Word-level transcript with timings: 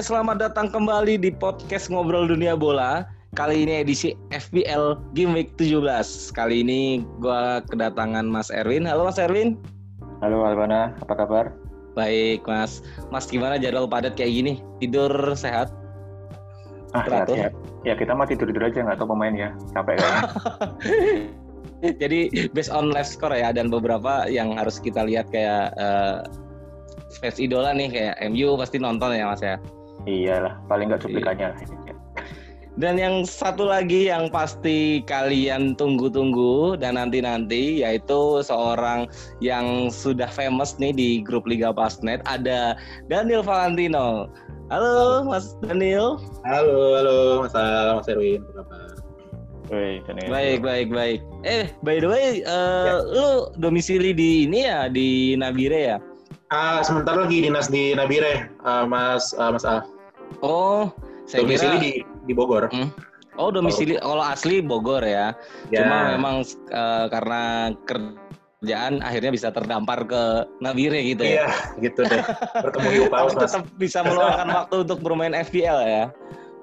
Oke, 0.00 0.16
selamat 0.16 0.40
datang 0.40 0.72
kembali 0.72 1.20
di 1.20 1.28
podcast 1.28 1.92
Ngobrol 1.92 2.24
Dunia 2.24 2.56
Bola. 2.56 3.04
Kali 3.36 3.68
ini 3.68 3.84
edisi 3.84 4.16
FPL 4.32 4.96
Game 5.12 5.36
Week 5.36 5.52
17. 5.60 6.32
Kali 6.32 6.64
ini 6.64 7.04
gua 7.20 7.60
kedatangan 7.68 8.24
Mas 8.24 8.48
Erwin. 8.48 8.88
Halo 8.88 9.04
Mas 9.04 9.20
Erwin. 9.20 9.60
Halo 10.24 10.40
Albana, 10.40 10.96
apa 11.04 11.12
kabar? 11.12 11.52
Baik, 11.92 12.48
Mas. 12.48 12.80
Mas 13.12 13.28
gimana 13.28 13.60
jadwal 13.60 13.84
padat 13.84 14.16
kayak 14.16 14.40
gini? 14.40 14.64
Tidur 14.80 15.12
sehat? 15.36 15.68
Ah, 16.96 17.04
sehat, 17.04 17.28
sehat. 17.28 17.52
Ya 17.84 17.92
kita 17.92 18.16
mah 18.16 18.24
tidur-tidur 18.24 18.72
aja 18.72 18.80
nggak 18.80 19.04
tahu 19.04 19.12
pemain 19.12 19.36
ya, 19.36 19.52
capek 19.76 20.00
kan? 20.00 20.32
Jadi 22.00 22.48
based 22.56 22.72
on 22.72 22.88
live 22.88 23.04
score 23.04 23.36
ya 23.36 23.52
dan 23.52 23.68
beberapa 23.68 24.24
yang 24.32 24.56
harus 24.56 24.80
kita 24.80 25.04
lihat 25.04 25.28
kayak 25.28 25.76
eh, 25.76 26.24
fans 27.20 27.36
idola 27.36 27.76
nih 27.76 27.92
kayak 27.92 28.16
MU 28.32 28.56
pasti 28.56 28.80
nonton 28.80 29.12
ya 29.12 29.28
Mas 29.28 29.44
ya. 29.44 29.60
Iyalah, 30.10 30.58
paling 30.66 30.90
nggak 30.90 31.06
cuplikannya. 31.06 31.54
Dan 32.78 32.96
yang 32.96 33.28
satu 33.28 33.68
lagi 33.68 34.08
yang 34.08 34.32
pasti 34.32 35.04
kalian 35.04 35.76
tunggu-tunggu 35.76 36.80
dan 36.80 36.96
nanti-nanti 36.96 37.84
yaitu 37.84 38.40
seorang 38.40 39.04
yang 39.44 39.92
sudah 39.92 40.30
famous 40.30 40.80
nih 40.80 40.94
di 40.94 41.08
grup 41.20 41.44
Liga 41.44 41.74
Pasnet 41.74 42.24
ada 42.24 42.78
Daniel 43.12 43.44
Valentino. 43.44 44.32
Halo 44.70 45.26
Mas 45.26 45.58
Daniel. 45.66 46.22
Halo, 46.46 46.94
halo 46.94 47.16
Mas 47.42 47.54
Al, 47.58 48.00
Mas 48.00 48.08
Erwin, 48.08 48.40
apa 48.54 48.62
kabar? 48.64 48.90
Daniel. 50.06 50.30
Baik, 50.30 50.58
baik, 50.62 50.88
baik. 50.90 51.20
Eh, 51.46 51.70
by 51.82 52.02
the 52.02 52.08
way, 52.10 52.42
eh, 52.42 52.96
lu 53.06 53.50
domisili 53.58 54.10
di 54.10 54.46
ini 54.46 54.66
ya 54.66 54.90
di 54.90 55.34
Nabire 55.38 55.80
ya? 55.94 55.98
Ah, 56.50 56.82
sebentar 56.82 57.14
lagi 57.14 57.46
dinas 57.46 57.70
di 57.70 57.94
Nabire, 57.94 58.50
ah, 58.66 58.82
Mas 58.82 59.30
ah, 59.38 59.54
Mas 59.54 59.62
Al. 59.62 59.86
Oh, 60.40 60.94
saya 61.26 61.42
Domisili 61.42 61.76
kira 61.76 61.82
di 61.82 61.92
di 62.26 62.32
Bogor. 62.32 62.70
Oh, 63.38 63.48
domisili 63.48 63.96
kalau 63.96 64.20
asli 64.20 64.60
Bogor 64.60 65.00
ya. 65.06 65.32
Ya. 65.72 65.86
Cuma 65.86 66.18
memang 66.18 66.42
eh, 66.46 67.06
karena 67.08 67.72
kerjaan 67.86 69.00
akhirnya 69.00 69.32
bisa 69.32 69.48
terdampar 69.48 70.04
ke 70.04 70.22
Nabire 70.60 71.00
gitu 71.00 71.24
ya. 71.24 71.46
Iya, 71.46 71.50
gitu 71.80 72.00
deh. 72.04 72.20
Bertemu 72.64 72.88
di 72.90 73.00
Paus, 73.08 73.32
Tapi 73.32 73.40
Mas. 73.40 73.42
tetap 73.48 73.62
bisa 73.80 73.98
meluangkan 74.04 74.48
waktu 74.50 74.74
untuk 74.84 74.98
bermain 75.00 75.32
FPL 75.32 75.78
ya. 75.86 76.04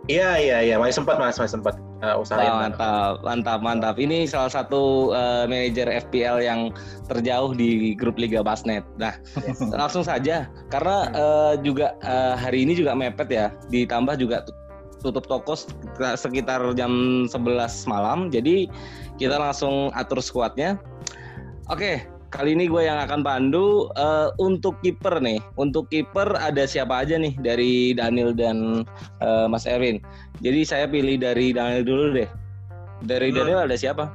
Iya, 0.07 0.39
iya, 0.39 0.57
iya, 0.63 0.75
masih 0.79 1.03
sempat 1.03 1.19
Mas, 1.19 1.35
masih 1.35 1.59
sempat 1.59 1.75
ah, 1.99 2.15
usahain. 2.15 2.47
Wah, 2.47 2.71
mantap, 2.71 3.13
mantap, 3.27 3.59
mantap. 3.59 3.95
Ini 3.99 4.23
salah 4.23 4.47
satu 4.47 5.11
eh, 5.11 5.43
manajer 5.51 5.91
FPL 6.07 6.39
yang 6.39 6.71
terjauh 7.11 7.51
di 7.51 7.91
grup 7.91 8.15
Liga 8.15 8.39
Basnet. 8.39 8.87
Nah, 8.95 9.19
langsung 9.79 10.07
saja 10.07 10.47
karena 10.71 11.11
eh, 11.11 11.53
juga 11.59 11.91
eh, 11.99 12.35
hari 12.39 12.63
ini 12.63 12.79
juga 12.79 12.95
mepet 12.95 13.27
ya. 13.27 13.51
Ditambah 13.67 14.15
juga 14.15 14.47
tut- 14.47 14.63
tutup 15.03 15.27
toko 15.27 15.59
sek- 15.59 16.15
sekitar 16.15 16.63
jam 16.79 17.27
11 17.27 17.91
malam. 17.91 18.31
Jadi 18.31 18.71
kita 19.19 19.35
langsung 19.35 19.91
atur 19.91 20.23
skuadnya. 20.23 20.79
Oke, 21.67 22.07
kali 22.29 22.53
ini 22.53 22.67
gue 22.67 22.83
yang 22.85 22.99
akan 23.01 23.23
pandu 23.23 23.89
Eh, 23.95 24.29
untuk 24.37 24.77
kiper 24.83 25.17
nih. 25.19 25.39
Untuk 25.55 25.89
kiper 25.89 26.37
ada 26.37 26.67
siapa 26.67 27.01
aja 27.01 27.17
nih 27.17 27.33
dari 27.39 27.91
Daniel 27.91 28.35
dan 28.35 28.83
eh, 29.23 29.45
Mas 29.47 29.65
Erwin. 29.65 29.97
Jadi 30.43 30.61
saya 30.63 30.85
pilih 30.85 31.17
dari 31.17 31.55
Daniel 31.55 31.83
dulu 31.83 32.05
deh. 32.13 32.29
Dari 33.03 33.29
Hmm. 33.31 33.37
Daniel 33.41 33.59
ada 33.65 33.75
siapa? 33.77 34.13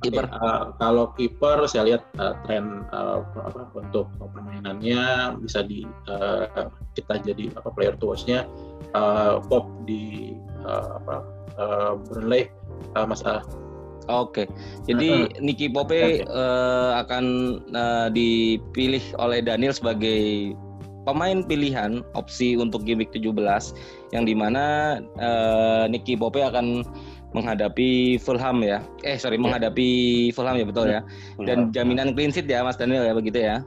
Kiper. 0.00 0.24
Oke, 0.24 0.40
ah, 0.40 0.72
kalau 0.80 1.12
kiper 1.12 1.68
saya 1.68 1.84
lihat 1.92 2.02
ah, 2.16 2.32
tren 2.48 2.88
ah, 2.88 3.20
apa 3.36 3.68
untuk 3.76 4.08
permainannya 4.16 5.36
bisa 5.44 5.60
di 5.60 5.84
ah, 6.08 6.48
kita 6.96 7.20
jadi 7.20 7.52
apa 7.52 7.68
player 7.68 7.92
to 8.00 8.08
watch-nya 8.08 8.48
ah, 8.96 9.36
Pop 9.44 9.68
di 9.84 10.32
ah, 10.64 10.96
apa 10.96 11.16
ah, 11.60 11.92
Burnley 12.00 12.48
ah, 12.96 13.04
Mas 13.04 13.20
Al. 13.28 13.44
Oke. 14.10 14.50
Jadi 14.84 15.30
Nicky 15.38 15.70
Pope 15.70 15.94
Oke. 15.94 16.26
eh, 16.26 16.90
akan 16.98 17.24
eh, 17.70 18.08
dipilih 18.10 19.02
oleh 19.22 19.38
Daniel 19.40 19.70
sebagai 19.70 20.52
pemain 21.08 21.40
pilihan 21.46 22.04
opsi 22.12 22.58
untuk 22.60 22.84
game 22.84 23.00
week 23.06 23.14
17 23.14 23.32
yang 24.12 24.26
di 24.26 24.34
mana 24.34 24.98
eh, 25.16 25.84
Nicky 25.88 26.18
Pope 26.18 26.42
akan 26.42 26.82
menghadapi 27.30 28.18
Fulham 28.18 28.58
ya. 28.66 28.82
Eh 29.06 29.14
sorry 29.14 29.38
Ya. 29.38 29.42
menghadapi 29.46 29.88
Fulham 30.34 30.58
ya 30.58 30.66
betul 30.66 30.90
ya. 30.90 31.00
Dan 31.38 31.70
jaminan 31.70 32.12
clean 32.18 32.34
sheet 32.34 32.50
ya 32.50 32.66
Mas 32.66 32.74
Daniel 32.74 33.06
ya 33.06 33.14
begitu 33.14 33.38
ya. 33.38 33.62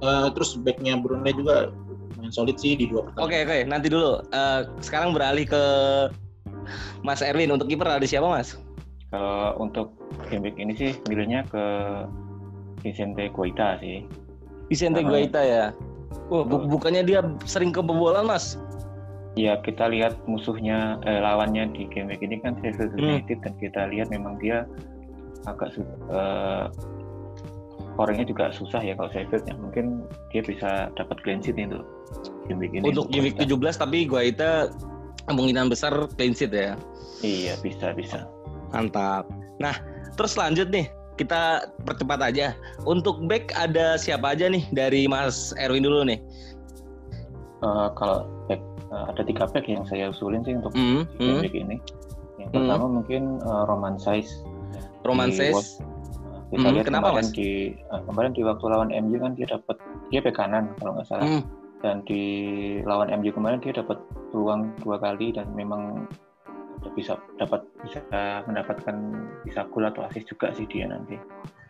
Eh, 0.00 0.26
terus 0.32 0.56
backnya 0.56 0.96
Brunei 0.96 1.36
juga 1.36 1.68
main 2.16 2.32
solid 2.32 2.56
sih 2.56 2.76
di 2.76 2.88
dua 2.88 3.04
pertandingan. 3.08 3.24
Oke 3.28 3.36
oke 3.44 3.58
nanti 3.68 3.86
dulu. 3.92 4.20
Eh, 4.32 4.60
sekarang 4.80 5.12
beralih 5.12 5.44
ke 5.44 5.62
Mas 7.04 7.20
Erwin 7.20 7.52
untuk 7.52 7.68
kiper 7.68 7.88
ada 7.88 8.06
siapa 8.08 8.28
Mas? 8.28 8.56
Kalau 9.10 9.58
untuk 9.58 9.90
game 10.26 10.44
week 10.44 10.56
ini 10.56 10.72
sih 10.72 10.90
milihnya 11.06 11.42
ke 11.44 11.64
Vicente 12.80 13.26
Guaita 13.28 13.76
sih. 13.78 14.06
Vicente. 14.66 15.02
Guaita 15.02 15.40
ya. 15.40 15.64
Wah, 16.30 16.42
bu- 16.42 16.66
bukannya 16.68 17.02
dia 17.02 17.20
sering 17.42 17.70
kebobolan 17.70 18.24
Mas? 18.24 18.54
Ya 19.34 19.58
kita 19.58 19.86
lihat 19.86 20.14
musuhnya 20.24 20.98
eh, 21.02 21.18
lawannya 21.18 21.70
di 21.70 21.86
game 21.86 22.06
week 22.08 22.22
ini 22.22 22.38
kan 22.38 22.54
Sheffield 22.56 22.94
Hmm. 22.94 23.18
United 23.18 23.38
dan 23.40 23.54
kita 23.58 23.80
lihat 23.86 24.08
memang 24.08 24.38
dia 24.38 24.62
agak 25.44 25.74
eh, 25.74 26.64
scoringnya 27.90 28.26
juga 28.26 28.50
susah 28.50 28.78
ya 28.78 28.94
kalau 28.94 29.10
Sheffield 29.10 29.42
ya 29.44 29.54
mungkin 29.56 30.06
dia 30.30 30.42
bisa 30.42 30.70
dapat 30.94 31.18
clean 31.20 31.38
sheet 31.38 31.58
itu 31.58 31.82
game 32.46 32.58
week 32.58 32.72
ini 32.72 32.86
Untuk 32.86 33.10
game 33.10 33.26
week 33.26 33.36
Guaita. 33.36 33.74
17 33.74 33.82
tapi 33.82 33.98
Guaita 34.06 34.50
kemungkinan 35.26 35.66
besar 35.66 35.92
clean 36.14 36.32
sheet 36.32 36.50
ya. 36.50 36.74
iya 37.20 37.52
bisa 37.58 37.92
bisa 37.92 38.24
Mantap. 38.70 39.26
Nah, 39.58 39.74
terus 40.14 40.34
lanjut 40.34 40.70
nih. 40.70 40.86
Kita 41.14 41.68
percepat 41.84 42.32
aja. 42.32 42.56
Untuk 42.88 43.20
back 43.28 43.52
ada 43.52 44.00
siapa 44.00 44.32
aja 44.32 44.48
nih 44.48 44.64
dari 44.72 45.04
Mas 45.04 45.52
Erwin 45.60 45.84
dulu 45.84 46.00
nih? 46.08 46.16
Eh, 47.60 47.88
kalau 47.92 48.24
back 48.48 48.62
eh, 48.88 49.04
ada 49.12 49.20
tiga 49.20 49.44
back 49.44 49.68
yang 49.68 49.84
saya 49.84 50.08
usulin 50.08 50.40
sih 50.48 50.56
untuk 50.56 50.72
di 50.72 51.04
game 51.20 51.28
hmm. 51.36 51.44
week 51.44 51.52
ini 51.52 51.76
yang 52.40 52.48
Hmm. 52.48 52.56
pertama 52.56 52.84
mungkin 52.88 53.22
eh, 53.36 53.62
Roman 53.68 54.00
Saiz 54.00 54.32
Roman. 55.04 55.28
Nah, 55.28 55.60
kita 56.48 56.66
Hmm, 56.66 56.72
lihat 56.72 56.86
kenapa, 56.88 57.12
kemarin 57.12 57.28
Mas? 57.28 57.36
di 57.36 57.50
eh, 57.76 58.02
kemarin 58.08 58.32
di 58.32 58.42
waktu 58.48 58.64
lawan 58.64 58.88
MU 58.90 59.16
kan 59.20 59.32
dia 59.36 59.44
dapat 59.44 59.76
dia 60.08 60.24
bek 60.24 60.34
kanan 60.40 60.72
kalau 60.80 60.96
nggak 60.96 61.04
salah 61.04 61.28
Hmm, 61.28 61.44
dan 61.84 62.00
di 62.08 62.22
lawan 62.88 63.12
MU 63.12 63.28
kemarin 63.28 63.60
dia 63.60 63.76
dapat 63.76 64.00
peluang 64.32 64.72
dua 64.80 64.96
kali 64.96 65.36
dan 65.36 65.52
memang 65.52 66.08
bisa 66.96 67.20
dapat 67.36 67.60
bisa 67.84 68.00
mendapatkan 68.48 68.96
bisa 69.44 69.68
gol 69.68 69.84
atau 69.88 70.04
assist 70.08 70.28
juga 70.32 70.50
sih 70.56 70.64
dia 70.68 70.88
nanti. 70.88 71.16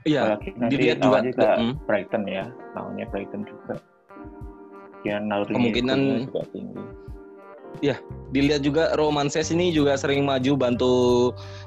Iya, 0.08 0.32
Apalagi 0.32 0.48
nanti 0.56 0.72
dilihat 0.78 0.98
juga. 1.04 1.18
juga 1.20 1.50
Hmm. 1.60 1.74
Brighton 1.84 2.24
ya, 2.24 2.44
lawannya 2.72 3.06
Brighton 3.12 3.42
juga. 3.44 3.74
Naluri 5.04 5.52
Kemungkinan- 5.56 6.28
juga 6.28 6.44
tinggi. 6.52 6.84
Dilihat 8.30 8.62
juga 8.62 8.94
Roman 8.94 9.26
Says 9.26 9.50
ini 9.50 9.72
juga 9.74 9.96
sering 9.98 10.22
maju 10.22 10.52
bantu 10.54 10.94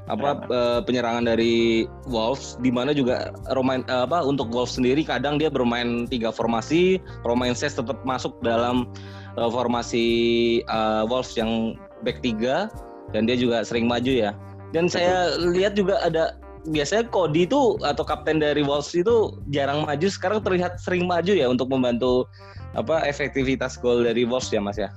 apa 0.07 0.45
eh, 0.47 0.79
penyerangan 0.85 1.25
dari 1.27 1.83
Wolves 2.07 2.55
di 2.63 2.69
mana 2.71 2.93
juga 2.95 3.33
Roman 3.51 3.83
eh, 3.89 4.05
apa 4.05 4.21
untuk 4.23 4.47
Wolves 4.53 4.77
sendiri 4.79 5.01
kadang 5.03 5.41
dia 5.41 5.49
bermain 5.51 6.05
tiga 6.07 6.29
formasi, 6.31 7.01
Roman 7.27 7.51
Says 7.57 7.75
tetap 7.75 7.99
masuk 8.07 8.37
dalam 8.45 8.87
eh, 9.35 9.49
formasi 9.51 10.05
eh, 10.63 11.03
Wolves 11.09 11.33
yang 11.35 11.75
back 12.05 12.21
3 12.21 12.69
dan 13.11 13.27
dia 13.27 13.35
juga 13.35 13.65
sering 13.67 13.89
maju 13.89 14.09
ya. 14.09 14.31
Dan 14.71 14.87
saya 14.89 15.35
lihat 15.37 15.77
juga 15.77 16.01
ada 16.01 16.37
biasanya 16.71 17.11
Cody 17.11 17.43
itu 17.43 17.75
atau 17.83 18.07
kapten 18.07 18.39
dari 18.39 18.63
Wolves 18.63 18.95
itu 18.95 19.35
jarang 19.51 19.83
maju 19.83 20.07
sekarang 20.07 20.39
terlihat 20.39 20.79
sering 20.79 21.05
maju 21.05 21.33
ya 21.35 21.51
untuk 21.51 21.67
membantu 21.67 22.23
apa 22.73 23.03
efektivitas 23.05 23.75
gol 23.77 24.07
dari 24.07 24.23
Wolves 24.23 24.49
ya 24.49 24.63
Mas 24.63 24.79
ya. 24.79 24.89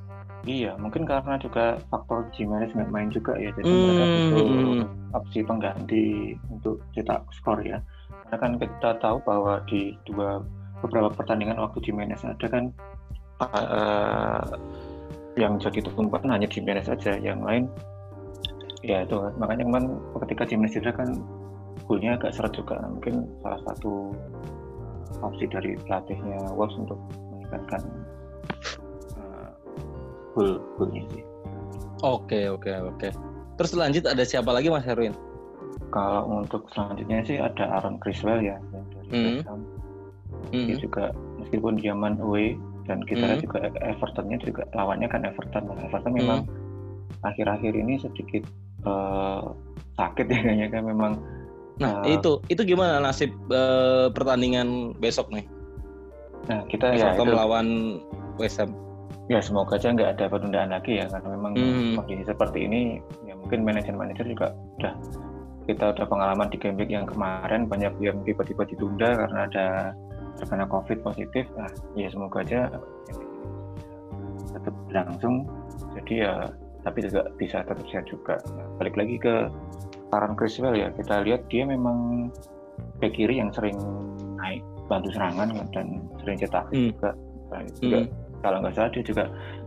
Iya, 0.47 0.79
mungkin 0.79 1.03
karena 1.03 1.35
juga 1.43 1.83
faktor 1.91 2.31
Jimenez 2.39 2.71
nggak 2.71 2.95
main 2.95 3.11
juga 3.11 3.35
ya, 3.35 3.51
jadi 3.59 3.67
mereka 3.67 4.05
butuh 4.07 4.47
Hmm. 4.47 4.87
opsi 5.11 5.39
pengganti 5.43 6.05
untuk 6.55 6.79
cetak 6.95 7.27
skor 7.35 7.59
ya. 7.67 7.83
Karena 8.31 8.37
kan 8.39 8.53
kita 8.63 8.91
tahu 9.03 9.19
bahwa 9.27 9.59
di 9.67 9.99
dua 10.07 10.47
beberapa 10.87 11.11
pertandingan 11.11 11.59
waktu 11.59 11.83
Jimenez 11.83 12.23
ada 12.23 12.47
kan 12.47 12.71
eh, 13.43 14.47
yang 15.35 15.59
jadi 15.59 15.83
tumpuan 15.83 16.31
hanya 16.31 16.47
Jimenez 16.47 16.87
saja, 16.87 17.19
yang 17.19 17.43
lain 17.43 17.67
ya 18.85 19.05
itu 19.05 19.17
makanya 19.41 19.65
kemarin 19.65 19.89
ketika 20.27 20.43
Jimenez 20.49 20.73
cedera 20.77 20.93
kan 20.93 21.09
golnya 21.87 22.19
agak 22.19 22.35
seret 22.35 22.53
juga. 22.57 22.77
Mungkin 22.89 23.25
salah 23.41 23.61
satu 23.65 24.13
opsi 25.23 25.45
dari 25.49 25.79
pelatihnya 25.87 26.53
Wolves 26.53 26.77
untuk 26.77 26.99
meningkatkan 27.33 27.81
eh, 29.17 29.51
gol 30.35 30.61
golnya 30.77 31.03
sih. 31.15 31.25
Oke 32.05 32.51
oke 32.53 32.73
oke. 32.93 33.09
Terus 33.57 33.73
lanjut 33.73 34.05
ada 34.05 34.21
siapa 34.21 34.53
lagi 34.53 34.69
Mas 34.69 34.85
Herwin? 34.85 35.17
Kalau 35.89 36.45
untuk 36.45 36.69
selanjutnya 36.75 37.25
sih 37.25 37.41
ada 37.41 37.81
Aaron 37.81 37.97
Criswell 38.03 38.43
ya 38.45 38.61
yang 38.75 38.85
dari 38.93 39.09
Hmm. 39.09 39.25
West 39.41 39.47
Ham. 39.49 39.61
Dia 40.53 40.77
juga 40.77 41.05
meskipun 41.41 41.81
dia 41.81 41.95
man 41.97 42.21
away 42.21 42.59
dan 42.85 43.03
kita 43.09 43.25
lihat 43.25 43.41
juga 43.43 43.67
Evertonnya 43.83 44.39
juga 44.43 44.63
lawannya 44.77 45.09
kan 45.09 45.25
Everton. 45.25 45.65
Nah, 45.67 45.79
Everton 45.89 46.13
memang 46.13 46.41
akhir-akhir 47.25 47.73
ini 47.75 47.99
sedikit 47.99 48.45
uh, 48.87 49.53
sakit 49.99 50.27
ya 50.31 50.39
kayaknya 50.41 50.69
kan 50.71 50.83
memang. 50.87 51.13
Nah 51.77 52.01
uh, 52.01 52.09
itu 52.09 52.41
itu 52.49 52.63
gimana 52.65 53.03
nasib 53.03 53.35
uh, 53.53 54.09
pertandingan 54.15 54.97
besok 54.97 55.29
nih? 55.29 55.45
Nah 56.47 56.63
kita 56.71 56.95
ya 56.95 57.13
Everton 57.13 57.27
ya, 57.29 57.33
melawan 57.35 57.67
West 58.39 58.63
Ham. 58.63 58.71
Ya 59.27 59.43
semoga 59.43 59.75
aja 59.75 59.91
nggak 59.91 60.17
ada 60.17 60.25
penundaan 60.31 60.71
lagi 60.71 61.03
ya 61.03 61.11
karena 61.11 61.29
memang 61.35 61.53
hmm. 61.59 61.99
kondisi 61.99 62.25
seperti 62.31 62.71
ini 62.71 63.03
ya 63.27 63.35
mungkin 63.35 63.67
manajer-manajer 63.67 64.23
juga 64.23 64.55
udah 64.79 64.95
kita 65.67 65.85
udah 65.99 66.07
pengalaman 66.07 66.47
di 66.47 66.57
game 66.63 66.79
week 66.79 66.95
yang 66.95 67.11
kemarin 67.11 67.67
banyak 67.67 67.91
yang 67.99 68.23
tiba-tiba 68.23 68.63
ditunda 68.71 69.19
karena 69.19 69.51
ada 69.51 69.67
terkena 70.39 70.65
covid 70.71 71.03
positif 71.03 71.45
nah 71.59 71.67
ya 71.99 72.07
semoga 72.07 72.47
aja 72.47 72.71
tetap 74.55 74.75
berlangsung 74.87 75.43
jadi 75.99 76.15
ya 76.23 76.33
tapi 76.87 77.03
juga 77.03 77.27
bisa 77.35 77.67
tetap 77.67 77.83
sehat 77.91 78.07
juga 78.07 78.39
nah, 78.55 78.71
balik 78.79 78.95
lagi 78.95 79.19
ke 79.19 79.51
Aaron 80.15 80.39
Criswell 80.39 80.79
ya 80.79 80.95
kita 80.95 81.27
lihat 81.27 81.43
dia 81.51 81.67
memang 81.67 82.31
back 83.03 83.19
kiri 83.19 83.43
yang 83.43 83.51
sering 83.51 83.75
naik 84.39 84.63
bantu 84.87 85.11
serangan 85.11 85.51
dan 85.75 86.07
sering 86.23 86.39
cetak 86.39 86.65
hmm. 86.71 86.95
juga 86.95 87.11
nah, 87.51 87.61
juga 87.83 87.99
hmm. 88.07 88.11
kalau 88.47 88.57
nggak 88.63 88.75
salah 88.79 88.91
dia 88.95 89.03
juga 89.03 89.25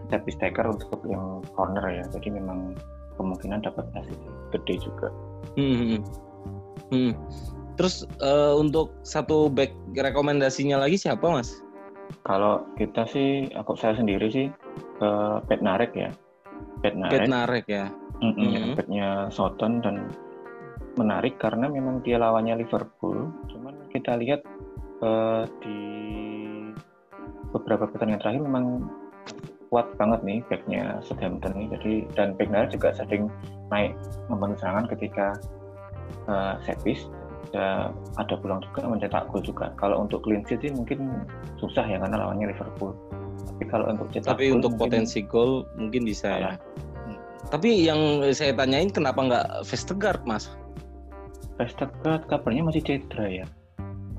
set 0.09 0.23
taker 0.25 0.65
untuk 0.71 0.99
yang 1.05 1.43
corner 1.53 1.85
ya 1.91 2.03
jadi 2.15 2.39
memang 2.39 2.79
kemungkinan 3.19 3.67
dapat 3.67 3.83
hasil 3.91 4.15
gede 4.55 4.75
juga 4.79 5.11
hmm. 5.59 5.75
Hmm. 5.75 5.87
hmm. 5.91 6.01
hmm. 6.95 7.13
terus 7.75 8.07
uh, 8.23 8.55
untuk 8.55 8.95
satu 9.03 9.51
back 9.51 9.75
rekomendasinya 9.91 10.79
lagi 10.79 10.95
siapa 10.95 11.27
mas 11.27 11.59
kalau 12.23 12.63
kita 12.79 13.03
sih 13.11 13.51
aku 13.59 13.75
saya 13.75 13.99
sendiri 13.99 14.31
sih 14.31 14.47
ke 14.97 15.03
uh, 15.03 15.43
Petnarek 15.45 15.91
ya 15.93 16.09
Petnarek 16.79 17.13
Petnarek 17.25 17.65
ya. 17.67 17.85
Mm 18.19 18.31
-mm, 18.35 18.47
mm 18.75 18.75
-hmm. 18.75 19.27
Soton 19.31 19.79
dan 19.79 20.11
menarik 20.99 21.39
karena 21.39 21.71
memang 21.71 22.03
dia 22.03 22.19
lawannya 22.19 22.59
Liverpool. 22.59 23.31
Cuman 23.47 23.75
kita 23.91 24.19
lihat 24.19 24.43
uh, 24.99 25.47
di 25.63 25.79
beberapa 27.55 27.87
pertandingan 27.89 28.21
terakhir 28.21 28.41
memang 28.45 28.65
kuat 29.69 29.85
banget 30.01 30.19
nih 30.25 30.39
backnya 30.49 30.97
Southampton 31.05 31.53
ini 31.53 31.65
jadi 31.77 31.93
dan 32.17 32.27
backnya 32.33 32.65
juga 32.69 32.89
sering 32.93 33.29
naik 33.69 33.93
membangun 34.27 34.57
serangan 34.57 34.85
ketika 34.89 35.27
uh, 36.27 36.57
set 36.65 36.79
piece. 36.83 37.07
Ya, 37.49 37.89
ada 38.21 38.37
pulang 38.37 38.61
juga 38.61 38.85
mencetak 38.85 39.25
gol 39.33 39.41
juga. 39.41 39.73
Kalau 39.73 40.05
untuk 40.05 40.21
clean 40.21 40.45
sheet 40.45 40.61
sih 40.61 40.69
mungkin 40.69 41.25
susah 41.57 41.81
ya 41.81 41.97
karena 41.97 42.21
lawannya 42.21 42.53
Liverpool 42.53 42.93
tapi 43.49 43.63
kalau 43.65 43.85
untuk 43.89 44.07
cetak 44.13 44.29
tapi 44.37 44.45
untuk 44.53 44.71
mungkin, 44.77 44.83
potensi 44.85 45.19
gol 45.25 45.65
mungkin 45.75 46.01
bisa 46.05 46.29
ya 46.29 46.51
hmm. 46.55 47.17
tapi 47.49 47.69
yang 47.85 48.21
saya 48.31 48.53
tanyain 48.53 48.93
kenapa 48.93 49.19
nggak 49.19 49.45
Vestergaard 49.65 50.21
mas 50.29 50.53
Vestergaard 51.57 52.29
kabarnya 52.29 52.63
masih 52.69 52.81
cedera 52.85 53.25
ya 53.27 53.45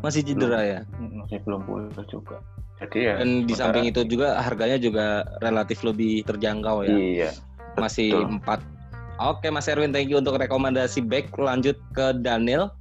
masih 0.03 0.27
cedera 0.27 0.61
ya 0.61 0.81
masih 0.99 1.39
belum 1.47 1.63
pulih 1.65 1.89
juga 2.11 2.43
jadi 2.81 2.99
ya 3.13 3.15
dan 3.21 3.45
di 3.45 3.53
samping 3.53 3.85
itu 3.93 4.01
juga 4.09 4.41
harganya 4.41 4.81
juga 4.81 5.29
relatif 5.45 5.85
lebih 5.85 6.25
terjangkau 6.25 6.89
ya. 6.89 6.97
Iya. 6.97 7.31
Masih 7.77 8.17
empat. 8.17 8.65
Oke 9.21 9.53
Mas 9.53 9.69
Erwin, 9.69 9.93
thank 9.93 10.09
you 10.09 10.17
untuk 10.17 10.41
rekomendasi 10.41 11.05
back. 11.05 11.29
Lanjut 11.37 11.77
ke 11.93 12.17
Daniel. 12.25 12.73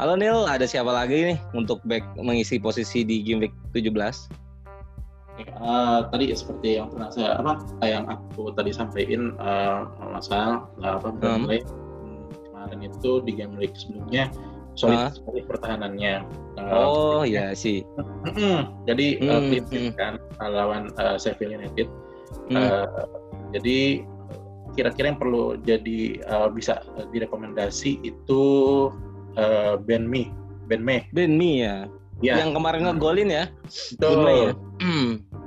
Halo 0.00 0.16
Neil, 0.16 0.48
ada 0.48 0.64
siapa 0.64 0.88
lagi 0.88 1.36
nih 1.36 1.38
untuk 1.52 1.84
back 1.84 2.00
mengisi 2.16 2.56
posisi 2.56 3.04
di 3.04 3.20
game 3.20 3.44
week 3.44 3.54
17? 3.76 4.39
Uh, 5.60 6.08
tadi 6.12 6.32
seperti 6.32 6.80
yang 6.80 6.88
pernah 6.92 7.08
saya 7.12 7.40
apa 7.40 7.84
yang 7.84 8.04
aku 8.08 8.52
tadi 8.52 8.72
sampaikan 8.72 9.36
uh, 9.40 9.88
masalah 10.12 10.68
uh, 10.84 11.00
apa 11.00 11.12
hmm. 11.16 11.48
kemarin 12.50 12.80
itu 12.84 13.10
di 13.24 13.32
game 13.36 13.56
week 13.56 13.72
sebelumnya 13.76 14.28
solid 14.76 15.00
uh. 15.00 15.12
sekali 15.12 15.40
pertahanannya. 15.44 16.24
Uh, 16.56 16.72
oh 16.72 17.20
iya 17.24 17.52
sih. 17.56 17.84
jadi 18.88 19.06
uh, 19.24 19.40
hmm, 19.40 19.96
kan 19.96 20.20
lawan 20.40 20.92
uh, 21.00 21.16
Sheffield 21.16 21.56
United. 21.56 21.88
Hmm. 22.48 22.56
Uh, 22.56 23.06
jadi 23.52 24.04
kira-kira 24.78 25.12
yang 25.12 25.20
perlu 25.20 25.58
jadi 25.60 26.22
uh, 26.30 26.48
bisa 26.48 26.80
direkomendasi 27.10 27.98
itu 28.06 28.44
uh, 29.34 29.74
Ben 29.82 30.06
Mi, 30.06 30.30
Ben 30.70 30.80
Me. 30.80 31.04
Ben 31.10 31.34
ya. 31.40 31.90
Ya. 32.20 32.36
Yang 32.44 32.60
kemarin 32.60 32.84
ngegolin 32.84 33.32
ya. 33.32 33.44
Betul. 33.96 34.28
Ya? 34.28 34.52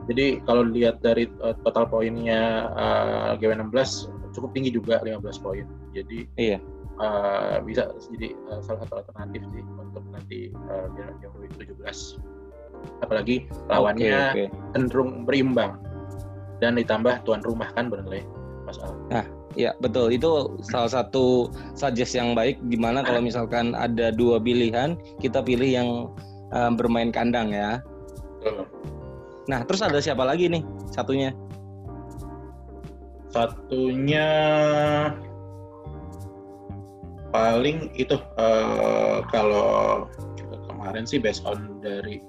Jadi 0.10 0.44
kalau 0.44 0.68
lihat 0.68 1.00
dari 1.00 1.32
uh, 1.40 1.56
total 1.64 1.88
poinnya 1.88 2.72
uh, 2.76 3.32
GW16 3.40 4.12
cukup 4.36 4.50
tinggi 4.52 4.72
juga 4.74 5.00
15 5.00 5.24
poin. 5.44 5.66
Jadi 5.96 6.28
iya. 6.36 6.58
uh, 7.00 7.64
bisa 7.64 7.88
jadi 8.12 8.36
uh, 8.52 8.60
salah 8.60 8.84
satu 8.84 8.94
alternatif 9.06 9.42
sih 9.54 9.64
untuk 9.80 10.04
nanti 10.12 10.52
uh, 10.68 10.92
week 11.40 11.56
17 11.56 11.80
apalagi 13.00 13.48
lawannya 13.72 14.12
okay, 14.12 14.48
okay. 14.52 14.72
cenderung 14.76 15.24
berimbang. 15.24 15.80
Dan 16.60 16.80
ditambah 16.80 17.28
tuan 17.28 17.44
rumah 17.44 17.68
kan 17.76 17.92
Burnley 17.92 18.24
masalah 18.64 18.96
nah 19.12 19.26
ya 19.54 19.76
betul. 19.84 20.10
Itu 20.10 20.58
salah 20.66 20.90
satu 20.90 21.52
suggest 21.78 22.18
yang 22.18 22.34
baik 22.34 22.58
gimana 22.72 23.06
kalau 23.06 23.22
misalkan 23.22 23.78
ada 23.78 24.10
dua 24.10 24.42
pilihan 24.42 24.98
kita 25.22 25.44
pilih 25.46 25.70
yang 25.70 25.90
uh, 26.56 26.72
bermain 26.74 27.14
kandang 27.14 27.54
ya. 27.54 27.80
Betul. 28.42 28.66
Nah 29.48 29.62
terus 29.68 29.84
ada 29.84 30.00
siapa 30.00 30.24
lagi 30.24 30.48
nih 30.48 30.64
satunya 30.92 31.36
satunya 33.34 34.28
paling 37.34 37.90
itu 37.98 38.14
uh, 38.38 39.26
kalau 39.34 40.06
kemarin 40.70 41.10
sih 41.10 41.18
based 41.18 41.42
on 41.50 41.82
dari 41.82 42.22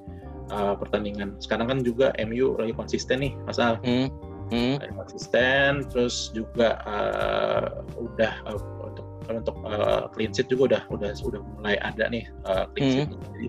uh, 0.49 0.72
pertandingan 0.72 1.37
sekarang 1.44 1.69
kan 1.69 1.78
juga 1.84 2.11
MU 2.25 2.56
lagi 2.56 2.72
konsisten 2.72 3.20
nih 3.20 3.32
masal 3.44 3.76
hmm. 3.84 4.08
Hmm. 4.48 4.77
konsisten 4.96 5.84
terus 5.93 6.32
juga 6.32 6.81
uh, 6.88 7.84
udah 8.00 8.32
uh, 8.48 8.60
untuk 8.88 9.06
untuk 9.29 9.56
uh, 9.65 10.08
clean 10.12 10.32
sheet 10.32 10.48
juga 10.48 10.72
udah 10.72 10.82
udah 10.93 11.10
udah 11.20 11.41
mulai 11.60 11.77
ada 11.81 12.08
nih 12.08 12.24
uh, 12.48 12.65
clean 12.72 12.88
sheet 12.88 13.08
hmm. 13.12 13.20
jadi 13.32 13.46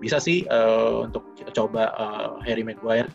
bisa 0.00 0.16
sih 0.16 0.48
uh, 0.48 1.04
untuk 1.04 1.22
coba 1.52 1.92
uh, 1.94 2.30
Harry 2.42 2.64
Maguire 2.64 3.12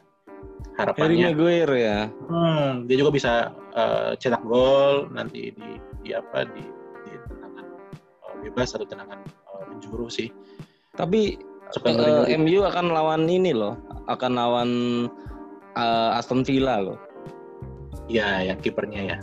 harapannya 0.78 1.34
Harry 1.34 1.34
Maguire 1.34 1.74
ya 1.76 2.00
hmm, 2.30 2.86
dia 2.86 2.96
juga 3.02 3.12
bisa 3.12 3.34
uh, 3.74 4.14
cetak 4.16 4.46
gol 4.46 5.10
nanti 5.10 5.50
di, 5.52 5.70
di 6.06 6.10
apa 6.14 6.46
di 6.46 6.64
bebas 8.46 8.78
atau 8.78 8.86
tendangan 8.86 9.26
uh, 9.50 9.64
penjuru 9.74 10.06
sih. 10.06 10.30
Tapi 10.94 11.42
uh, 11.82 12.30
MU 12.38 12.62
akan 12.62 12.94
lawan 12.94 13.26
ini 13.26 13.52
loh, 13.52 13.74
akan 14.06 14.32
lawan 14.38 14.70
uh, 15.74 16.18
Aston 16.18 16.46
Villa 16.46 16.78
loh. 16.78 17.02
Ya, 18.06 18.46
yang 18.46 18.62
kipernya 18.62 19.02
ya. 19.02 19.18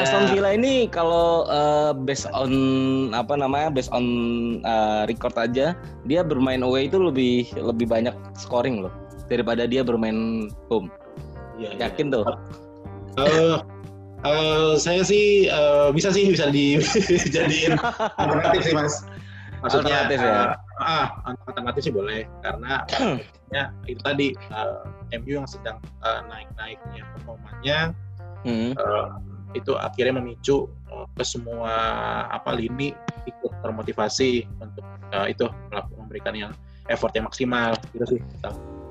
Aston 0.00 0.24
Villa 0.32 0.50
ini 0.54 0.86
kalau 0.88 1.46
uh, 1.48 1.92
based 1.92 2.28
on 2.32 2.52
apa 3.12 3.36
namanya 3.36 3.72
based 3.72 3.92
on 3.92 4.04
uh, 4.62 5.04
record 5.08 5.34
aja 5.36 5.76
dia 6.06 6.20
bermain 6.24 6.62
away 6.62 6.86
itu 6.88 6.98
lebih 7.00 7.48
lebih 7.56 7.86
banyak 7.88 8.14
scoring 8.36 8.84
loh 8.86 8.92
daripada 9.26 9.66
dia 9.66 9.82
bermain 9.82 10.50
home. 10.70 10.90
Ya, 11.56 11.72
Yakin 11.88 12.12
ya. 12.12 12.20
tuh. 12.20 12.24
Uh, 13.16 13.58
Uh, 14.24 14.74
saya 14.80 15.04
sih 15.04 15.46
uh, 15.52 15.92
bisa 15.94 16.08
sih 16.10 16.32
bisa 16.32 16.48
dijadiin 16.50 17.78
alternatif 18.20 18.60
sih 18.64 18.74
mas. 18.74 19.04
Maksudnya 19.60 20.08
alternatif 20.08 20.18
ya. 20.24 20.34
Uh, 20.80 20.82
ah, 20.82 21.06
alternatif 21.30 21.80
sih 21.86 21.94
boleh 21.94 22.24
karena 22.40 22.82
ya 23.54 23.70
itu 23.86 24.00
tadi 24.02 24.34
uh, 24.50 24.82
MU 25.22 25.38
yang 25.38 25.46
sedang 25.46 25.78
uh, 26.02 26.20
naik-naiknya 26.26 27.02
performanya 27.14 27.78
hmm. 28.42 28.74
uh, 28.74 29.22
itu 29.54 29.72
akhirnya 29.78 30.18
memicu 30.18 30.66
uh, 30.90 31.06
ke 31.14 31.22
semua 31.22 31.72
apa 32.28 32.52
lini 32.58 32.90
ikut 33.26 33.52
termotivasi 33.62 34.44
untuk 34.58 34.84
uh, 35.14 35.26
itu 35.30 35.46
melakukan 35.70 35.98
memberikan 36.02 36.34
yang 36.34 36.52
effort 36.90 37.14
yang 37.14 37.26
maksimal 37.26 37.74
gitu 37.94 38.18
sih. 38.18 38.20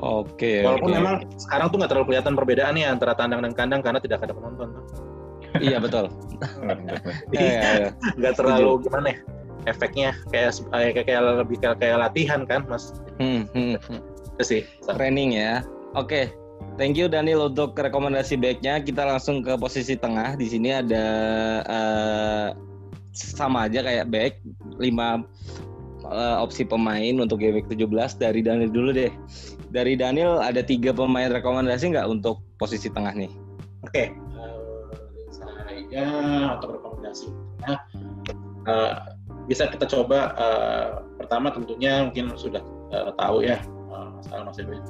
Oke. 0.04 0.36
Okay, 0.36 0.58
Walaupun 0.64 0.92
okay. 0.92 1.00
memang 1.00 1.16
sekarang 1.40 1.68
tuh 1.72 1.78
nggak 1.80 1.92
terlalu 1.96 2.08
kelihatan 2.12 2.34
perbedaannya 2.36 2.86
antara 2.88 3.16
tandang 3.16 3.42
dan 3.44 3.54
kandang 3.56 3.82
karena 3.82 4.00
tidak 4.04 4.20
ada 4.28 4.36
penonton. 4.36 4.70
Iya 5.56 5.80
betul. 5.80 6.12
Iya, 7.32 7.40
iya, 7.40 7.72
iya. 7.80 7.90
Nggak 8.20 8.34
terlalu 8.36 8.84
gimana 8.84 9.08
ya? 9.16 9.18
Efeknya 9.66 10.12
kayak 10.30 10.52
kayak, 10.68 11.08
kayak 11.08 11.22
lebih 11.42 11.58
kayak, 11.64 11.78
kayak 11.80 11.98
latihan 12.04 12.44
kan, 12.44 12.68
Mas. 12.68 12.92
Hmm, 13.18 13.48
hmm, 13.56 13.80
hmm. 13.88 14.02
Itu 14.36 14.44
sih. 14.44 14.62
Training 14.84 15.40
ya. 15.40 15.64
Oke. 15.96 16.08
Okay. 16.08 16.26
Thank 16.76 17.00
you 17.00 17.08
Daniel 17.08 17.48
untuk 17.48 17.76
rekomendasi 17.76 18.36
baiknya. 18.36 18.84
Kita 18.84 19.08
langsung 19.08 19.40
ke 19.40 19.56
posisi 19.56 19.96
tengah. 19.96 20.36
Di 20.36 20.48
sini 20.52 20.76
ada 20.76 21.06
uh, 21.64 22.48
sama 23.16 23.72
aja 23.72 23.80
kayak 23.80 24.12
back 24.12 24.44
lima 24.76 25.24
uh, 26.04 26.44
opsi 26.44 26.68
pemain 26.68 27.16
untuk 27.16 27.40
game 27.40 27.64
week 27.64 27.72
17 27.72 27.88
dari 28.20 28.44
Daniel 28.44 28.72
dulu 28.72 28.92
deh. 28.92 29.12
Dari 29.72 29.96
Daniel 29.96 30.44
ada 30.44 30.60
tiga 30.60 30.92
pemain 30.92 31.32
rekomendasi 31.32 31.96
nggak 31.96 32.08
untuk 32.12 32.44
posisi 32.60 32.92
tengah 32.92 33.16
nih? 33.16 33.32
Oke, 33.88 34.12
uh, 34.36 34.92
saya 35.32 36.08
untuk 36.60 36.76
rekomendasi 36.76 37.32
tengah 37.64 37.80
uh, 38.68 38.94
bisa 39.46 39.70
kita 39.70 39.86
coba 39.88 40.34
uh, 40.36 40.88
pertama 41.22 41.54
tentunya 41.54 42.10
mungkin 42.10 42.34
sudah 42.36 42.64
uh, 42.92 43.14
tahu 43.16 43.46
ya 43.46 43.62
Mas 44.32 44.58
uh, 44.60 44.82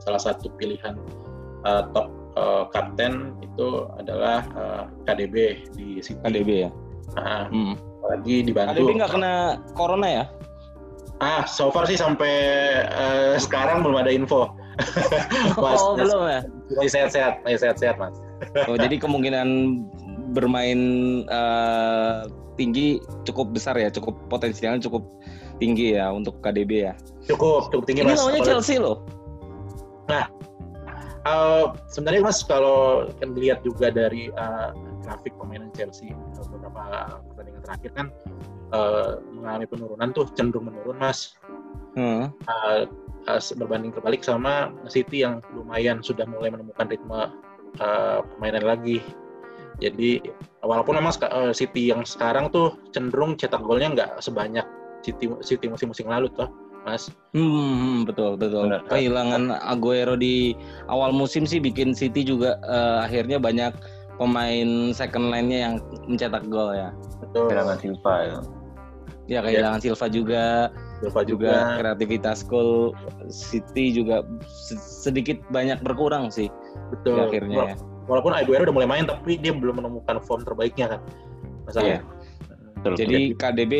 salah 0.00 0.20
satu 0.20 0.48
pilihan 0.56 0.96
uh, 1.64 1.84
top 1.92 2.08
uh, 2.36 2.64
kapten 2.72 3.36
itu 3.44 3.88
adalah 4.00 4.44
uh, 4.56 4.82
KDB 5.04 5.66
di 5.76 6.00
City. 6.00 6.20
KDB 6.24 6.68
ya. 6.68 6.70
Nah, 7.18 7.46
hmm. 7.50 7.74
Lagi 8.06 8.36
dibantu. 8.46 8.80
KDB 8.80 8.90
nggak 9.00 9.12
kena 9.12 9.34
corona 9.76 10.08
ya? 10.08 10.24
Ah, 11.20 11.44
so 11.44 11.68
far 11.68 11.84
sih 11.84 12.00
sampai 12.00 12.32
uh, 12.88 13.36
sekarang 13.36 13.84
belum 13.84 14.00
ada 14.00 14.08
info. 14.08 14.56
mas, 15.60 15.76
oh, 15.84 15.92
mas, 15.92 16.08
belum 16.08 16.22
ya? 16.24 16.40
Masih 16.80 16.92
sehat-sehat, 16.96 17.34
masih 17.44 17.58
sehat-sehat, 17.60 17.96
Mas. 18.00 18.16
oh, 18.64 18.80
jadi 18.80 18.96
kemungkinan 19.04 19.48
bermain 20.32 20.80
uh, 21.28 22.24
tinggi 22.56 23.04
cukup 23.28 23.52
besar 23.52 23.76
ya, 23.76 23.92
cukup 23.92 24.16
potensialnya 24.32 24.80
cukup 24.80 25.04
tinggi 25.60 25.94
ya 26.00 26.08
untuk 26.08 26.40
KDB 26.40 26.90
ya. 26.90 26.94
Cukup, 27.28 27.68
cukup 27.70 27.84
tinggi 27.84 28.02
Ini 28.02 28.16
Mas. 28.16 28.24
Ini 28.24 28.40
Chelsea 28.40 28.80
loh. 28.80 29.04
Nah, 30.08 30.26
uh, 31.28 31.76
sebenarnya 31.92 32.24
Mas 32.24 32.40
kalau 32.42 33.06
kan 33.20 33.36
lihat 33.36 33.60
juga 33.62 33.92
dari 33.92 34.32
uh, 34.34 34.72
grafik 35.04 35.34
pemainan 35.36 35.72
Chelsea 35.76 36.12
beberapa 36.50 37.18
pertandingan 37.32 37.62
terakhir 37.64 37.90
kan 37.96 38.06
uh, 38.70 39.18
mengalami 39.34 39.66
penurunan 39.66 40.08
tuh 40.14 40.26
cenderung 40.34 40.70
menurun 40.70 40.98
mas 40.98 41.34
hmm. 41.98 42.30
uh, 42.46 42.86
uh, 43.26 43.40
berbanding 43.58 43.90
kebalik 43.94 44.22
sama 44.22 44.70
City 44.86 45.26
yang 45.26 45.42
lumayan 45.54 46.04
sudah 46.04 46.24
mulai 46.28 46.52
menemukan 46.52 46.86
ritme 46.86 47.32
uh, 47.80 48.18
permainan 48.36 48.64
lagi 48.64 49.02
jadi 49.80 50.20
walaupun 50.60 51.00
memang 51.00 51.14
uh, 51.32 51.52
City 51.56 51.88
yang 51.88 52.04
sekarang 52.04 52.52
tuh 52.52 52.76
cenderung 52.92 53.34
cetak 53.34 53.64
golnya 53.64 53.88
nggak 53.96 54.10
sebanyak 54.20 54.66
City 55.00 55.28
City 55.40 55.66
musim-musim 55.68 56.08
lalu 56.08 56.28
tuh 56.32 56.48
Mas. 56.84 57.12
Hmm, 57.36 58.08
betul 58.08 58.40
betul. 58.40 58.72
Benar. 58.72 58.88
Kehilangan 58.88 59.52
Aguero 59.68 60.16
di 60.16 60.56
awal 60.88 61.12
musim 61.12 61.44
sih 61.44 61.60
bikin 61.60 61.92
City 61.92 62.24
juga 62.24 62.56
uh, 62.64 63.04
akhirnya 63.04 63.36
banyak 63.36 63.72
pemain 64.16 64.92
second 64.92 65.32
line-nya 65.32 65.58
yang 65.68 65.74
mencetak 66.08 66.44
gol 66.48 66.72
ya. 66.72 66.92
Betul. 67.20 67.52
Kehilangan 67.52 67.76
Silva 67.80 68.14
ya. 68.24 68.38
Ya 69.30 69.38
kehilangan 69.44 69.80
ya. 69.80 69.84
Silva 69.92 70.06
juga. 70.08 70.44
Silva 71.00 71.20
juga. 71.24 71.52
juga 71.52 71.78
kreativitas 71.80 72.38
gol 72.48 72.96
City 73.28 73.92
juga 73.92 74.24
sedikit 74.80 75.40
banyak 75.52 75.84
berkurang 75.84 76.32
sih. 76.32 76.48
Betul. 76.92 77.28
Akhirnya 77.28 77.72
ya. 77.72 77.76
Walaupun 78.08 78.32
Aguero 78.34 78.66
udah 78.66 78.74
mulai 78.74 78.88
main 78.88 79.04
tapi 79.04 79.36
dia 79.36 79.52
belum 79.52 79.84
menemukan 79.84 80.18
form 80.24 80.42
terbaiknya 80.48 80.96
kan. 80.96 81.00
Masalahnya. 81.68 82.00
Ya. 82.00 82.19
Betul, 82.80 82.96
jadi 82.96 83.20
KDB 83.36 83.74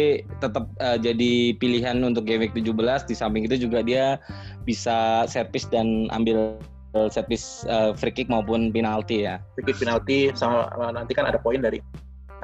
tetap 0.44 0.68
uh, 0.76 1.00
jadi 1.00 1.56
pilihan 1.56 2.04
untuk 2.04 2.28
game 2.28 2.44
week 2.44 2.52
17 2.52 2.76
di 3.08 3.14
samping 3.16 3.48
itu 3.48 3.56
juga 3.56 3.80
dia 3.80 4.20
bisa 4.68 5.24
servis 5.24 5.64
dan 5.72 6.12
ambil 6.12 6.60
piece 7.30 7.64
uh, 7.64 7.96
free 7.96 8.12
kick 8.12 8.28
maupun 8.28 8.68
penalti 8.68 9.24
ya. 9.24 9.40
Free 9.56 9.72
kick 9.72 9.80
penalti 9.80 10.36
sama 10.36 10.68
nanti 10.92 11.16
kan 11.16 11.24
ada 11.24 11.40
poin 11.40 11.64
dari 11.64 11.80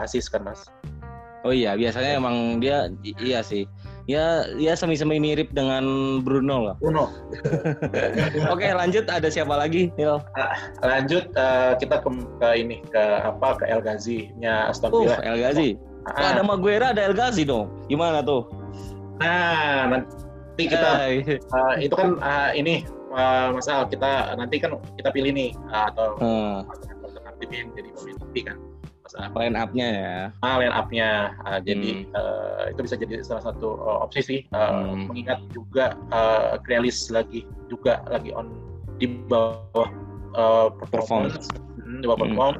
asis 0.00 0.32
kan 0.32 0.48
mas. 0.48 0.64
Oh 1.44 1.54
iya 1.54 1.78
biasanya 1.78 2.18
emang 2.18 2.58
dia 2.58 2.90
iya 3.20 3.44
sih. 3.44 3.68
Ya 4.06 4.46
ya 4.54 4.78
semi-semi 4.78 5.18
mirip 5.18 5.50
dengan 5.50 5.84
Bruno 6.22 6.72
lah. 6.72 6.76
Bruno. 6.78 7.10
Oke 8.54 8.70
lanjut 8.70 9.06
ada 9.10 9.26
siapa 9.26 9.54
lagi 9.54 9.90
Nil? 9.98 10.22
Uh, 10.38 10.54
lanjut 10.82 11.26
uh, 11.34 11.74
kita 11.78 12.02
ke, 12.02 12.10
ke 12.38 12.48
ini 12.54 12.82
ke 12.86 13.02
apa 13.22 13.58
ke 13.62 13.64
El 13.66 13.82
Ghazi 13.82 14.30
nya 14.38 14.70
Aston 14.70 14.94
Villa. 14.94 15.18
Uh, 15.20 15.34
El 15.34 15.38
Ghazi. 15.42 15.70
Oh, 16.06 16.22
ada 16.22 16.42
Maguire 16.46 16.86
ada 16.94 17.02
El 17.02 17.14
Ghazi 17.18 17.42
dong. 17.42 17.66
Gimana 17.90 18.22
tuh? 18.22 18.46
Nah 19.18 19.90
nanti 19.90 20.62
kita 20.70 21.10
uh, 21.50 21.74
itu 21.82 21.94
kan 21.98 22.22
uh, 22.22 22.54
ini 22.54 22.86
uh, 23.10 23.50
Mas 23.50 23.66
Al 23.66 23.90
kita 23.90 24.38
nanti 24.38 24.62
kan 24.62 24.78
kita 24.94 25.10
pilih 25.10 25.34
nih 25.34 25.50
uh, 25.74 25.90
atau 25.90 26.14
hmm. 26.22 26.56
alternatif 27.02 27.48
yang 27.50 27.68
jadi 27.74 27.88
pemain 27.90 28.16
inti 28.22 28.40
kan 28.46 28.56
Mas 29.02 29.14
Al. 29.18 29.34
Line 29.34 29.56
up-nya 29.58 29.86
ya. 29.90 30.16
Ah, 30.46 30.62
line 30.62 30.74
up-nya. 30.74 31.34
Uh, 31.42 31.58
jadi 31.58 32.06
hmm. 32.06 32.14
uh, 32.14 32.62
itu 32.70 32.80
bisa 32.86 32.94
jadi 32.94 33.26
salah 33.26 33.42
satu 33.50 33.74
uh, 33.82 34.06
opsi 34.06 34.20
sih. 34.22 34.40
Uh, 34.54 34.94
hmm. 34.94 35.10
Mengingat 35.10 35.40
juga 35.50 35.98
uh, 36.14 36.54
Grealish 36.62 37.10
lagi 37.10 37.42
juga 37.66 37.98
lagi 38.06 38.30
on 38.30 38.54
di 38.96 39.10
bawah 39.28 39.90
uh, 40.38 40.72
performance, 40.88 41.50
hmm, 41.82 42.00
di 42.00 42.06
bawah 42.06 42.22
hmm. 42.22 42.26
perform. 42.30 42.54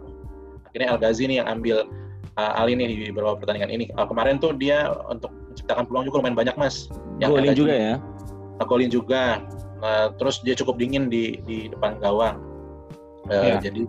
Akhirnya 0.68 0.88
El 0.92 0.98
Ghazi 1.00 1.22
nih 1.30 1.36
yang 1.40 1.48
ambil 1.48 1.88
uh, 2.36 2.60
Ali 2.60 2.76
nih 2.76 2.86
di 2.88 2.96
beberapa 3.12 3.40
pertandingan 3.40 3.72
ini. 3.72 3.88
Uh, 3.96 4.06
kemarin 4.06 4.36
tuh 4.40 4.54
dia 4.56 4.92
untuk 5.08 5.32
menciptakan 5.52 5.84
peluang 5.88 6.04
juga 6.08 6.16
lumayan 6.22 6.36
banyak 6.36 6.56
mas. 6.60 6.88
Golin 7.20 7.56
juga 7.56 7.74
ya. 7.74 7.94
Golin 8.64 8.90
juga. 8.92 9.42
Uh, 9.84 10.08
terus 10.16 10.40
dia 10.40 10.56
cukup 10.56 10.80
dingin 10.80 11.12
di 11.12 11.40
di 11.44 11.68
depan 11.68 12.00
gawang. 12.00 12.40
Uh, 13.28 13.56
yeah. 13.56 13.60
Jadi 13.60 13.82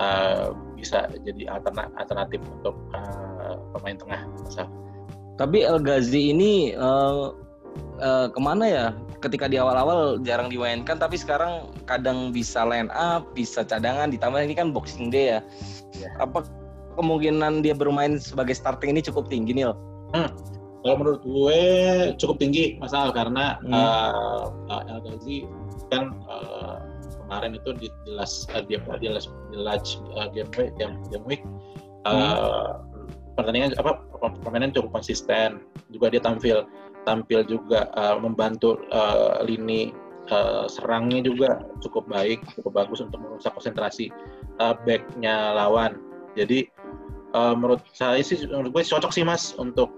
uh, 0.00 0.56
bisa 0.78 1.10
jadi 1.26 1.50
alternatif 1.98 2.40
untuk 2.60 2.76
uh, 2.96 3.60
pemain 3.76 3.96
tengah. 3.98 4.20
Masa. 4.44 4.64
Tapi 5.38 5.62
El 5.62 5.78
Ghazi 5.84 6.34
ini 6.34 6.74
uh, 6.74 7.36
uh, 8.00 8.26
ke 8.32 8.40
mana 8.40 8.64
ya? 8.66 8.86
Ketika 9.18 9.50
di 9.50 9.58
awal-awal 9.58 10.22
jarang 10.22 10.46
dimainkan, 10.46 10.94
tapi 10.94 11.18
sekarang 11.18 11.74
kadang 11.90 12.30
bisa 12.30 12.62
line 12.62 12.86
up, 12.94 13.26
bisa 13.34 13.66
cadangan. 13.66 14.14
Ditambah 14.14 14.46
ini 14.46 14.54
kan 14.54 14.70
Boxing 14.70 15.10
Day 15.10 15.38
ya. 15.38 15.40
Yeah. 15.98 16.14
Apa 16.22 16.46
kemungkinan 16.98 17.62
dia 17.62 17.72
bermain 17.78 18.18
sebagai 18.18 18.58
starting 18.58 18.98
ini 18.98 19.00
cukup 19.00 19.30
tinggi 19.30 19.54
nih? 19.54 19.70
Hmm 20.12 20.30
kalau 20.82 20.96
menurut 21.04 21.22
gue 21.26 21.60
cukup 22.16 22.36
tinggi 22.38 22.78
masalah 22.78 23.10
karena 23.10 23.58
hmm. 23.60 23.72
uh, 24.72 24.82
El 24.88 24.98
Ghazi 25.02 25.44
kan 25.90 26.14
uh, 26.30 26.80
kemarin 27.26 27.58
itu 27.58 27.70
di 27.76 27.88
jelas 28.06 28.46
uh, 28.54 28.62
dia 28.62 28.78
di 28.96 29.08
last, 29.10 29.28
di 29.50 29.58
last 29.58 30.00
uh, 30.14 30.30
game 30.30 30.50
week 30.54 30.72
game, 30.78 30.96
game 31.10 31.24
week 31.26 31.42
uh, 32.06 32.78
hmm. 32.78 33.10
pertandingan 33.34 33.74
apa 33.76 34.00
permainan 34.42 34.70
cukup 34.70 35.02
konsisten 35.02 35.60
juga 35.90 36.14
dia 36.14 36.22
tampil 36.22 36.64
tampil 37.04 37.42
juga 37.44 37.90
uh, 37.98 38.16
membantu 38.16 38.78
uh, 38.94 39.42
lini 39.42 39.90
uh, 40.30 40.70
serangnya 40.70 41.26
juga 41.26 41.68
cukup 41.82 42.06
baik 42.06 42.38
cukup 42.54 42.86
bagus 42.86 43.02
untuk 43.02 43.18
merusak 43.18 43.50
konsentrasi 43.52 44.08
uh, 44.62 44.72
backnya 44.86 45.52
lawan 45.58 45.98
jadi 46.38 46.70
uh, 47.34 47.54
menurut 47.56 47.82
saya 47.92 48.20
sih 48.22 48.46
menurut 48.46 48.70
gue 48.72 48.82
cocok 48.84 49.12
sih 49.12 49.24
mas 49.24 49.56
untuk 49.58 49.92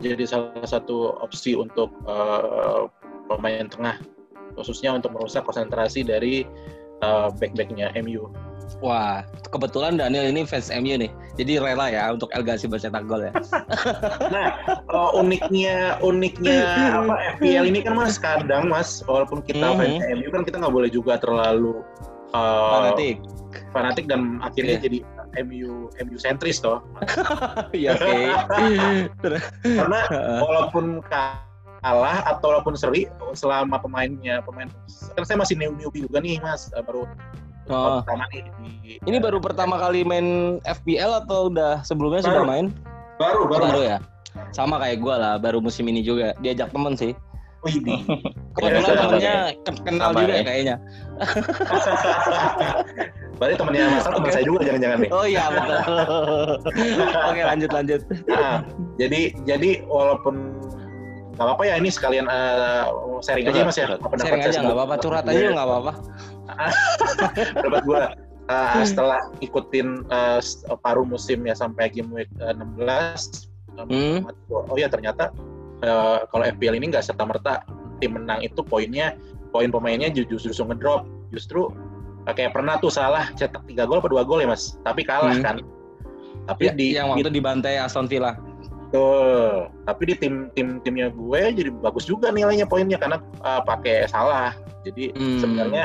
jadi 0.00 0.24
salah 0.24 0.64
satu 0.64 1.20
opsi 1.20 1.52
untuk 1.52 1.92
uh, 2.08 2.88
pemain 3.28 3.68
tengah 3.68 4.00
khususnya 4.56 4.96
untuk 4.96 5.12
merusak 5.12 5.44
konsentrasi 5.44 6.00
dari 6.00 6.48
uh, 7.04 7.28
back-backnya 7.36 7.92
MU. 8.00 8.32
Wah, 8.82 9.22
kebetulan 9.54 9.94
Daniel 9.94 10.26
ini 10.26 10.42
fans 10.42 10.74
MU 10.74 10.98
nih, 10.98 11.12
jadi 11.38 11.62
rela 11.62 11.86
ya 11.86 12.10
untuk 12.10 12.34
El 12.34 12.42
Ghazi 12.42 12.66
bercetak 12.66 13.06
gol 13.06 13.30
ya. 13.30 13.32
nah, 14.34 14.58
uh, 14.90 15.14
uniknya 15.14 16.02
uniknya 16.02 16.66
apa 16.98 17.38
FPL 17.38 17.70
ini 17.70 17.86
kan 17.86 17.94
mas 17.94 18.18
kadang 18.18 18.66
mas, 18.66 19.06
walaupun 19.06 19.38
kita 19.46 19.62
mm 19.62 19.70
-hmm. 19.70 19.78
fans 19.78 20.06
MU 20.18 20.28
kan 20.34 20.42
kita 20.42 20.56
nggak 20.58 20.74
boleh 20.74 20.90
juga 20.90 21.14
terlalu 21.22 21.78
uh, 22.34 22.70
fanatik, 22.74 23.22
fanatik 23.70 24.10
dan 24.10 24.42
akhirnya 24.42 24.82
yeah. 24.82 24.84
jadi 24.84 24.98
MU 25.44 25.92
MU 25.92 26.16
sentris 26.16 26.58
toh. 26.60 26.80
Iya 27.76 27.96
oke. 27.96 28.16
Karena 29.62 30.00
walaupun 30.44 31.00
kalah 31.04 32.24
atau 32.24 32.56
walaupun 32.56 32.74
seri 32.74 33.06
selama 33.36 33.76
pemainnya 33.80 34.40
pemain 34.42 34.68
kan 35.14 35.24
saya 35.24 35.36
masih 35.38 35.54
new 35.60 35.72
newbie 35.76 36.04
juga 36.08 36.18
nih 36.24 36.40
Mas 36.40 36.72
eh, 36.72 36.82
baru 36.82 37.04
oh. 37.70 38.00
pertama 38.02 38.24
nih 38.32 38.42
di, 38.82 38.92
Ini 39.04 39.18
baru 39.20 39.38
pertama 39.38 39.76
kali 39.78 40.02
main 40.02 40.58
FPL 40.64 41.26
atau 41.26 41.52
udah 41.52 41.84
sebelumnya 41.84 42.24
baru. 42.24 42.30
sudah 42.32 42.44
main? 42.46 42.66
Baru, 43.16 43.48
baru. 43.48 43.64
Baru 43.70 43.80
ya. 43.84 43.98
Sama 44.52 44.76
kayak 44.76 45.00
gue 45.00 45.14
lah, 45.16 45.40
baru 45.40 45.64
musim 45.64 45.88
ini 45.88 46.04
juga. 46.04 46.36
Diajak 46.44 46.68
temen 46.72 46.92
sih. 46.92 47.16
Wih, 47.64 47.76
Kebetulan 48.54 48.96
temennya 49.00 49.34
kenal 49.82 50.08
Sama 50.12 50.20
juga 50.22 50.34
ya. 50.34 50.44
kayaknya. 50.44 50.76
Berarti 53.36 53.54
temennya 53.60 53.84
Mas 53.92 54.04
teman 54.08 54.30
saya 54.32 54.44
juga 54.44 54.60
jangan-jangan 54.64 54.98
nih. 55.00 55.10
Oh 55.12 55.26
iya 55.26 55.44
betul. 55.50 55.78
Oke 57.32 57.42
lanjut 57.42 57.70
lanjut. 57.72 58.00
Nah, 58.28 58.56
jadi 59.00 59.20
jadi 59.44 59.70
walaupun 59.88 60.34
nggak 61.36 61.44
apa-apa 61.44 61.62
ya 61.68 61.74
ini 61.76 61.92
sekalian 61.92 62.24
uh, 62.32 62.88
sharing 63.20 63.44
aja 63.44 63.68
mas 63.68 63.76
ya. 63.76 63.92
Apa 63.92 64.16
sharing 64.16 64.40
aja 64.40 64.64
nggak 64.64 64.76
apa-apa 64.76 64.94
curhat 65.04 65.24
aja 65.28 65.52
nggak 65.52 65.68
apa-apa. 65.68 65.92
Dapat 67.60 67.82
gue 67.84 68.00
uh, 68.50 68.82
setelah 68.86 69.20
ikutin 69.42 70.06
uh, 70.10 70.40
paruh 70.80 71.06
musim 71.06 71.42
ya 71.46 71.54
sampai 71.54 71.90
game 71.90 72.10
week 72.14 72.30
uh, 72.40 72.54
16 72.54 73.50
hmm. 73.90 74.26
oh 74.50 74.76
ya 74.78 74.88
ternyata 74.88 75.30
uh, 75.84 76.24
kalau 76.30 76.44
FPL 76.46 76.78
ini 76.78 76.92
nggak 76.92 77.04
serta 77.04 77.26
merta 77.26 77.64
tim 78.00 78.16
menang 78.16 78.44
itu 78.44 78.60
poinnya 78.60 79.16
poin 79.50 79.72
pemainnya 79.72 80.12
justru 80.12 80.52
justru 80.52 80.64
ngedrop. 80.68 81.08
Justru 81.32 81.72
kayak 82.26 82.54
pernah 82.54 82.76
tuh 82.78 82.90
salah 82.90 83.30
cetak 83.34 83.64
tiga 83.70 83.86
gol 83.86 84.00
atau 84.00 84.12
dua 84.12 84.22
gol 84.22 84.44
ya 84.44 84.48
mas? 84.48 84.76
Tapi 84.84 85.02
kalah 85.02 85.36
hmm. 85.36 85.44
kan. 85.44 85.56
Tapi 86.46 86.70
ya, 86.70 86.72
di 86.76 86.86
yang 86.94 87.10
waktu 87.10 87.32
di, 87.32 87.40
dibantai 87.40 87.80
Aston 87.80 88.06
Villa. 88.06 88.38
Tuh 88.94 89.66
tapi 89.88 90.02
di 90.12 90.14
tim 90.14 90.52
tim 90.54 90.78
timnya 90.84 91.10
gue 91.10 91.40
jadi 91.56 91.70
bagus 91.82 92.06
juga 92.06 92.30
nilainya 92.30 92.68
poinnya 92.68 93.00
karena 93.00 93.18
uh, 93.42 93.64
pakai 93.64 94.06
salah. 94.06 94.54
Jadi 94.86 95.10
hmm. 95.16 95.40
sebenarnya 95.42 95.84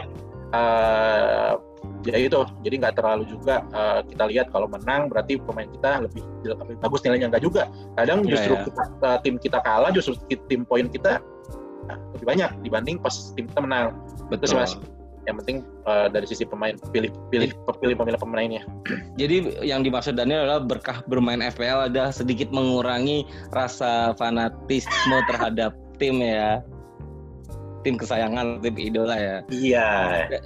uh, 0.53 1.57
ya 2.05 2.17
itu 2.17 2.41
jadi 2.65 2.75
nggak 2.81 2.96
terlalu 2.98 3.24
juga 3.29 3.65
uh, 3.72 4.01
kita 4.05 4.24
lihat 4.29 4.48
kalau 4.50 4.65
menang 4.65 5.08
berarti 5.12 5.38
pemain 5.38 5.70
kita 5.70 6.05
lebih, 6.08 6.24
lebih 6.46 6.75
bagus 6.81 7.01
nilainya 7.05 7.27
nggak 7.29 7.43
juga 7.43 7.70
kadang 7.98 8.25
yeah, 8.25 8.31
justru 8.34 8.53
yeah. 8.58 8.65
Kita, 8.65 8.84
uh, 9.05 9.17
tim 9.22 9.36
kita 9.38 9.58
kalah 9.62 9.91
justru 9.93 10.13
tim 10.29 10.62
poin 10.65 10.89
kita 10.89 11.22
uh, 11.89 11.98
lebih 12.17 12.25
banyak 12.25 12.50
dibanding 12.65 12.98
pas 12.98 13.13
tim 13.38 13.46
kita 13.46 13.60
menang 13.62 13.93
betul 14.34 14.58
mas 14.58 14.77
yang 15.29 15.38
penting 15.38 15.62
uh, 15.86 16.10
dari 16.10 16.25
sisi 16.25 16.50
pemain 16.50 16.74
pilih 16.89 17.13
pilih 17.29 17.53
pilih 17.77 17.93
pemilih 17.93 18.17
pemainnya. 18.17 18.63
Jadi 19.22 19.62
yang 19.62 19.86
dimaksud 19.86 20.17
Daniel 20.17 20.50
adalah 20.50 20.65
berkah 20.65 21.05
bermain 21.05 21.46
FPL 21.46 21.93
ada 21.93 22.10
sedikit 22.10 22.50
mengurangi 22.50 23.29
rasa 23.53 24.17
fanatisme 24.17 25.17
terhadap 25.29 25.77
tim 26.01 26.17
ya 26.17 26.65
tim 27.82 27.98
kesayangan, 27.98 28.62
tim 28.62 28.76
idola 28.78 29.16
ya. 29.18 29.38
Iya. 29.50 29.90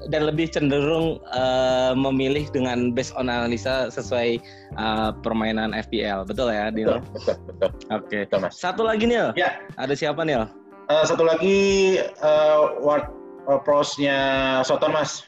Dan 0.10 0.28
lebih 0.28 0.52
cenderung 0.52 1.20
uh, 1.32 1.94
memilih 1.96 2.48
dengan 2.52 2.92
based 2.92 3.16
on 3.16 3.28
analisa 3.28 3.92
sesuai 3.92 4.40
uh, 4.80 5.12
permainan 5.24 5.76
FPL, 5.76 6.28
betul 6.28 6.52
ya, 6.52 6.72
Nil? 6.72 7.00
Betul, 7.14 7.36
betul. 7.48 7.70
Oke. 7.92 8.28
Okay. 8.28 8.50
Satu 8.52 8.88
lagi 8.88 9.06
Nil. 9.08 9.36
Ya. 9.36 9.60
Ada 9.76 9.94
siapa 9.96 10.24
Nil? 10.24 10.48
Uh, 10.86 11.04
satu 11.04 11.26
lagi 11.26 11.98
uh, 12.22 12.78
Ward 12.82 13.10
uh, 13.50 13.60
prosnya 13.62 14.62
Soton 14.62 14.94
Mas. 14.94 15.26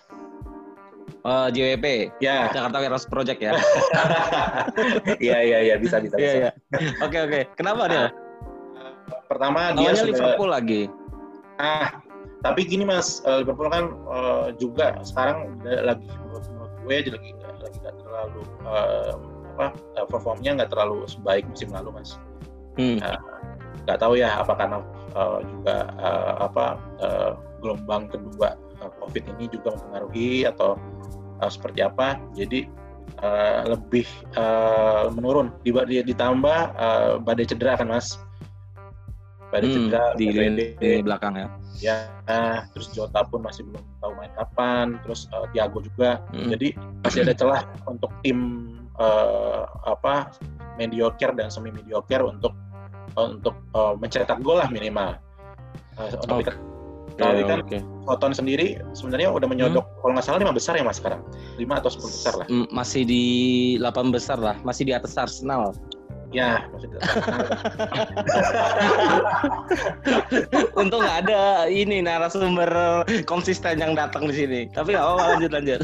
Uh, 1.28 1.52
JWP. 1.52 2.14
Ya. 2.24 2.48
Jakarta 2.54 2.78
Warehouse 2.80 3.10
Project 3.10 3.40
ya. 3.42 3.52
Iya 5.18 5.38
iya 5.42 5.60
iya 5.66 5.76
bisa 5.82 5.98
bisa. 5.98 6.16
Iya 6.16 6.32
iya. 6.38 6.50
Oke 7.02 7.18
oke. 7.18 7.42
Kenapa 7.58 7.90
dia? 7.90 8.08
Pertama 9.28 9.76
dia 9.76 9.92
sudah 9.98 10.14
Liverpool 10.14 10.52
lagi. 10.52 10.82
Ah, 11.58 12.02
tapi 12.46 12.70
gini 12.70 12.86
mas, 12.86 13.26
uh, 13.26 13.42
Liverpool 13.42 13.74
kan 13.74 13.98
uh, 14.06 14.54
juga 14.62 14.94
sekarang 15.02 15.58
lagi 15.66 16.06
menurut 16.06 16.46
gue 16.86 16.96
lagi 17.10 17.10
lagi 17.58 17.78
nggak 17.82 17.98
terlalu 18.00 18.42
uh, 18.64 19.18
apa 19.58 19.74
performnya 20.06 20.62
nggak 20.62 20.70
terlalu 20.70 21.04
sebaik 21.10 21.44
musim 21.50 21.74
lalu 21.74 21.98
mas. 21.98 22.22
Hmm. 22.78 23.02
Nggak 23.84 23.98
uh, 23.98 24.02
tahu 24.02 24.22
ya 24.22 24.38
apa 24.38 24.54
karena 24.54 24.78
uh, 25.18 25.42
juga 25.42 25.76
uh, 25.98 26.34
apa 26.46 26.66
uh, 27.02 27.32
gelombang 27.66 28.06
kedua 28.14 28.54
uh, 28.86 28.92
COVID 29.02 29.24
ini 29.38 29.50
juga 29.50 29.74
mempengaruhi 29.74 30.46
atau 30.46 30.78
uh, 31.42 31.50
seperti 31.50 31.82
apa. 31.82 32.22
Jadi 32.38 32.70
uh, 33.26 33.66
lebih 33.66 34.06
uh, 34.38 35.10
menurun. 35.10 35.58
Ditambah 35.66 36.60
uh, 36.78 37.18
badai 37.18 37.50
cedera 37.50 37.82
kan 37.82 37.90
mas 37.90 38.22
pada 39.48 39.66
hmm, 39.66 39.74
cedera 39.74 40.04
di, 40.18 40.26
di 40.78 40.90
belakang 41.00 41.34
ya. 41.36 41.48
Ya, 41.78 41.98
nah, 42.26 42.66
terus 42.74 42.90
Jota 42.90 43.22
pun 43.22 43.46
masih 43.46 43.62
belum 43.70 43.86
tahu 44.02 44.12
main 44.18 44.34
kapan, 44.34 44.98
terus 45.06 45.30
uh, 45.30 45.46
Thiago 45.54 45.78
juga. 45.86 46.26
Hmm. 46.34 46.50
Jadi 46.50 46.74
masih 47.06 47.22
ada 47.22 47.34
celah 47.38 47.62
untuk 47.86 48.10
tim 48.26 48.40
uh, 48.98 49.70
apa 49.86 50.34
mediocre 50.82 51.38
dan 51.38 51.54
semi 51.54 51.70
mediocre 51.70 52.26
untuk 52.26 52.58
uh, 53.14 53.30
untuk 53.30 53.54
uh, 53.78 53.94
mencetak 53.94 54.42
gol 54.42 54.58
lah 54.58 54.70
minimal. 54.74 55.22
Uh, 56.02 56.18
untuk 56.26 56.50
okay. 56.50 56.58
Tapi 57.18 57.42
kan 57.50 57.66
okay. 57.66 57.82
Soton 58.06 58.30
sendiri 58.30 58.78
sebenarnya 58.94 59.34
udah 59.34 59.50
menyodok 59.50 59.86
hmm. 59.86 59.98
kalau 60.06 60.12
nggak 60.14 60.26
salah 60.26 60.38
lima 60.38 60.54
besar 60.54 60.78
ya 60.78 60.86
mas 60.86 61.02
sekarang, 61.02 61.22
lima 61.58 61.82
atau 61.82 61.90
sepuluh 61.90 62.14
besar 62.14 62.34
lah. 62.38 62.46
Masih 62.70 63.10
di 63.10 63.26
delapan 63.82 64.14
besar 64.14 64.38
lah, 64.38 64.54
masih 64.62 64.86
di 64.86 64.94
atas 64.94 65.18
Arsenal. 65.18 65.74
Ya, 66.36 66.68
maksudnya. 66.76 67.00
Untung 70.76 71.00
nggak 71.00 71.20
ada 71.28 71.72
ini 71.72 72.04
narasumber 72.04 72.72
konsisten 73.24 73.80
yang 73.80 73.96
datang 73.96 74.28
di 74.28 74.36
sini. 74.36 74.62
Tapi 74.76 74.92
nggak 74.92 75.06
apa-apa 75.08 75.24
lanjut 75.36 75.52
lanjut. 75.56 75.80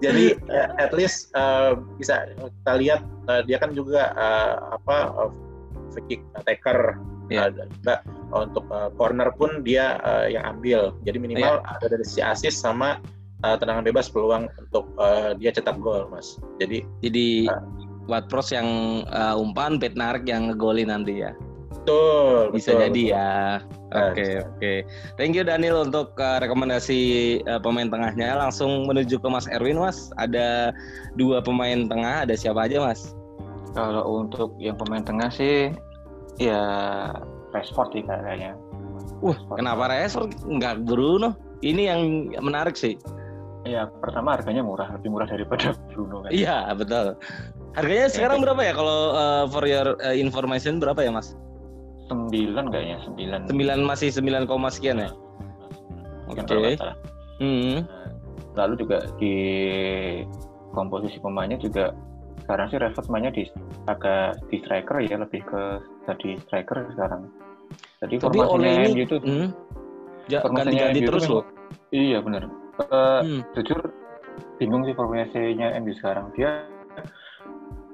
Jadi 0.00 0.32
uh, 0.48 0.68
at 0.80 0.90
least 0.96 1.28
uh, 1.36 1.76
bisa 2.00 2.24
kita 2.40 2.72
lihat 2.80 3.00
uh, 3.28 3.44
dia 3.44 3.60
kan 3.60 3.76
juga 3.76 4.16
uh, 4.16 4.80
apa 4.80 4.96
uh, 5.12 5.30
free 5.92 6.24
attacker 6.40 6.96
yeah. 7.28 7.52
uh, 7.84 8.00
untuk 8.32 8.64
uh, 8.72 8.88
corner 8.96 9.28
pun 9.36 9.60
dia 9.60 10.00
uh, 10.00 10.24
yang 10.24 10.56
ambil. 10.56 10.96
Jadi 11.04 11.20
minimal 11.20 11.60
yeah. 11.60 11.74
ada 11.76 11.86
dari 11.92 12.04
sisi 12.08 12.24
assist 12.24 12.64
sama 12.64 12.96
uh, 13.44 13.56
tendangan 13.60 13.84
bebas 13.84 14.08
peluang 14.08 14.48
untuk 14.56 14.88
uh, 14.96 15.36
dia 15.36 15.52
cetak 15.52 15.76
gol, 15.84 16.08
Mas. 16.08 16.40
Jadi 16.56 16.80
jadi 17.04 17.52
uh, 17.52 17.60
buat 18.10 18.26
pros 18.26 18.50
yang 18.50 18.66
uh, 19.14 19.38
umpan, 19.38 19.78
narik 19.78 20.26
yang 20.26 20.50
ngegolin 20.50 20.90
nanti 20.90 21.22
ya. 21.22 21.30
Betul. 21.80 22.52
Bisa 22.52 22.74
betul, 22.74 22.82
jadi 22.90 23.02
betul. 23.06 23.16
ya. 23.16 23.32
Oke 23.90 23.96
okay, 23.96 24.32
oke. 24.36 24.58
Okay. 24.58 24.78
Thank 25.16 25.32
you 25.38 25.44
Daniel 25.46 25.86
untuk 25.86 26.12
uh, 26.20 26.38
rekomendasi 26.42 27.00
uh, 27.46 27.62
pemain 27.62 27.88
tengahnya. 27.88 28.36
Langsung 28.36 28.84
menuju 28.84 29.16
ke 29.22 29.28
Mas 29.30 29.48
Erwin 29.48 29.80
Mas. 29.80 30.12
Ada 30.20 30.74
dua 31.16 31.40
pemain 31.40 31.88
tengah. 31.88 32.28
Ada 32.28 32.36
siapa 32.36 32.68
aja 32.68 32.84
Mas? 32.84 33.14
Kalau 33.72 34.26
untuk 34.26 34.58
yang 34.58 34.74
pemain 34.76 35.06
tengah 35.06 35.30
sih 35.30 35.70
ya 36.36 36.62
Rashford 37.54 37.96
sih 37.96 38.02
kayaknya. 38.04 38.58
Wah, 39.24 39.38
kenapa 39.56 39.88
Rashford 39.88 40.36
nggak 40.46 40.84
Bruno? 40.84 41.38
Ini 41.60 41.82
yang 41.92 42.00
menarik 42.40 42.76
sih. 42.76 42.98
Iya, 43.60 43.92
pertama 44.00 44.32
harganya 44.32 44.64
murah, 44.64 44.88
lebih 44.96 45.12
murah 45.12 45.28
daripada 45.28 45.76
Bruno 45.92 46.24
kan. 46.24 46.30
Iya, 46.32 46.72
betul. 46.72 47.20
Harganya 47.78 48.08
sekarang 48.10 48.42
berapa 48.42 48.62
ya 48.66 48.72
kalau 48.74 49.14
uh, 49.14 49.44
for 49.46 49.62
your 49.62 49.94
uh, 50.02 50.16
information 50.16 50.82
berapa 50.82 51.06
ya, 51.06 51.10
Mas? 51.14 51.38
9 52.10 52.74
kayaknya, 52.74 52.98
9. 53.06 53.46
9 53.46 53.86
masih 53.86 54.10
9, 54.10 54.50
sekian 54.74 54.98
ya? 54.98 55.10
Oke. 56.26 56.42
Okay. 56.42 56.74
Hmm. 57.38 57.86
Lalu 58.58 58.74
juga 58.82 58.98
di 59.22 59.34
komposisi 60.74 61.22
pemainnya 61.22 61.58
juga 61.62 61.94
sekarang 62.42 62.66
sih 62.74 62.78
Rashford 62.82 63.08
mainnya 63.14 63.30
di 63.30 63.46
agak 63.86 64.42
di 64.50 64.58
striker 64.66 64.98
ya, 65.06 65.16
lebih 65.22 65.42
ke 65.46 65.62
jadi 66.10 66.28
striker 66.50 66.90
sekarang. 66.98 67.30
Jadi 68.02 68.14
Tapi 68.18 68.38
oleh 68.42 68.90
ini 68.90 69.06
itu 69.06 69.16
hmm, 69.22 69.46
ya, 70.26 70.42
ganti-ganti 70.42 71.06
terus 71.06 71.30
loh. 71.30 71.46
Iya 71.94 72.18
benar. 72.18 72.50
Uh, 72.90 73.22
hmm. 73.22 73.40
Jujur 73.54 73.94
bingung 74.58 74.82
sih 74.82 74.94
formasinya 74.98 75.78
MU 75.78 75.94
sekarang. 75.94 76.34
Dia 76.34 76.66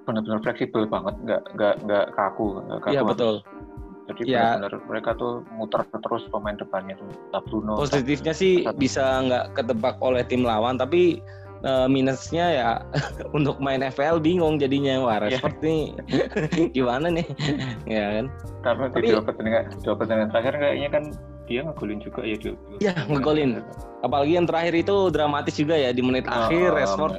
benar-benar 0.07 0.40
fleksibel 0.40 0.87
banget, 0.87 1.14
nggak 1.27 1.42
nggak 1.59 1.75
nggak 1.85 2.07
kaku, 2.14 2.62
nggak 2.62 2.81
kaku. 2.87 2.95
Iya 2.95 3.03
betul. 3.03 3.35
Jadi 4.07 4.23
ya. 4.31 4.55
benar-benar 4.55 4.87
mereka 4.87 5.11
tuh 5.19 5.42
muter 5.51 5.83
terus 5.90 6.25
pemain 6.31 6.55
depannya 6.55 6.95
tuh. 6.95 7.11
Bruno. 7.51 7.75
Positifnya 7.75 8.31
sih 8.31 8.62
bisa 8.79 9.27
nggak 9.27 9.59
ketebak 9.59 9.99
oleh 9.99 10.23
tim 10.23 10.47
lawan, 10.47 10.79
tapi 10.79 11.19
uh, 11.64 11.87
minusnya 11.88 12.47
ya 12.53 12.71
untuk 13.37 13.57
main 13.62 13.81
FPL 13.81 14.21
bingung 14.21 14.61
jadinya 14.61 15.01
wah. 15.01 15.23
Rashford 15.23 15.59
nih 15.62 15.95
gimana 16.77 17.09
nih 17.09 17.27
ya 17.99 18.05
kan 18.21 18.27
karena 18.66 18.85
tapi, 18.90 19.07
di 19.07 19.09
dua 19.14 19.23
pertandingan 19.23 19.64
dua 19.83 19.95
pertandingan 19.99 20.31
terakhir 20.35 20.55
kayaknya 20.59 20.90
kan 20.90 21.05
dia 21.47 21.61
ngegolin 21.62 22.01
juga 22.03 22.21
ya 22.27 22.37
di 22.42 22.51
Iya 22.83 22.95
ngegolin 23.07 23.51
apalagi 24.03 24.33
yang 24.35 24.47
terakhir 24.51 24.75
itu 24.75 24.97
dramatis 25.14 25.55
juga 25.55 25.79
ya 25.79 25.95
di 25.95 26.03
menit 26.03 26.27
oh, 26.27 26.35
akhir 26.35 26.75
Rashford 26.75 27.14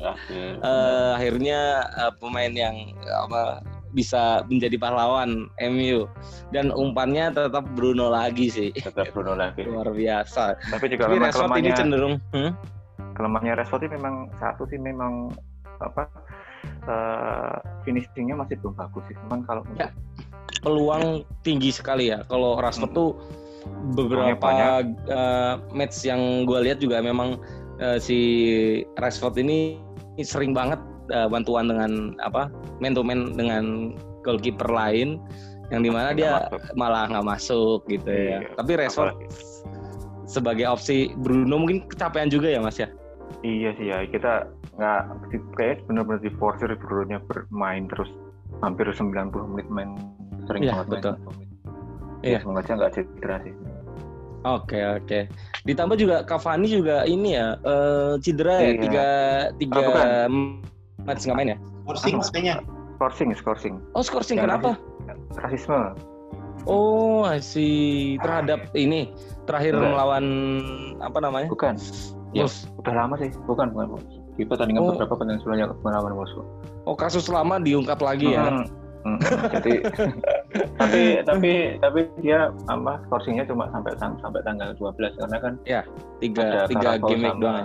Akhir. 0.00 0.60
Uh, 0.60 1.16
akhirnya 1.16 1.60
uh, 1.96 2.12
pemain 2.20 2.52
yang 2.52 2.92
apa 3.08 3.64
bisa 3.96 4.44
menjadi 4.52 4.76
pahlawan 4.76 5.48
MU 5.56 6.04
dan 6.52 6.68
umpannya 6.68 7.32
tetap 7.32 7.64
Bruno 7.72 8.12
lagi 8.12 8.52
sih. 8.52 8.70
Tetap 8.76 9.16
Bruno 9.16 9.32
lagi. 9.32 9.64
Luar 9.68 9.88
biasa. 9.88 10.60
Tapi 10.68 10.92
juga 10.92 11.08
Tapi 11.08 11.16
memang 11.16 11.56
ini 11.56 11.70
cenderung 11.72 12.14
hmm? 12.36 12.52
kelemahannya 13.16 13.56
Rashford 13.56 13.88
ini 13.88 13.96
memang 13.96 14.28
satu 14.36 14.68
sih 14.68 14.76
memang 14.76 15.32
apa 15.80 16.04
uh, 16.84 17.56
finishingnya 17.88 18.36
masih 18.36 18.60
belum 18.60 18.76
bagus 18.76 19.04
sih. 19.08 19.16
Cuman 19.24 19.40
kalau 19.48 19.64
ya, 19.80 19.88
peluang 20.60 21.24
tinggi 21.40 21.72
sekali 21.72 22.12
ya. 22.12 22.20
Kalau 22.28 22.60
Rashford 22.60 22.92
hmm. 22.92 23.00
tuh 23.00 23.10
beberapa 23.96 24.84
uh, 25.08 25.54
match 25.72 26.04
yang 26.06 26.44
gue 26.44 26.58
lihat 26.68 26.78
juga 26.78 27.02
memang 27.02 27.40
uh, 27.80 27.98
si 27.98 28.18
Rashford 29.00 29.40
ini 29.40 29.85
sering 30.24 30.56
banget 30.56 30.80
uh, 31.12 31.28
bantuan 31.28 31.68
dengan 31.68 32.16
apa 32.22 32.48
man 32.80 32.96
to 32.96 33.02
man 33.04 33.36
dengan 33.36 33.96
goalkeeper 34.24 34.68
lain 34.70 35.20
yang 35.74 35.82
di 35.82 35.90
mana 35.90 36.14
dia 36.14 36.46
masuk. 36.46 36.60
malah 36.78 37.04
nggak 37.10 37.26
masuk 37.26 37.80
gitu 37.90 38.06
ya. 38.06 38.16
iya, 38.16 38.38
ya. 38.38 38.50
Tapi 38.54 38.72
Rashford 38.78 39.14
sebagai 40.26 40.66
opsi 40.66 41.10
Bruno 41.18 41.62
mungkin 41.62 41.86
kecapean 41.90 42.30
juga 42.30 42.50
ya 42.50 42.62
Mas 42.62 42.78
ya. 42.78 42.88
Iya 43.42 43.70
sih 43.78 43.86
ya 43.90 44.06
kita 44.06 44.46
nggak 44.78 45.02
kayak 45.58 45.82
benar-benar 45.90 46.22
di 46.22 46.30
force 46.38 46.62
Bruno 46.62 47.18
bermain 47.26 47.90
terus 47.90 48.10
hampir 48.62 48.86
90 48.86 49.34
menit 49.52 49.68
main 49.68 49.90
sering 50.46 50.62
Iya, 50.62 50.72
banget 50.78 50.86
main 50.86 50.94
betul. 50.94 51.14
Komit. 51.26 51.48
Iya. 52.24 52.32
Ya, 52.32 52.38
semoga 52.42 52.60
aja 52.62 52.72
nggak 52.74 52.92
cedera 52.94 53.36
sih. 53.44 53.54
Oke 54.46 54.78
oke. 54.78 55.26
Ditambah 55.66 55.96
juga 55.98 56.22
Cavani 56.22 56.70
juga 56.70 57.02
ini 57.02 57.34
ya 57.34 57.58
eh, 57.58 58.14
cedera 58.22 58.62
ya 58.62 58.70
Iya. 58.70 58.80
tiga 58.80 59.08
tiga 59.58 59.80
Ah, 59.82 60.28
match 61.02 61.26
nggak 61.26 61.36
main 61.36 61.52
ya? 61.54 61.58
Forcing 61.82 62.18
kayaknya. 62.22 62.56
Scoring, 62.96 63.30
scoring. 63.34 63.74
Oh 63.92 64.00
scoring 64.00 64.38
kenapa? 64.38 64.78
Rasisme. 65.36 65.92
Oh 66.64 67.22
I 67.22 67.38
see. 67.38 68.16
terhadap 68.18 68.70
ini 68.72 69.10
terakhir 69.44 69.76
Enggak. 69.76 69.90
melawan 69.92 70.24
apa 70.98 71.18
namanya? 71.20 71.46
Bukan. 71.46 71.74
Wolves. 72.34 72.66
Udah 72.80 72.94
lama 72.96 73.14
sih. 73.16 73.30
Bukan, 73.46 73.70
bukan. 73.70 73.98
Di 74.34 74.44
pertandingan 74.44 74.82
Oh. 74.82 74.88
beberapa 74.92 75.14
pertandingan 75.14 75.40
sebelumnya 75.42 75.66
melawan 75.82 76.12
Wolves. 76.14 76.34
Oh 76.86 76.94
kasus 76.94 77.26
lama 77.26 77.58
diungkap 77.58 77.98
lagi 77.98 78.32
ya? 78.32 78.66
Hmm, 79.06 79.22
Jadi 79.54 79.72
tapi 80.82 81.02
tapi 81.22 81.52
tapi 81.78 82.00
dia 82.18 82.50
apa 82.66 82.98
scoringnya 83.06 83.46
cuma 83.46 83.70
sampai 83.70 83.94
sam- 83.94 84.18
sampai 84.18 84.42
tanggal 84.42 84.74
12 84.74 85.14
karena 85.14 85.38
kan 85.38 85.54
Tiga 86.18 86.42
ada 86.42 86.60
tiga 86.66 86.98
Carabao 86.98 87.08
game 87.08 87.22
week 87.22 87.36
doang. 87.38 87.54
ya? 87.56 87.64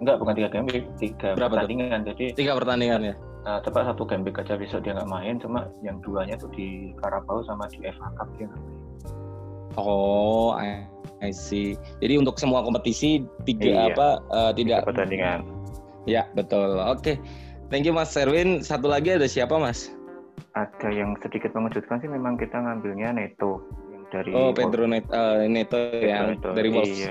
Enggak, 0.00 0.16
bukan 0.16 0.32
tiga 0.32 0.48
game 0.48 0.66
week, 0.66 0.84
tiga 0.96 1.28
Berapa 1.36 1.52
tuh? 1.52 1.56
pertandingan. 1.60 2.00
Jadi 2.08 2.24
Tiga 2.32 2.52
pertandingan 2.56 3.00
ya? 3.04 3.14
uh, 3.42 3.60
tepat 3.60 3.82
satu 3.86 4.02
game 4.04 4.24
week 4.24 4.36
aja 4.36 4.56
besok 4.56 4.80
dia 4.80 4.96
nggak 4.96 5.04
main, 5.06 5.36
cuma 5.36 5.60
yang 5.80 6.00
duanya 6.00 6.34
tuh 6.34 6.48
di 6.50 6.96
Carabao 6.96 7.44
sama 7.44 7.68
di 7.68 7.84
FA 7.84 8.08
Cup 8.16 8.28
dia 8.34 8.48
nggak 8.48 8.56
main. 8.58 8.78
Oh 9.76 10.50
I, 10.52 10.88
I 11.20 11.30
see. 11.30 11.76
Jadi 12.00 12.16
untuk 12.16 12.34
semua 12.36 12.60
kompetisi 12.60 13.20
tiga 13.44 13.68
Iya. 13.68 13.82
apa 13.92 14.08
eh, 14.26 14.50
Tiga 14.56 14.80
tidak? 14.80 14.80
pertandingan. 14.88 15.38
Ya 16.04 16.24
betul. 16.32 16.80
Oke. 16.80 17.20
Thank 17.68 17.84
you 17.84 17.92
Mas 17.92 18.10
Erwin. 18.12 18.60
Satu 18.60 18.88
lagi 18.88 19.14
ada 19.14 19.28
siapa 19.28 19.54
Mas? 19.54 19.92
Ada 20.50 20.88
yang 20.90 21.14
sedikit 21.16 21.52
mengejutkan 21.52 21.98
sih 21.98 22.06
memang 22.06 22.34
kita 22.34 22.56
ngambilnya 22.56 23.12
Neto 23.12 23.62
yang 23.88 24.02
dari 24.08 24.30
Oh. 24.30 24.50
Pedro 24.50 24.84
Net, 24.84 25.06
eh, 25.06 25.46
Neto 25.46 25.78
yang 25.96 26.34
Neto. 26.34 26.50
dari 26.52 26.68
Wolves. 26.68 26.90
Iya. 26.96 27.10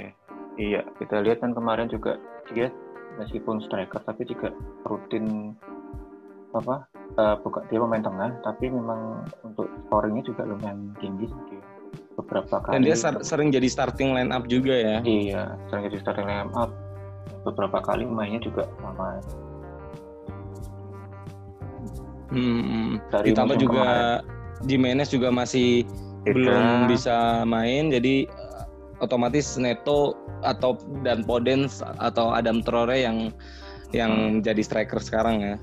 Iya, 0.55 0.81
kita 0.97 1.23
lihat 1.23 1.39
kan 1.39 1.55
kemarin 1.55 1.87
juga 1.87 2.19
dia 2.51 2.67
meskipun 3.15 3.59
striker 3.61 3.99
tapi 4.01 4.23
juga 4.23 4.51
rutin 4.83 5.55
apa 6.49 6.83
eh, 7.13 7.35
bukan 7.37 7.63
dia 7.67 7.77
pemain 7.77 8.01
tengah 8.01 8.31
tapi 8.41 8.67
memang 8.67 9.21
untuk 9.41 9.69
scoringnya 9.85 10.23
juga 10.25 10.43
lumayan 10.43 10.91
tinggi 10.97 11.27
sih 11.27 11.59
beberapa 12.15 12.59
kali 12.59 12.73
Dan 12.73 12.81
dia 12.83 12.95
ser- 12.95 13.21
sering 13.21 13.49
jadi 13.49 13.65
starting 13.65 14.11
line 14.11 14.29
up 14.29 14.45
juga 14.45 14.73
ya. 14.73 14.97
iya 15.01 15.55
sering 15.67 15.87
jadi 15.87 15.97
starting 16.01 16.25
line 16.25 16.51
up 16.53 16.73
beberapa 17.43 17.79
kali 17.79 18.03
mainnya 18.03 18.41
juga 18.41 18.65
sama 18.77 19.19
Hmm, 22.29 23.01
dari 23.09 23.33
ditambah 23.33 23.57
juga 23.57 23.81
kemarin. 24.21 24.65
Jimenez 24.65 25.09
juga 25.09 25.29
masih 25.29 25.87
belum 26.27 26.85
bisa 26.85 27.41
main 27.43 27.89
jadi 27.89 28.27
eh, 28.27 28.63
otomatis 28.99 29.55
Neto 29.55 30.13
atau 30.43 30.75
dan 31.01 31.23
Podens 31.23 31.79
atau 31.97 32.29
Adam 32.29 32.61
Traore 32.61 33.01
yang 33.01 33.31
yang 33.89 34.43
jadi 34.45 34.61
striker 34.61 35.01
sekarang 35.01 35.41
ya. 35.41 35.55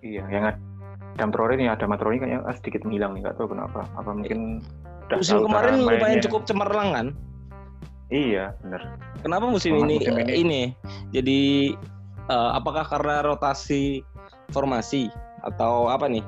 iya 0.00 0.24
yang 0.26 0.44
Adam 1.14 1.30
Traore 1.30 1.54
nih 1.54 1.70
Adam 1.70 1.94
Traore 1.94 2.18
kayaknya 2.18 2.42
sedikit 2.56 2.82
menghilang 2.82 3.14
nih 3.14 3.26
nggak 3.26 3.36
tahu 3.36 3.52
kenapa 3.52 3.86
apa 3.94 4.10
mungkin 4.10 4.62
udah 5.06 5.18
Musim 5.20 5.44
kemarin 5.44 5.74
lumayan 5.78 6.00
mainnya. 6.02 6.24
cukup 6.26 6.42
cemerlang 6.44 6.90
kan? 6.92 7.06
iya 8.08 8.56
bener 8.64 8.82
Kenapa 9.20 9.44
musim 9.46 9.76
Memang 9.76 9.86
ini 9.90 9.96
musim 10.00 10.14
ini- 10.16 10.36
ini 10.40 10.62
jadi 11.12 11.40
eh, 12.26 12.50
apakah 12.56 12.82
karena 12.88 13.22
rotasi 13.22 14.00
formasi 14.50 15.12
atau 15.54 15.88
apa 15.88 16.06
nih? 16.10 16.24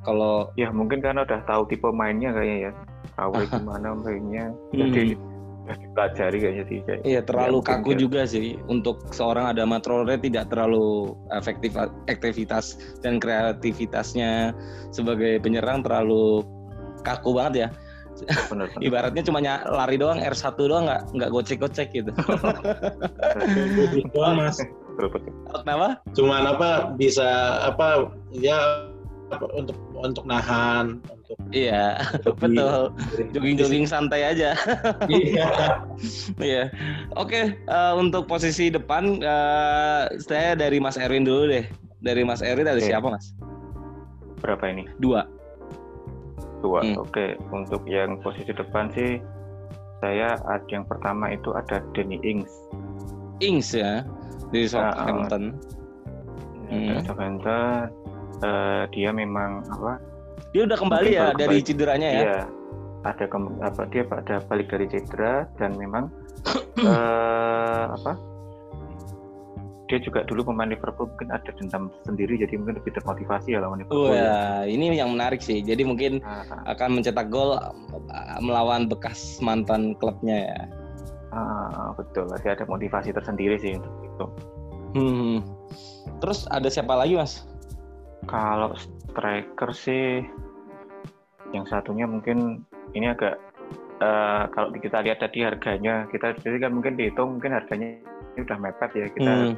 Kalau 0.00 0.48
Ya 0.56 0.72
mungkin 0.72 1.04
karena 1.04 1.26
udah 1.28 1.44
tahu 1.44 1.68
tipe 1.68 1.88
mainnya 1.92 2.32
kayaknya 2.32 2.70
ya. 2.70 2.72
Traore 3.16 3.44
gimana 3.52 3.88
mainnya. 4.00 4.44
Hmm. 4.72 4.92
Jadi 4.92 5.12
udah 5.70 5.76
dipelajari 5.76 6.36
kayaknya 6.40 6.64
sih. 6.66 6.78
Kayak. 6.82 7.00
Iya 7.04 7.20
terlalu 7.22 7.58
mungkin 7.60 7.78
kaku 7.84 7.90
juga 8.00 8.20
sih 8.24 8.56
untuk 8.66 8.96
seorang 9.12 9.52
Adama 9.52 9.78
Traore 9.78 10.16
tidak 10.18 10.48
terlalu 10.48 11.14
efektif 11.36 11.76
aktivitas 12.08 12.80
dan 13.04 13.20
kreativitasnya 13.20 14.56
sebagai 14.90 15.38
penyerang 15.44 15.84
terlalu 15.84 16.42
kaku 17.04 17.36
banget 17.36 17.54
ya. 17.54 17.68
Bener, 18.26 18.44
bener. 18.50 18.68
Ibaratnya 18.86 19.22
cuma 19.24 19.38
lari 19.44 19.96
doang 19.96 20.20
R1 20.20 20.56
doang 20.58 20.84
nggak 20.88 21.02
nggak 21.16 21.30
gocek-gocek 21.30 21.88
gitu. 21.94 22.10
Doang 24.16 24.36
mas. 24.36 24.58
Betul, 25.00 25.16
betul. 25.16 25.32
Kenapa? 25.64 25.88
Cuman 26.12 26.42
apa 26.44 26.70
bisa 27.00 27.56
apa 27.64 28.12
ya 28.36 28.84
apa, 29.32 29.46
untuk 29.56 29.78
untuk 29.96 30.24
nahan 30.28 31.00
untuk 31.08 31.38
Iya, 31.54 32.02
betul. 32.42 32.92
Jogging-jogging 33.32 33.88
santai 33.88 34.28
aja. 34.34 34.52
Iya. 35.08 35.48
Iya. 36.36 36.64
Oke, 37.16 37.56
eh, 37.56 37.92
untuk 37.96 38.28
posisi 38.28 38.68
depan 38.68 39.24
eh, 39.24 40.02
saya 40.20 40.52
dari 40.52 40.76
Mas 40.82 41.00
Erwin 41.00 41.24
dulu 41.24 41.48
deh. 41.48 41.64
Dari 42.04 42.26
Mas 42.26 42.44
Erwin 42.44 42.68
ada 42.68 42.76
Oke. 42.76 42.90
siapa, 42.90 43.08
Mas? 43.08 43.32
Berapa 44.44 44.68
ini? 44.68 44.84
Dua. 45.00 45.24
Dua. 46.60 46.84
Hmm. 46.84 47.00
Oke. 47.00 47.38
Untuk 47.54 47.86
yang 47.88 48.20
posisi 48.20 48.52
depan 48.52 48.92
sih 48.92 49.22
saya 50.02 50.34
ada 50.48 50.66
yang 50.68 50.84
pertama 50.84 51.30
itu 51.30 51.54
ada 51.54 51.80
Danny 51.94 52.18
Ings. 52.26 52.50
Ings 53.40 53.72
ya 53.72 54.02
dari 54.50 54.66
Ah, 54.66 54.82
ah. 54.82 54.92
Southampton. 54.92 55.42
Hmm. 56.66 56.86
Dari 56.86 57.00
Southampton. 57.02 57.86
Eh, 58.40 58.82
dia 58.90 59.10
memang 59.10 59.62
apa? 59.68 60.00
Dia 60.50 60.64
udah 60.64 60.76
kembali 60.76 61.08
ya 61.10 61.22
baru 61.28 61.38
dari 61.38 61.58
kembali. 61.58 61.66
cederanya 61.66 62.08
ya. 62.08 62.20
Iya. 62.20 62.38
Ada 63.00 63.24
kem- 63.26 63.60
apa 63.60 63.82
dia 63.86 64.02
ada 64.04 64.36
balik 64.42 64.68
dari 64.68 64.86
cedera 64.86 65.32
dan 65.54 65.72
memang 65.74 66.08
eh, 66.80 67.84
apa? 67.90 68.12
Dia 69.86 69.98
juga 69.98 70.22
dulu 70.22 70.46
pemain 70.46 70.70
Liverpool 70.70 71.10
mungkin 71.10 71.34
ada 71.34 71.50
dendam 71.50 71.90
sendiri 72.00 72.38
jadi 72.38 72.54
mungkin 72.54 72.78
lebih 72.78 72.94
termotivasi 72.94 73.52
ya 73.52 73.60
lawan 73.60 73.82
Liverpool. 73.82 74.14
ya. 74.14 74.22
Wah, 74.22 74.62
ini 74.64 74.94
yang 74.94 75.10
menarik 75.10 75.42
sih. 75.42 75.58
Jadi 75.60 75.82
mungkin 75.82 76.22
Ah, 76.22 76.46
akan 76.70 76.96
mencetak 76.96 77.26
gol 77.26 77.58
uh, 77.58 77.74
melawan 78.38 78.86
bekas 78.86 79.18
mantan 79.40 79.98
klubnya 79.98 80.46
ya. 80.46 80.58
Ah, 81.32 81.90
betul. 81.94 82.26
Berarti 82.28 82.48
ada 82.50 82.64
motivasi 82.66 83.10
tersendiri 83.10 83.56
sih 83.56 83.78
untuk 83.78 83.94
itu. 84.02 84.26
Hmm. 84.90 85.36
Terus 86.18 86.50
ada 86.50 86.66
siapa 86.66 86.94
lagi, 86.94 87.14
Mas? 87.14 87.46
Kalau 88.26 88.74
striker 88.76 89.70
sih 89.72 90.22
yang 91.50 91.66
satunya 91.66 92.06
mungkin 92.06 92.62
ini 92.94 93.10
agak 93.10 93.38
eh, 93.98 94.44
kalau 94.54 94.70
kita 94.74 95.02
lihat 95.02 95.18
tadi 95.18 95.42
harganya 95.42 96.06
kita 96.08 96.38
jadi 96.38 96.68
kan 96.68 96.72
mungkin 96.74 96.94
dihitung 96.94 97.38
mungkin 97.38 97.52
harganya 97.58 97.98
ini 98.36 98.40
udah 98.46 98.58
mepet 98.62 98.90
ya 98.94 99.06
kita 99.10 99.32
Hmm. 99.34 99.54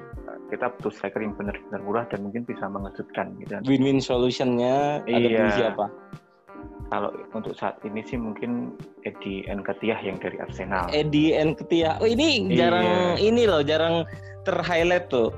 kita 0.48 0.68
butuh 0.78 0.92
striker 0.92 1.20
yang 1.20 1.36
benar-benar 1.36 1.80
murah 1.84 2.04
dan 2.08 2.24
mungkin 2.24 2.44
bisa 2.44 2.64
mengejutkan 2.68 3.32
gitu. 3.40 3.56
Win-win 3.64 4.00
solutionnya 4.00 5.00
ada 5.04 5.08
Iya. 5.08 5.44
di 5.48 5.52
siapa? 5.56 5.86
Kalau 6.92 7.08
untuk 7.32 7.56
saat 7.56 7.80
ini 7.88 8.04
sih 8.04 8.20
mungkin 8.20 8.76
Eddie 9.08 9.48
Nketiah 9.48 9.96
yang 10.04 10.20
dari 10.20 10.36
Arsenal. 10.36 10.92
Eddie 10.92 11.32
Nketiah. 11.32 11.96
Oh 12.04 12.04
ini 12.04 12.52
Iya. 12.52 12.68
jarang 12.68 13.16
ini 13.16 13.48
loh, 13.48 13.64
jarang 13.64 14.04
ter-highlight 14.44 15.08
tuh. 15.08 15.32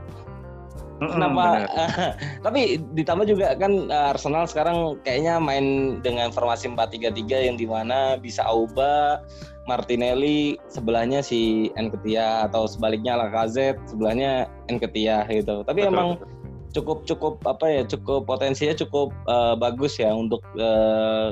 Mm-mm, 0.99 1.15
Kenapa? 1.15 1.67
tapi 2.47 2.83
ditambah 2.99 3.27
juga 3.31 3.55
kan 3.55 3.87
uh, 3.87 4.11
Arsenal 4.11 4.51
sekarang 4.51 4.99
kayaknya 5.07 5.39
main 5.39 5.99
dengan 6.03 6.35
formasi 6.35 6.71
4-3-3 6.75 7.47
yang 7.51 7.55
di 7.55 7.71
mana 7.71 8.19
bisa 8.19 8.43
Auba, 8.43 9.23
Martinelli, 9.71 10.59
sebelahnya 10.67 11.23
si 11.23 11.71
Nketiah 11.79 12.51
atau 12.51 12.67
sebaliknya 12.67 13.15
Lacazette, 13.15 13.79
sebelahnya 13.87 14.51
Nketiah 14.67 15.23
gitu. 15.31 15.63
Tapi 15.63 15.87
Betul, 15.87 15.93
emang 15.95 16.09
betul. 16.19 16.34
Cukup 16.75 17.07
cukup 17.07 17.39
apa 17.47 17.67
ya 17.71 17.83
cukup 17.87 18.27
potensinya 18.27 18.75
cukup 18.75 19.15
uh, 19.31 19.55
bagus 19.55 19.97
ya 20.03 20.11
untuk 20.11 20.43
uh, 20.59 21.31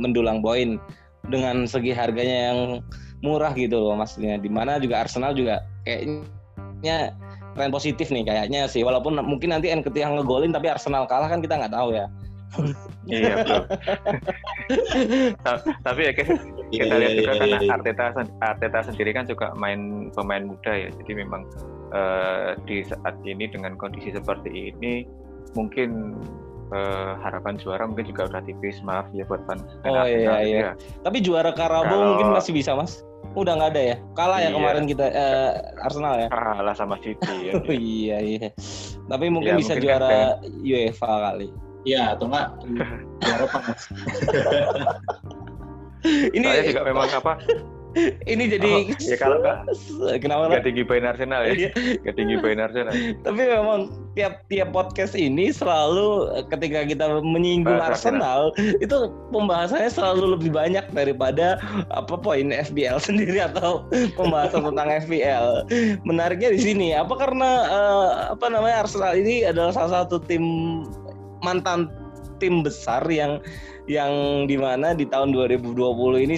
mendulang 0.00 0.40
poin 0.40 0.80
dengan 1.28 1.68
segi 1.68 1.92
harganya 1.92 2.52
yang 2.52 2.58
murah 3.20 3.52
gitu 3.52 3.76
loh 3.76 3.94
maksudnya 3.98 4.40
di 4.40 4.48
mana 4.48 4.80
juga 4.80 5.04
Arsenal 5.04 5.36
juga 5.36 5.60
kayaknya 5.84 7.12
tren 7.58 7.70
positif 7.74 8.08
nih 8.08 8.24
kayaknya 8.24 8.64
sih 8.70 8.80
walaupun 8.86 9.18
mungkin 9.20 9.52
nanti 9.52 9.68
Nketiah 9.68 10.08
ngegolin 10.14 10.54
tapi 10.54 10.70
Arsenal 10.72 11.04
kalah 11.04 11.28
kan 11.28 11.44
kita 11.44 11.58
nggak 11.58 11.74
tahu 11.74 11.92
ya 11.94 12.06
Iya 13.08 13.40
betul. 13.40 13.62
Ta- 15.44 15.64
Tapi 15.84 16.00
ya 16.08 16.12
kayak 16.16 16.28
kita 16.72 16.94
lihat 16.96 17.12
juga 17.16 17.20
Iya, 17.20 17.28
karena 17.28 17.44
iya, 17.44 17.58
iya. 17.60 17.70
Arteta 17.72 18.04
Arteta 18.44 18.78
sendiri 18.84 19.10
kan 19.16 19.24
juga 19.28 19.52
main 19.56 20.12
pemain 20.12 20.44
muda 20.44 20.72
ya 20.72 20.88
jadi 21.04 21.24
memang 21.24 21.44
eh, 21.90 22.48
di 22.64 22.82
saat 22.82 23.14
ini 23.22 23.46
dengan 23.46 23.74
kondisi 23.74 24.10
seperti 24.10 24.70
ini 24.70 25.04
mungkin 25.52 26.14
eh, 26.68 27.12
harapan 27.18 27.56
juara 27.56 27.84
mungkin 27.84 28.06
juga 28.06 28.28
udah 28.28 28.40
tipis 28.42 28.78
maaf 28.80 29.04
ya 29.10 29.24
buat 29.24 29.40
fan 29.44 29.58
fan 29.80 29.88
Oh, 29.88 30.04
iya, 30.04 30.32
iya. 30.40 30.58
ya. 30.60 30.70
tapi 31.00 31.20
juara 31.20 31.50
Karabo 31.50 31.88
Kalau- 31.88 32.06
mungkin 32.12 32.28
masih 32.32 32.52
bisa 32.52 32.72
mas 32.72 33.00
udah 33.32 33.54
nggak 33.54 33.70
ada 33.72 33.82
ya 33.84 33.96
kalah 34.12 34.38
ya 34.40 34.48
Iya. 34.48 34.52
kemarin 34.52 34.84
kita 34.84 35.04
eh, 35.06 35.50
Arsenal 35.80 36.14
ya 36.18 36.26
kalah 36.28 36.72
sama 36.72 36.96
City 36.98 37.34
ya. 37.48 37.52
Oh, 37.56 37.62
iya 37.68 38.16
iya 38.18 38.48
tapi 39.04 39.28
mungkin 39.28 39.54
Ya, 39.54 39.56
bisa 39.56 39.72
mungkin 39.74 39.88
kan 39.88 40.00
juara 40.00 40.12
UEFA 40.60 41.12
kali 41.26 41.48
Iya 41.86 42.12
atau 42.12 42.26
enggak 42.28 42.46
di 42.60 42.68
Eropa 43.24 43.58
mas 43.64 43.82
ini 46.36 46.44
saya 46.44 46.62
juga 46.64 46.82
memang 46.84 47.08
apa 47.10 47.32
ini 48.32 48.44
jadi 48.50 48.70
oh, 48.90 49.00
ya 49.02 49.16
kalau 49.18 49.36
nggak 49.42 49.58
kenapa 50.22 50.52
nggak 50.52 50.66
tinggi 50.66 50.82
poin 50.86 51.04
Arsenal 51.04 51.40
ya? 51.46 51.52
Iya. 51.54 51.70
nggak 52.02 52.16
tinggi 52.16 52.36
poin 52.40 52.58
Arsenal 52.58 52.92
tapi 53.24 53.40
memang 53.44 53.80
tiap 54.14 54.42
tiap 54.50 54.68
podcast 54.74 55.14
ini 55.14 55.50
selalu 55.54 56.30
ketika 56.50 56.86
kita 56.86 57.04
menyinggung 57.22 57.78
Bahas 57.78 58.02
Arsenal, 58.02 58.54
Arsenal 58.56 58.82
itu 58.82 58.96
pembahasannya 59.30 59.90
selalu 59.90 60.24
lebih 60.38 60.50
banyak 60.50 60.84
daripada 60.90 61.58
apa 61.94 62.14
poin 62.18 62.50
FBL 62.50 62.98
sendiri 62.98 63.38
atau 63.42 63.86
pembahasan 64.18 64.66
tentang 64.66 64.88
FBL 65.06 65.46
menariknya 66.02 66.50
di 66.54 66.60
sini 66.60 66.88
apa 66.94 67.14
karena 67.14 67.50
uh, 67.70 68.08
apa 68.34 68.46
namanya 68.50 68.86
Arsenal 68.86 69.14
ini 69.14 69.46
adalah 69.46 69.70
salah 69.74 70.02
satu 70.02 70.18
tim 70.22 70.42
mantan 71.42 71.86
tim 72.38 72.62
besar 72.62 73.02
yang 73.10 73.42
yang 73.88 74.44
di 74.46 74.54
mana 74.60 74.92
di 74.92 75.08
tahun 75.08 75.32
2020 75.32 75.74
ini 76.28 76.36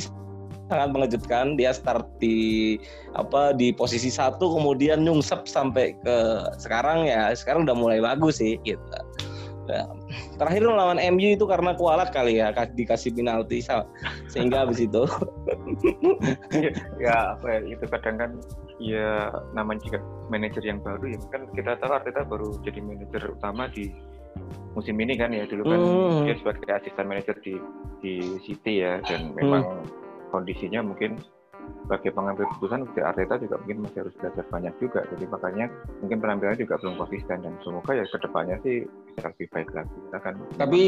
sangat 0.71 0.89
mengejutkan. 0.95 1.59
Dia 1.59 1.75
start 1.75 2.07
di 2.23 2.79
apa 3.19 3.51
di 3.51 3.75
posisi 3.75 4.09
satu 4.09 4.55
kemudian 4.55 5.03
nyungsep 5.03 5.51
sampai 5.51 5.99
ke 5.99 6.17
sekarang 6.63 7.11
ya. 7.11 7.35
Sekarang 7.35 7.67
udah 7.67 7.75
mulai 7.75 7.99
bagus 7.99 8.39
sih 8.39 8.57
gitu. 8.63 8.81
Ya. 9.71 9.87
terakhir 10.35 10.67
melawan 10.67 10.99
MU 11.15 11.39
itu 11.39 11.47
karena 11.47 11.79
kualat 11.79 12.11
kali 12.11 12.43
ya 12.43 12.51
dikasih 12.51 13.15
penalti 13.15 13.63
sehingga 14.27 14.67
habis 14.67 14.83
itu. 14.83 15.07
Ya 16.99 17.39
apa 17.39 17.47
ya 17.47 17.61
itu 17.79 17.85
kadang 17.87 18.17
kan 18.19 18.31
ya 18.83 19.31
namanya 19.55 19.81
juga 19.87 19.99
manajer 20.33 20.63
yang 20.67 20.83
baru 20.83 21.15
ya 21.15 21.19
kan 21.31 21.47
kita 21.55 21.79
tahu 21.79 21.93
Arteta 21.95 22.27
baru 22.27 22.59
jadi 22.67 22.83
manajer 22.83 23.23
utama 23.31 23.71
di 23.71 23.95
musim 24.75 24.99
ini 24.99 25.15
kan 25.15 25.31
ya. 25.31 25.47
Dulu 25.47 25.63
kan 25.63 25.81
hmm. 25.81 26.21
dia 26.27 26.35
sebagai 26.43 26.71
asisten 26.75 27.07
manajer 27.07 27.37
di 27.45 27.55
di 28.03 28.15
City 28.43 28.83
ya 28.83 28.99
dan 29.07 29.31
memang 29.39 29.63
hmm 29.63 30.10
kondisinya 30.31 30.81
mungkin 30.81 31.19
sebagai 31.85 32.11
pengambil 32.15 32.47
keputusan 32.51 32.87
di 32.95 33.03
Arteta 33.03 33.35
juga 33.39 33.57
mungkin 33.63 33.79
masih 33.87 33.99
harus 34.07 34.15
belajar 34.19 34.45
banyak 34.47 34.75
juga 34.79 35.01
jadi 35.11 35.25
makanya 35.27 35.67
mungkin 36.03 36.19
penampilannya 36.23 36.59
juga 36.59 36.75
belum 36.83 36.95
konsisten 36.99 37.39
dan 37.43 37.55
semoga 37.63 37.93
ya 37.95 38.05
ke 38.07 38.19
depannya 38.19 38.57
sih 38.63 38.77
bisa 39.11 39.29
lebih 39.31 39.47
baik 39.51 39.69
lagi 39.75 39.97
kita 40.09 40.19
kan 40.23 40.35
tapi 40.57 40.83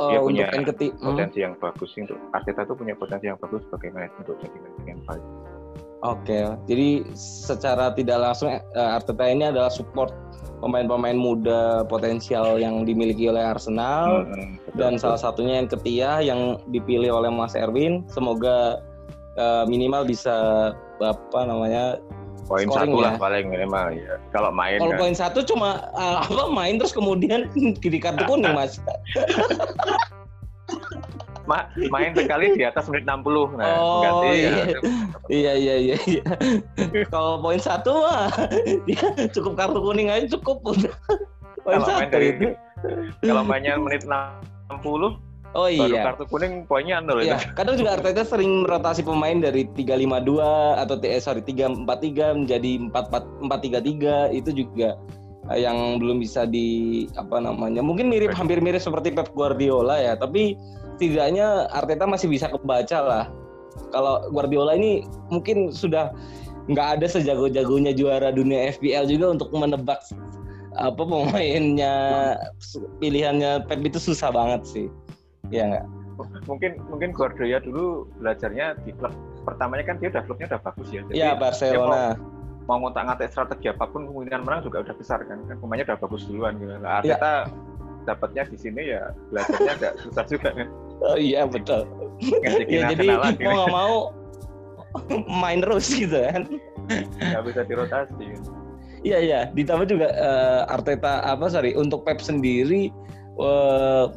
uh, 0.00 0.10
dia 0.10 0.20
punya 0.24 0.46
keti- 0.52 0.94
hmm. 0.96 1.04
potensi 1.04 1.38
hmm. 1.40 1.44
yang 1.44 1.54
bagus 1.60 1.90
untuk 1.96 2.18
Arteta 2.32 2.62
tuh 2.64 2.76
punya 2.76 2.94
potensi 2.96 3.26
yang 3.28 3.38
bagus 3.40 3.60
sebagai 3.68 3.88
manajer 3.92 4.18
untuk 4.24 4.36
jadi 4.40 4.56
manajer 4.58 4.86
yang 4.88 5.02
baik 5.04 5.24
Oke, 6.06 6.46
jadi 6.70 7.02
secara 7.18 7.90
tidak 7.90 8.22
langsung 8.22 8.54
uh, 8.54 8.94
Arteta 8.94 9.26
ini 9.26 9.50
adalah 9.50 9.66
support 9.66 10.14
pemain-pemain 10.62 11.18
muda 11.18 11.82
potensial 11.90 12.58
yang 12.62 12.86
dimiliki 12.86 13.26
oleh 13.26 13.42
Arsenal 13.42 14.22
hmm, 14.30 14.78
dan 14.78 14.94
betul. 14.94 15.02
salah 15.10 15.18
satunya 15.18 15.58
yang 15.58 15.66
Ketia 15.66 16.12
yang 16.22 16.40
dipilih 16.70 17.10
oleh 17.18 17.30
Mas 17.34 17.58
Erwin. 17.58 18.06
Semoga 18.14 18.78
uh, 19.38 19.66
minimal 19.66 20.06
bisa 20.06 20.70
apa 21.02 21.40
namanya 21.46 21.98
poin 22.46 22.66
satu 22.70 22.96
lah 22.98 23.14
ya. 23.14 23.20
paling 23.20 23.46
minimal 23.52 23.86
ya 23.92 24.14
kalau 24.32 24.50
main 24.50 24.80
kalau 24.80 24.94
kan. 24.96 25.00
poin 25.04 25.14
satu 25.14 25.44
cuma 25.44 25.84
uh, 25.92 26.24
apa 26.24 26.48
main 26.48 26.80
terus 26.80 26.96
kemudian 26.96 27.46
di 27.84 27.98
kartu 28.00 28.24
kuning 28.24 28.56
mas 28.56 28.80
Ma 31.48 31.64
main 31.88 32.12
sekali 32.12 32.52
di 32.60 32.64
atas 32.68 32.92
menit 32.92 33.08
60 33.08 33.56
nah 33.56 33.72
oh, 33.80 34.04
ganti 34.04 34.28
iya. 34.36 34.52
Ya. 34.52 34.80
iya 35.32 35.52
iya 35.56 35.74
iya 35.80 35.96
iya 36.04 36.24
kalau 37.08 37.40
poin 37.40 37.56
satu 37.56 38.04
mah 38.04 38.28
dia 38.84 39.00
cukup 39.32 39.56
kartu 39.56 39.80
kuning 39.80 40.12
aja 40.12 40.28
cukup 40.36 40.60
poin 40.60 40.84
kalau 41.64 41.88
main 41.88 42.12
dari 42.12 42.36
itu 42.36 42.46
kalau 43.24 43.42
mainnya 43.48 43.80
menit 43.80 44.04
60 44.04 45.24
Oh 45.56 45.64
iya. 45.64 45.88
Baru 45.88 45.96
kartu 46.12 46.24
kuning 46.28 46.52
poinnya 46.68 47.00
nol 47.00 47.24
iya. 47.24 47.40
itu. 47.40 47.56
Kadang 47.56 47.80
juga 47.80 47.96
Arteta 47.96 48.20
sering 48.20 48.68
merotasi 48.68 49.00
pemain 49.00 49.40
dari 49.40 49.64
352 49.72 50.76
atau 50.76 50.94
eh, 51.00 51.22
sorry 51.22 51.40
343 51.40 52.44
menjadi 52.44 52.70
44 52.92 53.48
433 53.48 54.36
itu 54.36 54.50
juga 54.52 55.00
eh, 55.48 55.64
yang 55.64 55.96
belum 55.96 56.20
bisa 56.20 56.44
di 56.44 57.08
apa 57.16 57.40
namanya 57.40 57.80
mungkin 57.80 58.12
mirip 58.12 58.36
hampir 58.36 58.60
mirip 58.60 58.84
seperti 58.84 59.08
Pep 59.16 59.32
Guardiola 59.32 59.96
ya 59.96 60.20
tapi 60.20 60.52
setidaknya 60.98 61.70
Arteta 61.70 62.10
masih 62.10 62.26
bisa 62.26 62.50
kebaca 62.50 62.98
lah. 62.98 63.24
Kalau 63.94 64.26
Guardiola 64.34 64.74
ini 64.74 65.06
mungkin 65.30 65.70
sudah 65.70 66.10
nggak 66.66 66.98
ada 66.98 67.06
sejago-jagonya 67.06 67.94
juara 67.94 68.34
dunia 68.34 68.74
FPL 68.74 69.06
juga 69.06 69.38
untuk 69.38 69.54
menebak 69.54 70.02
apa 70.74 70.98
pemainnya 70.98 71.94
pilihannya 72.98 73.62
Pep 73.70 73.80
itu 73.86 74.02
susah 74.02 74.34
banget 74.34 74.66
sih. 74.66 74.86
Ya 75.54 75.70
nggak? 75.70 75.86
Mungkin 76.50 76.82
mungkin 76.90 77.14
Guardiola 77.14 77.62
dulu 77.62 78.10
belajarnya 78.18 78.82
di 78.82 78.90
klub 78.98 79.14
pertamanya 79.46 79.86
kan 79.86 79.96
dia 80.02 80.10
udah 80.10 80.22
klubnya 80.26 80.46
udah 80.50 80.60
bagus 80.66 80.88
ya. 80.90 81.00
Iya 81.14 81.30
Barcelona. 81.38 82.18
Mau, 82.66 82.82
mau 82.82 82.90
ngotak 82.90 83.06
ngatik 83.06 83.30
strategi 83.30 83.70
apa 83.70 83.86
pun 83.86 84.10
kemungkinan 84.10 84.42
menang 84.42 84.66
juga 84.66 84.82
udah 84.82 84.94
besar 84.98 85.22
kan. 85.30 85.46
kan 85.46 85.56
pemainnya 85.62 85.94
udah 85.94 85.98
bagus 86.02 86.26
duluan 86.26 86.58
gitu. 86.58 86.74
Nah, 86.74 87.00
Arteta 87.00 87.46
ya. 87.46 87.54
dapatnya 88.04 88.42
di 88.50 88.58
sini 88.58 88.82
ya 88.90 89.14
belajarnya 89.30 89.72
agak 89.78 89.92
susah 90.02 90.24
juga 90.26 90.50
kan. 90.52 90.68
Oh 91.04 91.16
iya 91.18 91.46
betul. 91.46 91.86
ya, 92.66 92.90
jadi 92.90 93.06
mau 93.42 93.54
nggak 93.54 93.70
mau 93.70 93.96
main 95.42 95.62
terus 95.62 95.86
gitu 95.94 96.18
kan. 96.18 96.42
Nggak 97.22 97.42
bisa 97.46 97.60
dirotasi. 97.66 98.26
Iya 99.06 99.18
iya. 99.22 99.40
Ditambah 99.54 99.86
juga 99.86 100.10
uh, 100.18 100.74
Arteta 100.74 101.22
apa 101.22 101.46
sorry 101.46 101.78
untuk 101.78 102.02
Pep 102.02 102.18
sendiri 102.18 102.90
uh, 103.38 104.10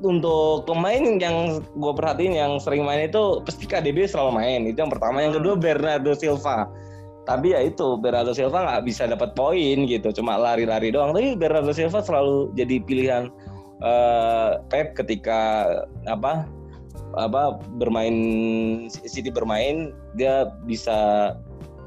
untuk 0.00 0.64
pemain 0.64 1.20
yang 1.20 1.60
gue 1.60 1.92
perhatiin 1.92 2.32
yang 2.32 2.52
sering 2.56 2.88
main 2.88 3.04
itu 3.04 3.44
pasti 3.44 3.68
KDB 3.68 4.08
selalu 4.08 4.32
main 4.40 4.60
itu 4.64 4.80
yang 4.80 4.88
pertama 4.92 5.20
yang 5.20 5.36
kedua 5.36 5.54
hmm. 5.56 5.62
Bernardo 5.62 6.12
Silva 6.16 6.68
tapi 7.28 7.52
ya 7.52 7.60
itu 7.60 8.00
Bernardo 8.00 8.32
Silva 8.32 8.64
nggak 8.64 8.82
bisa 8.88 9.04
dapat 9.04 9.36
poin 9.36 9.84
gitu 9.84 10.08
cuma 10.16 10.40
lari-lari 10.40 10.88
doang 10.88 11.12
tapi 11.12 11.36
Bernardo 11.36 11.70
Silva 11.76 12.00
selalu 12.00 12.48
jadi 12.56 12.80
pilihan 12.80 13.28
uh, 13.84 14.60
Pep 14.68 14.96
ketika 14.96 15.66
apa 16.06 16.46
apa 17.18 17.58
bermain 17.80 18.16
City 18.88 19.34
bermain 19.34 19.90
dia 20.14 20.46
bisa 20.64 21.34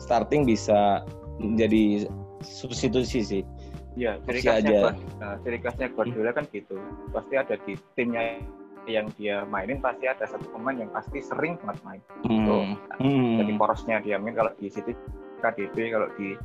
starting 0.01 0.43
bisa 0.43 1.03
menjadi 1.39 2.11
substitusi 2.43 3.23
sih. 3.23 3.43
Iya, 3.93 4.17
ciri 4.25 4.41
khasnya 4.41 4.97
nah, 5.21 5.37
ciri 5.45 5.57
khasnya 5.61 5.87
Guardiola 5.93 6.33
kan 6.33 6.49
gitu. 6.49 6.75
Pasti 7.13 7.37
ada 7.37 7.55
di 7.61 7.77
timnya 7.93 8.41
yang 8.83 9.07
dia 9.15 9.47
mainin 9.47 9.79
pasti 9.79 10.11
ada 10.11 10.27
satu 10.27 10.43
pemain 10.51 10.75
yang 10.75 10.91
pasti 10.91 11.23
sering 11.23 11.55
banget 11.63 11.79
main. 11.87 12.01
Hmm. 12.27 12.75
Hmm. 12.99 13.39
Jadi 13.39 13.51
porosnya 13.55 14.03
dia 14.03 14.19
main 14.19 14.35
kalau 14.35 14.51
di 14.59 14.67
City 14.67 14.91
KDB, 15.39 15.93
kalau 15.93 16.09
di 16.19 16.35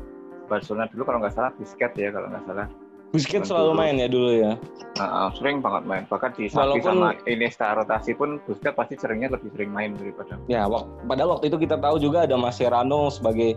Barcelona 0.46 0.86
dulu 0.92 1.02
kalau 1.08 1.18
nggak 1.24 1.34
salah 1.34 1.50
Busquets 1.56 1.96
ya 1.98 2.08
kalau 2.14 2.28
nggak 2.30 2.44
salah 2.46 2.66
Busquets 3.08 3.48
selalu 3.48 3.72
main 3.72 3.94
ya 3.96 4.08
dulu 4.08 4.30
ya. 4.36 4.52
Uh, 5.00 5.32
sering 5.38 5.64
banget 5.64 5.82
main. 5.88 6.02
Bahkan 6.10 6.36
di 6.36 6.52
Walaupun, 6.52 7.00
sama 7.00 7.10
Iniesta 7.24 7.72
rotasi 7.72 8.12
pun 8.12 8.36
Busquets 8.44 8.76
pasti 8.76 9.00
seringnya 9.00 9.32
lebih 9.32 9.48
sering 9.56 9.72
main 9.72 9.96
daripada. 9.96 10.36
Ya, 10.50 10.68
wak 10.68 10.84
padahal 11.08 11.38
waktu 11.38 11.48
itu 11.48 11.64
kita 11.64 11.80
tahu 11.80 11.96
juga 11.96 12.28
ada 12.28 12.36
Mascherano 12.36 13.08
sebagai 13.08 13.56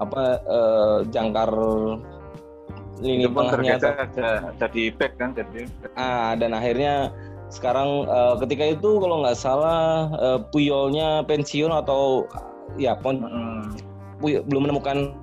apa 0.00 0.40
uh, 0.48 0.98
jangkar 1.12 1.52
lini 3.00 3.24
itu 3.24 3.32
tengahnya 3.32 3.76
ada, 3.80 4.30
jadi 4.60 4.82
back 4.96 5.12
kan 5.16 5.32
jadi. 5.32 5.68
Ah, 5.96 6.36
dan 6.36 6.52
akhirnya 6.52 7.12
sekarang 7.50 8.06
uh, 8.06 8.38
ketika 8.40 8.76
itu 8.76 9.00
kalau 9.00 9.24
nggak 9.24 9.36
salah 9.36 10.08
uh, 10.16 10.38
Puyolnya 10.54 11.26
pensiun 11.26 11.72
atau 11.72 12.28
ya 12.78 12.94
pon 12.94 13.20
hmm. 13.20 13.76
Puyol, 14.20 14.44
belum 14.46 14.68
menemukan 14.68 15.16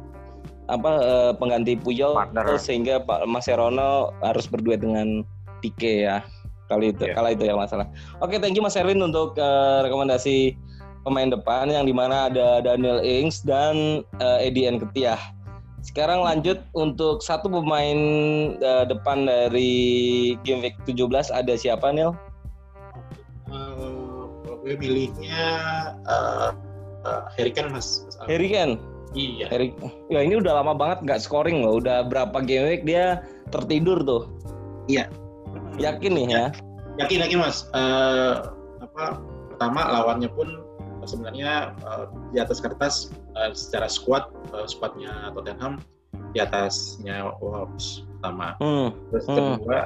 apa 0.68 0.92
uh, 1.00 1.32
pengganti 1.36 1.80
Puyol 1.80 2.16
Partner. 2.16 2.60
sehingga 2.60 3.00
Pak 3.04 3.24
Maserono 3.28 4.12
harus 4.20 4.48
berduet 4.48 4.84
dengan 4.84 5.24
Pique 5.64 6.06
ya 6.06 6.22
kali 6.68 6.92
itu 6.92 7.08
yeah. 7.08 7.16
kala 7.16 7.32
itu 7.34 7.44
ya 7.48 7.56
masalah. 7.56 7.88
Oke, 8.20 8.36
okay, 8.36 8.38
thank 8.44 8.56
you 8.60 8.64
Mas 8.64 8.76
Erwin 8.76 9.00
untuk 9.00 9.40
uh, 9.40 9.80
rekomendasi 9.88 10.54
pemain 11.08 11.32
depan 11.32 11.72
yang 11.72 11.88
di 11.88 11.96
mana 11.96 12.28
ada 12.28 12.60
Daniel 12.60 13.00
Ings 13.00 13.40
dan 13.48 14.04
uh, 14.20 14.38
Eddie 14.44 14.68
Nketiah. 14.68 15.20
Sekarang 15.80 16.28
lanjut 16.28 16.60
untuk 16.76 17.24
satu 17.24 17.48
pemain 17.48 18.00
uh, 18.60 18.84
depan 18.84 19.24
dari 19.24 20.36
game 20.44 20.68
week 20.68 20.76
17 20.84 21.32
ada 21.32 21.54
siapa 21.56 21.96
Neil? 21.96 22.12
Uh, 23.48 24.28
kalau 24.44 24.60
gue 24.68 24.76
milihnya 24.76 25.48
uh, 26.04 26.52
uh, 27.08 27.24
Harry 27.40 27.56
Kane 27.56 27.72
mas. 27.72 28.04
Harry 28.28 28.52
Kane. 28.52 28.76
Iya. 29.16 29.48
Eric, 29.54 29.80
ya 30.12 30.20
ini 30.20 30.40
udah 30.42 30.60
lama 30.64 30.74
banget 30.76 31.06
nggak 31.08 31.22
scoring 31.24 31.64
loh. 31.64 31.80
Udah 31.80 32.04
berapa 32.08 32.44
game 32.44 32.68
week 32.68 32.84
dia 32.84 33.24
tertidur 33.54 34.04
tuh. 34.04 34.24
Iya. 34.92 35.08
Yakin 35.78 36.12
nih 36.18 36.26
ya? 36.28 36.46
Yakin 36.98 37.24
yakin 37.24 37.38
mas. 37.40 37.70
Uh, 37.72 38.52
apa 38.82 39.22
pertama 39.54 39.82
lawannya 39.94 40.30
pun 40.34 40.68
sebenarnya 41.08 41.72
uh, 41.88 42.12
di 42.36 42.38
atas 42.44 42.60
kertas 42.60 43.16
uh, 43.40 43.56
secara 43.56 43.88
squad 43.88 44.28
uh, 44.52 44.68
squadnya 44.68 45.32
Tottenham 45.32 45.80
di 46.36 46.44
atasnya 46.44 47.32
Wolves 47.40 48.04
pertama. 48.18 48.58
Hmm. 48.60 48.92
Terus 49.14 49.26
hmm. 49.30 49.36
kedua 49.38 49.80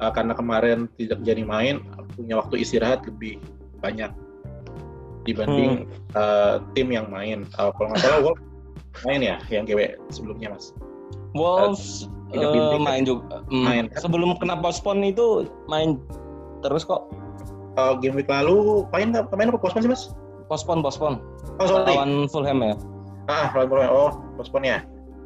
uh, 0.00 0.12
karena 0.14 0.32
kemarin 0.32 0.78
tidak 0.96 1.20
jadi 1.26 1.44
main 1.44 1.84
punya 2.16 2.40
waktu 2.40 2.64
istirahat 2.64 3.04
lebih 3.04 3.36
banyak 3.84 4.08
dibanding 5.22 5.86
uh, 6.16 6.62
tim 6.72 6.88
yang 6.90 7.06
main. 7.12 7.44
Uh, 7.60 7.70
kalau 7.74 7.92
nggak 7.92 8.02
salah 8.02 8.20
Wolves 8.24 8.51
main 9.04 9.20
ya 9.20 9.36
yang 9.48 9.64
GW 9.64 9.96
sebelumnya 10.12 10.52
mas. 10.52 10.76
Wolves 11.32 12.08
eh, 12.32 12.40
bintik, 12.40 12.80
main 12.80 13.02
juga. 13.08 13.40
Hmm, 13.48 13.64
Main, 13.64 13.84
kan? 13.88 14.00
Sebelum 14.04 14.36
kena 14.36 14.60
postpone 14.60 15.12
itu 15.12 15.48
main 15.68 16.00
terus 16.60 16.84
kok. 16.84 17.08
Uh, 17.72 17.96
game 17.96 18.12
week 18.12 18.28
lalu 18.28 18.84
main 18.92 19.16
nggak? 19.16 19.32
Main 19.32 19.48
apa 19.48 19.60
postpone 19.60 19.82
sih 19.84 19.92
mas? 19.92 20.12
Postpone, 20.52 20.84
postpone. 20.84 21.16
Oh 21.56 21.66
sorry. 21.68 21.88
Lawan 21.88 22.28
Fulham 22.28 22.60
ya. 22.60 22.74
Ah, 23.32 23.48
lawan 23.56 23.68
Fulham. 23.72 23.88
Oh 23.88 24.10
postpone 24.36 24.68
ya. 24.68 24.78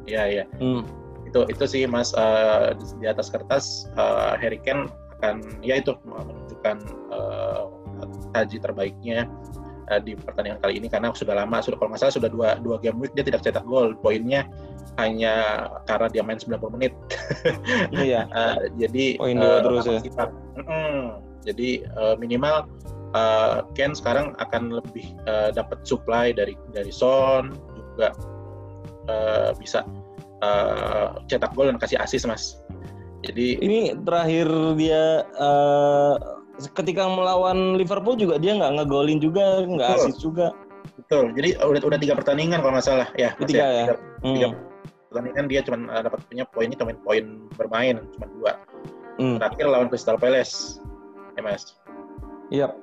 Iya 0.07 0.23
iya. 0.31 0.43
Hmm. 0.63 0.87
Itu 1.27 1.43
itu 1.51 1.63
sih 1.67 1.83
mas 1.83 2.15
uh, 2.15 2.71
di, 3.03 3.05
atas 3.07 3.27
kertas 3.27 3.91
uh, 3.99 4.39
Harry 4.39 4.63
Kane 4.63 4.87
akan 5.19 5.43
ya 5.65 5.81
itu 5.81 5.97
menunjukkan 6.05 6.77
uh, 7.11 7.67
taji 8.31 8.61
terbaiknya 8.61 9.25
uh, 9.91 10.01
di 10.01 10.13
pertandingan 10.15 10.59
kali 10.61 10.79
ini 10.79 10.87
karena 10.87 11.11
sudah 11.11 11.35
lama 11.35 11.57
sudah 11.63 11.77
kalau 11.79 11.89
nggak 11.93 12.01
salah 12.01 12.15
sudah 12.15 12.29
dua 12.31 12.49
dua 12.61 12.77
game 12.79 12.97
week 12.99 13.13
dia 13.15 13.23
tidak 13.25 13.43
cetak 13.43 13.63
gol 13.67 13.95
poinnya 13.99 14.47
hanya 14.97 15.67
karena 15.85 16.09
dia 16.09 16.25
main 16.25 16.41
90 16.41 16.57
menit 16.73 16.93
Iya. 17.93 18.25
Uh, 18.33 18.57
jadi 18.81 19.21
Poin 19.21 19.37
dua 19.37 19.55
uh, 19.57 19.61
terus 19.61 19.85
ya. 19.85 19.99
Mm-mm. 20.57 21.21
jadi 21.45 21.69
uh, 21.93 22.15
minimal 22.17 22.65
uh, 23.13 23.61
Ken 23.77 23.93
sekarang 23.93 24.33
akan 24.41 24.73
lebih 24.73 25.13
uh, 25.29 25.53
dapat 25.53 25.85
supply 25.85 26.33
dari 26.33 26.57
dari 26.73 26.89
Son 26.89 27.53
juga 27.77 28.09
uh, 29.07 29.51
bisa 29.55 29.85
uh, 30.41 31.21
cetak 31.29 31.53
gol 31.53 31.69
dan 31.69 31.77
kasih 31.77 32.01
assist 32.01 32.25
mas 32.25 32.57
jadi 33.25 33.57
Ini 33.57 33.79
terakhir 34.05 34.47
dia 34.77 35.25
eh, 35.25 36.15
ketika 36.73 37.05
melawan 37.05 37.77
Liverpool 37.77 38.17
juga 38.17 38.41
dia 38.41 38.57
nggak 38.57 38.81
ngegolin 38.81 39.21
juga, 39.21 39.61
nggak 39.65 39.89
assist 40.01 40.21
juga. 40.21 40.53
betul 40.97 41.29
jadi 41.37 41.53
udah 41.61 41.81
udah 41.85 41.99
tiga 42.01 42.17
pertandingan 42.17 42.57
kalau 42.57 42.73
nggak 42.73 42.87
salah 42.89 43.05
ya 43.13 43.29
Tiga 43.45 43.65
ya? 43.69 43.85
Tiga, 43.85 43.93
tiga 44.25 44.47
Hmm. 44.49 44.57
pertandingan 45.13 45.45
dia 45.45 45.61
cuma 45.61 45.77
uh, 45.93 46.01
dapat 46.01 46.19
punya 46.25 46.43
poinnya 46.49 46.73
cuma 46.81 46.91
poin 47.05 47.25
bermain 47.53 48.01
cuma 48.17 48.25
dua 48.33 48.51
Hmm. 49.21 49.37
terakhir 49.37 49.65
lawan 49.69 49.87
Crystal 49.93 50.17
Palace 50.17 50.81
ya 51.37 51.41
mas 51.45 51.77
Iya. 52.49 52.73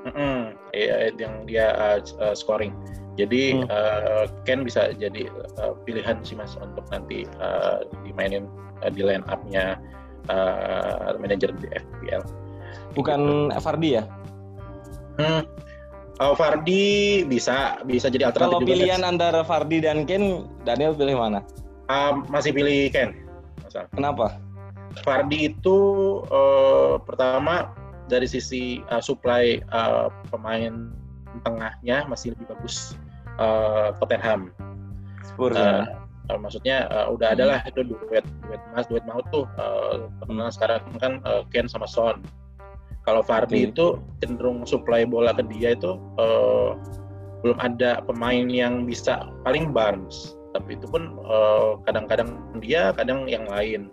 Mm-mm, 0.00 0.56
iya, 0.72 1.12
yang 1.12 1.44
dia 1.44 1.76
uh, 1.76 2.00
uh, 2.24 2.32
scoring. 2.32 2.72
Jadi 3.20 3.60
Hmm. 3.60 3.68
uh, 3.68 4.24
Ken 4.48 4.64
bisa 4.64 4.96
jadi 4.96 5.28
uh, 5.60 5.76
pilihan 5.84 6.16
sih 6.24 6.34
mas 6.34 6.56
untuk 6.56 6.88
nanti 6.88 7.28
uh, 7.36 7.84
dimainin 8.02 8.48
uh, 8.80 8.88
di 8.88 9.04
line 9.04 9.20
up-nya 9.28 9.76
uh, 10.32 11.12
manajer 11.20 11.52
di 11.60 11.68
FPL. 11.68 12.24
Bukan 12.94 13.50
Fardi 13.62 13.98
ya? 14.00 14.04
Hmm. 15.20 15.44
Uh, 16.20 16.36
Vardy 16.36 17.24
bisa 17.24 17.80
bisa 17.88 18.12
jadi 18.12 18.28
alternatif 18.28 18.60
Kalau 18.60 18.64
juga. 18.64 18.72
pilihan 18.76 19.00
Lex. 19.00 19.08
antara 19.08 19.40
Fardi 19.40 19.78
dan 19.80 20.04
Ken, 20.04 20.44
Daniel 20.68 20.92
pilih 20.92 21.16
mana? 21.16 21.40
Uh, 21.88 22.20
masih 22.28 22.52
pilih 22.52 22.92
Ken. 22.92 23.16
Masalah. 23.64 23.88
Kenapa? 23.96 24.26
Vardy 25.06 25.54
itu 25.54 25.78
uh, 26.28 27.00
pertama 27.00 27.72
dari 28.10 28.26
sisi 28.26 28.82
uh, 28.90 29.00
supply 29.00 29.62
uh, 29.70 30.10
pemain 30.28 30.90
tengahnya 31.46 32.04
masih 32.10 32.34
lebih 32.34 32.52
bagus 32.52 32.98
uh, 33.38 33.94
Tottenham. 34.02 34.50
Spurs 35.24 35.54
Uh, 35.56 35.86
ya? 35.86 36.34
uh, 36.34 36.38
maksudnya 36.40 36.76
uh, 36.90 37.06
udah 37.12 37.32
ada 37.32 37.44
lah 37.46 37.60
itu 37.64 37.86
duet 37.86 38.26
duet 38.46 38.60
mas 38.74 38.86
duet 38.90 39.04
maut 39.06 39.22
tuh 39.30 39.46
uh, 39.56 40.10
terkenal 40.20 40.50
sekarang 40.50 40.82
kan 40.98 41.12
uh, 41.22 41.42
Ken 41.54 41.70
sama 41.70 41.86
Son 41.86 42.18
kalau 43.08 43.24
Vardy 43.24 43.68
Oke. 43.68 43.70
itu 43.72 43.86
cenderung 44.20 44.64
supply 44.68 45.08
bola 45.08 45.32
ke 45.32 45.44
dia 45.48 45.76
itu 45.76 45.96
uh, 46.20 46.76
belum 47.40 47.56
ada 47.60 48.04
pemain 48.04 48.46
yang 48.48 48.84
bisa 48.84 49.28
paling 49.44 49.72
Barnes 49.72 50.36
tapi 50.52 50.76
itu 50.76 50.86
pun 50.90 51.16
uh, 51.24 51.78
kadang-kadang 51.88 52.36
dia 52.60 52.92
kadang 52.96 53.24
yang 53.28 53.46
lain 53.48 53.88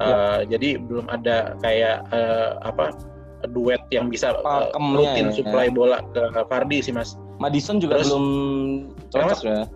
Uh, 0.00 0.48
jadi 0.48 0.80
belum 0.80 1.12
ada 1.12 1.60
kayak 1.60 2.08
uh, 2.08 2.56
apa 2.64 2.96
duet 3.52 3.84
yang 3.92 4.08
bisa 4.08 4.32
uh, 4.32 4.72
rutin 4.96 5.28
ya, 5.28 5.36
supply 5.36 5.68
bola 5.68 6.00
ke 6.16 6.40
Vardy 6.48 6.80
sih 6.80 6.88
mas 6.88 7.20
Madison 7.36 7.76
juga 7.76 8.00
Terus- 8.00 8.08
belum 8.08 8.26
cocok 9.12 9.40
ya? 9.44 9.68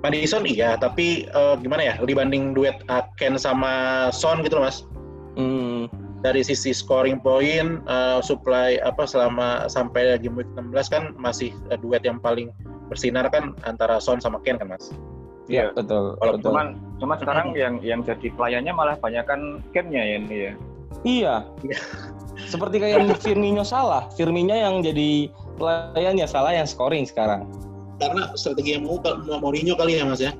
Madison 0.00 0.48
iya, 0.48 0.80
tapi 0.80 1.28
eh, 1.28 1.54
gimana 1.60 1.82
ya 1.84 1.94
dibanding 2.00 2.56
duet 2.56 2.80
uh, 2.88 3.04
Ken 3.20 3.36
sama 3.36 4.08
Son 4.08 4.40
gitu 4.40 4.56
loh 4.56 4.64
mas. 4.64 4.88
Hmm. 5.36 5.92
Dari 6.20 6.44
sisi 6.44 6.76
scoring 6.76 7.20
point, 7.24 7.80
eh, 7.88 8.20
supply 8.20 8.76
apa 8.84 9.08
selama 9.08 9.68
sampai 9.72 10.20
game 10.20 10.36
week 10.36 10.50
16 10.52 10.92
kan 10.92 11.04
masih 11.16 11.52
eh, 11.72 11.78
duet 11.80 12.04
yang 12.04 12.20
paling 12.20 12.52
bersinar 12.92 13.30
kan 13.32 13.56
antara 13.64 13.96
Son 14.02 14.20
sama 14.20 14.36
Ken 14.44 14.60
kan 14.60 14.68
mas. 14.68 14.92
Iya. 15.48 15.72
Betul. 15.72 16.14
Kalau 16.20 16.32
betul. 16.36 16.52
Cuman 16.52 16.66
cuman 17.00 17.16
sekarang 17.18 17.46
yang 17.56 17.74
yang 17.80 18.00
jadi 18.04 18.28
pelayannya 18.36 18.72
malah 18.76 18.96
banyak 19.00 19.24
kan 19.24 19.64
Ken-nya 19.72 20.02
ya 20.04 20.16
ini 20.20 20.36
ya. 20.36 20.52
Iya. 21.02 21.34
Iya. 21.64 21.78
Seperti 22.46 22.76
kayak 22.84 23.08
Firmino 23.24 23.64
salah. 23.64 24.06
Firmino 24.14 24.52
yang 24.52 24.84
jadi 24.84 25.32
pelayannya 25.56 26.26
salah 26.28 26.52
yang 26.52 26.68
scoring 26.68 27.08
sekarang. 27.08 27.48
Karena 28.00 28.32
strategi 28.36 28.76
yang 28.76 28.88
mau 28.88 29.00
Mourinho 29.40 29.76
kali 29.76 30.00
ya 30.00 30.04
mas 30.08 30.20
ya. 30.20 30.32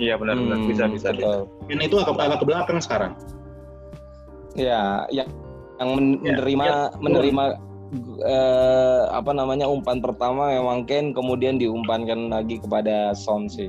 Iya 0.00 0.16
benar-benar 0.16 0.56
Hmm, 0.64 0.68
bisa 0.70 0.84
bisa. 0.88 1.12
bisa. 1.12 1.18
betul. 1.18 1.40
Ken 1.68 1.80
itu 1.84 1.96
agak, 2.00 2.16
agak 2.18 2.38
ke 2.40 2.46
belakang 2.48 2.78
sekarang. 2.80 3.12
Ya, 4.58 5.08
yang 5.08 5.28
yang 5.80 5.90
men- 5.96 6.20
Ya, 6.20 6.36
menerima 6.38 6.64
ya, 6.64 6.78
menerima 7.00 7.44
eh, 8.24 9.02
apa 9.12 9.32
namanya 9.36 9.68
umpan 9.68 10.00
pertama 10.00 10.48
memang 10.48 10.88
Ken 10.88 11.12
kemudian 11.12 11.60
diumpankan 11.60 12.32
lagi 12.32 12.60
kepada 12.60 13.12
Son 13.12 13.48
sih. 13.48 13.68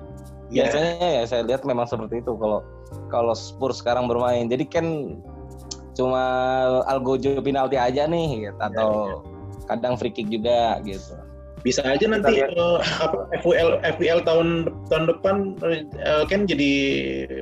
Iya. 0.51 0.69
Biasanya 0.69 1.07
ya 1.19 1.23
saya 1.27 1.41
lihat 1.43 1.65
memang 1.65 1.87
seperti 1.89 2.21
itu 2.23 2.35
kalau 2.37 2.63
kalau 3.09 3.33
Spurs 3.33 3.81
sekarang 3.81 4.05
bermain. 4.07 4.47
Jadi 4.47 4.63
Ken 4.69 5.19
cuma 5.93 6.23
algojo 6.89 7.37
penalti 7.43 7.77
aja 7.77 8.09
nih 8.09 8.49
gitu, 8.49 8.57
atau 8.57 8.89
kadang 9.69 9.93
free 9.95 10.13
kick 10.13 10.27
juga 10.29 10.81
gitu. 10.83 11.15
Bisa 11.63 11.79
aja 11.87 12.03
nanti 12.11 12.43
eh, 12.43 12.77
apa 12.99 13.23
FPL 13.39 13.79
FPL 13.95 14.19
tahun 14.27 14.47
tahun 14.91 15.03
depan 15.15 15.35
eh, 15.63 16.23
Ken 16.27 16.43
jadi 16.43 16.71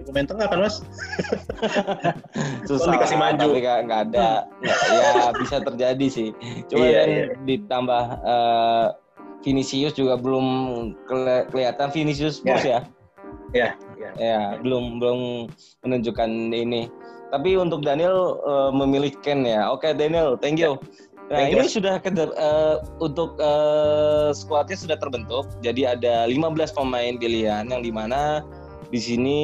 pemain 0.05 0.29
tengah 0.29 0.45
kan 0.45 0.61
mas? 0.61 0.85
Susah 2.69 2.93
dikasih 2.93 3.17
maju. 3.17 3.57
nggak 3.57 3.79
nggak 3.89 4.01
ada 4.13 4.45
nggak, 4.61 4.77
ya 4.93 5.09
bisa 5.41 5.57
terjadi 5.65 6.05
sih. 6.07 6.29
Cuma 6.69 6.85
Iya, 6.85 7.01
kan 7.01 7.09
iya. 7.09 7.25
ditambah 7.49 8.03
eh, 8.21 8.87
Vinicius 9.41 9.97
juga 9.97 10.21
belum 10.21 10.45
keli- 11.09 11.49
kelihatan 11.49 11.89
Vinicius 11.89 12.37
Spurs 12.37 12.61
ya. 12.61 12.85
Iya, 13.51 13.73
iya. 13.97 14.09
Ya, 14.21 14.41
belum 14.61 15.01
belum 15.01 15.49
menunjukkan 15.81 16.29
ini. 16.53 16.87
Tapi 17.33 17.57
untuk 17.57 17.81
Daniel 17.81 18.37
eh, 18.37 18.69
memilih 18.69 19.17
Ken 19.25 19.41
ya. 19.43 19.73
Oke 19.73 19.97
Daniel, 19.97 20.37
thank 20.37 20.61
you. 20.61 20.77
Nah 21.31 21.47
ini 21.47 21.63
sudah 21.63 21.95
keder- 22.03 22.35
eh, 22.35 22.75
untuk 22.99 23.39
eh, 23.39 24.35
skuadnya 24.35 24.75
sudah 24.75 24.97
terbentuk. 24.99 25.47
Jadi 25.63 25.87
ada 25.87 26.27
15 26.27 26.75
pemain 26.75 27.15
pilihan 27.15 27.71
yang 27.71 27.79
di 27.79 27.91
mana 27.91 28.43
di 28.91 28.99
sini 28.99 29.39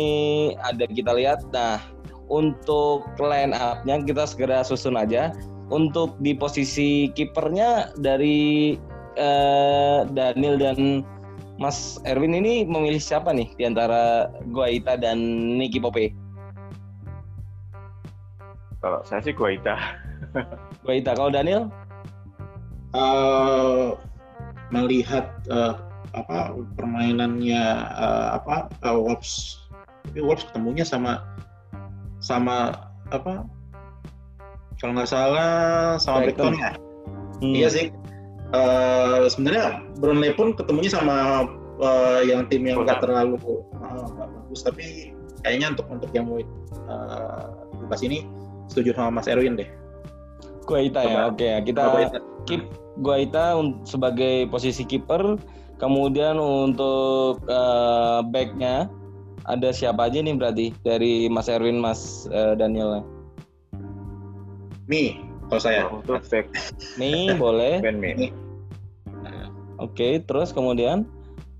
ada 0.67 0.83
kita 0.83 1.15
lihat. 1.15 1.47
Nah 1.55 1.79
untuk 2.27 3.07
line 3.23 3.55
up-nya 3.55 4.03
kita 4.03 4.27
segera 4.27 4.67
susun 4.67 4.99
aja. 4.99 5.31
Untuk 5.67 6.15
di 6.23 6.35
posisi 6.35 7.11
kipernya 7.15 7.95
dari 7.99 8.75
eh, 9.15 9.99
Daniel 10.11 10.59
dan 10.59 11.07
Mas 11.57 11.97
Erwin 12.05 12.37
ini 12.37 12.67
memilih 12.67 13.01
siapa 13.01 13.33
nih 13.33 13.49
di 13.57 13.63
antara 13.65 14.29
Guaita 14.53 14.99
dan 14.99 15.17
Nicky 15.57 15.81
Pope? 15.81 16.13
Kalau 18.77 19.01
saya 19.03 19.25
sih 19.25 19.33
Guaita. 19.33 19.73
Guaita, 20.85 21.17
kalau 21.17 21.33
Daniel? 21.33 21.67
Eh 22.95 23.87
melihat 24.71 25.27
eh, 25.47 25.73
apa 26.15 26.55
permainannya 26.75 27.63
eh, 27.83 28.27
apa 28.35 28.71
uh, 28.83 28.95
Wolves 28.95 29.63
tapi 30.07 30.19
Wolves 30.23 30.47
ketemunya 30.51 30.87
sama 30.87 31.23
sama 32.23 32.75
apa 33.11 33.43
kalau 34.77 34.93
nggak 34.93 35.09
salah 35.09 35.95
sama 35.97 36.27
Brighton. 36.27 36.55
Ya 36.57 36.73
Hmm. 37.37 37.53
iya 37.53 37.69
sih 37.69 37.93
Eh, 38.47 39.27
sebenarnya 39.27 39.83
Burnley 39.99 40.31
pun 40.31 40.55
ketemunya 40.55 40.87
sama 40.87 41.43
eh, 41.83 42.31
yang 42.31 42.47
tim 42.47 42.63
yang 42.63 42.79
nggak 42.87 43.03
terlalu 43.03 43.35
nggak 43.75 44.29
bagus 44.31 44.63
tapi 44.63 45.11
kayaknya 45.43 45.75
untuk 45.75 45.87
untuk 45.91 46.11
yang 46.15 46.31
mau 46.31 46.39
uh, 46.87 47.47
bahas 47.87 48.03
ini 48.03 48.23
setuju 48.71 48.95
sama 48.95 49.19
Mas 49.19 49.27
Erwin 49.27 49.59
deh 49.59 49.67
Guaita 50.67 51.01
ya, 51.07 51.31
oke 51.31 51.45
ya. 51.47 51.59
Kita 51.63 51.83
keep 52.43 52.67
Guaita 52.99 53.55
sebagai 53.87 54.51
posisi 54.51 54.83
kiper. 54.83 55.39
Kemudian 55.79 56.41
untuk 56.41 57.39
eh, 57.47 58.19
backnya 58.27 58.91
ada 59.47 59.69
siapa 59.71 60.11
aja 60.11 60.19
nih 60.19 60.35
berarti 60.35 60.75
dari 60.83 61.31
Mas 61.31 61.47
Erwin, 61.47 61.79
Mas 61.79 62.27
eh, 62.27 62.53
Daniel? 62.59 63.05
Mi 64.91 65.23
kalau 65.47 65.61
saya 65.63 65.87
Kalau 65.87 66.03
untuk 66.03 66.23
back 66.27 66.45
Nih 66.99 67.31
boleh. 67.39 67.79
Ben 67.85 68.03
Mi. 68.03 68.31
Oke, 69.77 70.25
terus 70.25 70.49
kemudian 70.49 71.05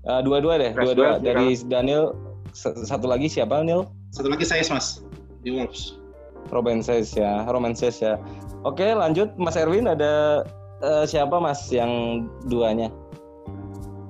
uh, 0.02 0.20
dua-dua 0.26 0.58
deh, 0.58 0.72
dua-dua 0.74 1.22
dari 1.22 1.54
Daniel. 1.70 2.18
Satu 2.58 3.06
lagi 3.06 3.30
siapa, 3.30 3.62
Neil? 3.62 3.86
Satu 4.10 4.26
lagi 4.26 4.42
saya 4.42 4.66
mas 4.74 5.06
di 5.46 5.54
Wolves. 5.54 5.94
Robenses 6.48 7.12
ya, 7.12 7.44
Robenses 7.44 7.98
ya. 7.98 8.16
Oke, 8.62 8.90
lanjut 8.90 9.30
Mas 9.36 9.54
Erwin 9.54 9.86
ada 9.86 10.42
eh, 10.80 11.04
siapa 11.04 11.38
Mas 11.38 11.68
yang 11.68 12.24
duanya? 12.46 12.88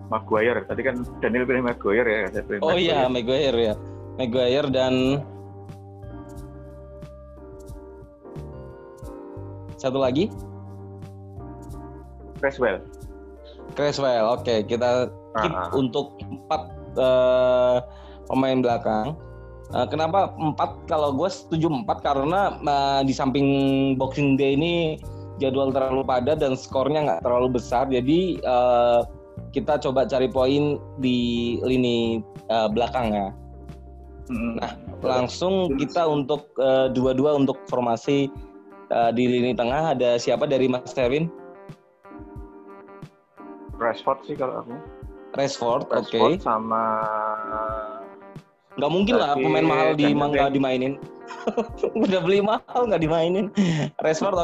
Maguire. 0.09 0.65
Tadi 0.65 0.81
kan 0.81 1.05
Daniel 1.21 1.45
pilih 1.45 1.61
Maguire 1.63 2.29
ya. 2.31 2.41
Pilih 2.41 2.61
Oh 2.65 2.73
Maguire. 2.73 2.81
iya, 2.81 2.99
Maguire 3.07 3.59
ya. 3.61 3.75
Maguire 4.17 4.69
dan 4.69 5.21
satu 9.77 9.99
lagi 9.99 10.27
Creswell. 12.39 12.79
Creswell. 13.75 14.31
Oke, 14.33 14.63
kita 14.65 15.11
keep 15.43 15.53
Ah, 15.55 15.67
ah. 15.67 15.71
untuk 15.75 16.15
empat 16.23 16.63
eh, 16.97 17.77
pemain 18.27 18.59
belakang. 18.59 19.15
Eh, 19.69 19.87
kenapa 19.93 20.33
empat? 20.41 20.89
Kalau 20.89 21.13
gue 21.13 21.29
setuju 21.29 21.69
empat 21.69 22.01
karena 22.01 22.57
eh, 22.57 23.01
di 23.05 23.13
samping 23.13 23.49
Boxing 24.01 24.41
Day 24.41 24.57
ini 24.57 24.97
jadwal 25.37 25.71
terlalu 25.71 26.03
padat 26.09 26.41
dan 26.41 26.57
skornya 26.57 27.05
nggak 27.05 27.21
terlalu 27.21 27.61
besar. 27.61 27.85
Jadi 27.93 28.41
eh, 28.41 29.01
kita 29.53 29.77
coba 29.85 30.09
cari 30.09 30.29
poin 30.33 30.81
di 30.97 31.61
lini 31.61 32.25
eh, 32.49 32.69
belakang 32.73 33.13
ya. 33.13 33.29
Mm-mm. 34.33 34.61
Nah, 34.61 34.73
Langsung 34.99 35.79
kita 35.79 36.05
untuk 36.11 36.53
dua-dua 36.91 37.39
untuk 37.39 37.61
formasi 37.69 38.33
eh, 38.89 39.11
di 39.13 39.25
lini 39.29 39.53
tengah 39.53 39.93
ada 39.93 40.17
siapa 40.17 40.49
dari 40.49 40.65
Mas 40.65 40.97
Erwin? 40.97 41.29
Rashford 43.77 44.25
sih 44.27 44.35
kalau 44.35 44.65
aku. 44.65 44.75
Rashford, 45.37 45.87
oke. 45.93 46.09
Rashford 46.09 46.41
sama 46.41 46.83
Nggak 48.79 48.93
mungkin 48.95 49.15
lah 49.19 49.35
pemain 49.35 49.67
mahal 49.67 49.89
di 49.99 50.07
nggak 50.15 50.31
James. 50.39 50.55
dimainin. 50.55 50.93
Udah 52.07 52.21
beli 52.23 52.39
mahal 52.41 52.81
nggak 52.87 53.03
dimainin. 53.03 53.51
Rashford 53.99 54.39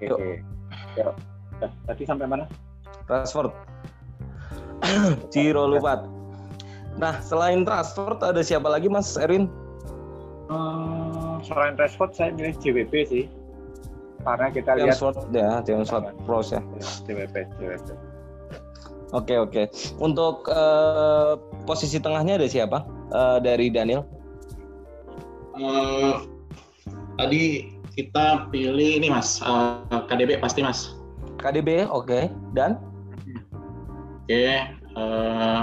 Oke, 0.00 0.16
oke, 0.16 0.34
Yuk. 0.96 1.12
Dah, 1.60 1.68
Tadi 1.84 2.02
sampai 2.08 2.24
mana? 2.24 2.48
Rashford. 3.04 3.52
Ciro 5.32 5.68
lupa. 5.68 6.08
Nah, 6.96 7.20
selain 7.20 7.68
Rashford 7.68 8.24
ada 8.24 8.40
siapa 8.40 8.64
lagi 8.72 8.88
Mas 8.88 9.20
Erwin? 9.20 9.44
Hmm, 10.48 11.44
selain 11.44 11.76
Rashford 11.76 12.16
saya 12.16 12.32
milih 12.32 12.56
JWP 12.64 12.94
sih. 13.04 13.24
Karena 14.24 14.48
kita 14.48 14.76
lihat 14.76 14.96
James 14.96 15.00
Ward 15.04 15.16
ya, 15.36 15.60
James 15.68 15.88
Ward 15.92 16.16
Prowse 16.24 16.56
ya. 16.56 16.60
JWP, 17.04 17.36
JWP. 17.60 17.88
Oke 19.12 19.34
oke. 19.36 19.62
Untuk 20.00 20.48
eh, 20.48 21.32
posisi 21.68 22.00
tengahnya 22.00 22.40
ada 22.40 22.48
siapa? 22.48 22.88
Eh, 23.12 23.38
dari 23.44 23.68
Daniel. 23.68 24.04
Eh, 25.60 26.16
tadi 27.20 27.42
kita 28.00 28.48
pilih 28.48 28.96
ini 28.96 29.12
mas 29.12 29.44
eh, 29.44 30.00
KDB 30.08 30.40
pasti 30.40 30.64
mas. 30.64 30.96
KDB, 31.36 31.84
oke. 31.84 32.32
Dan 32.56 32.80
Oke. 34.24 34.56
eh, 34.72 35.62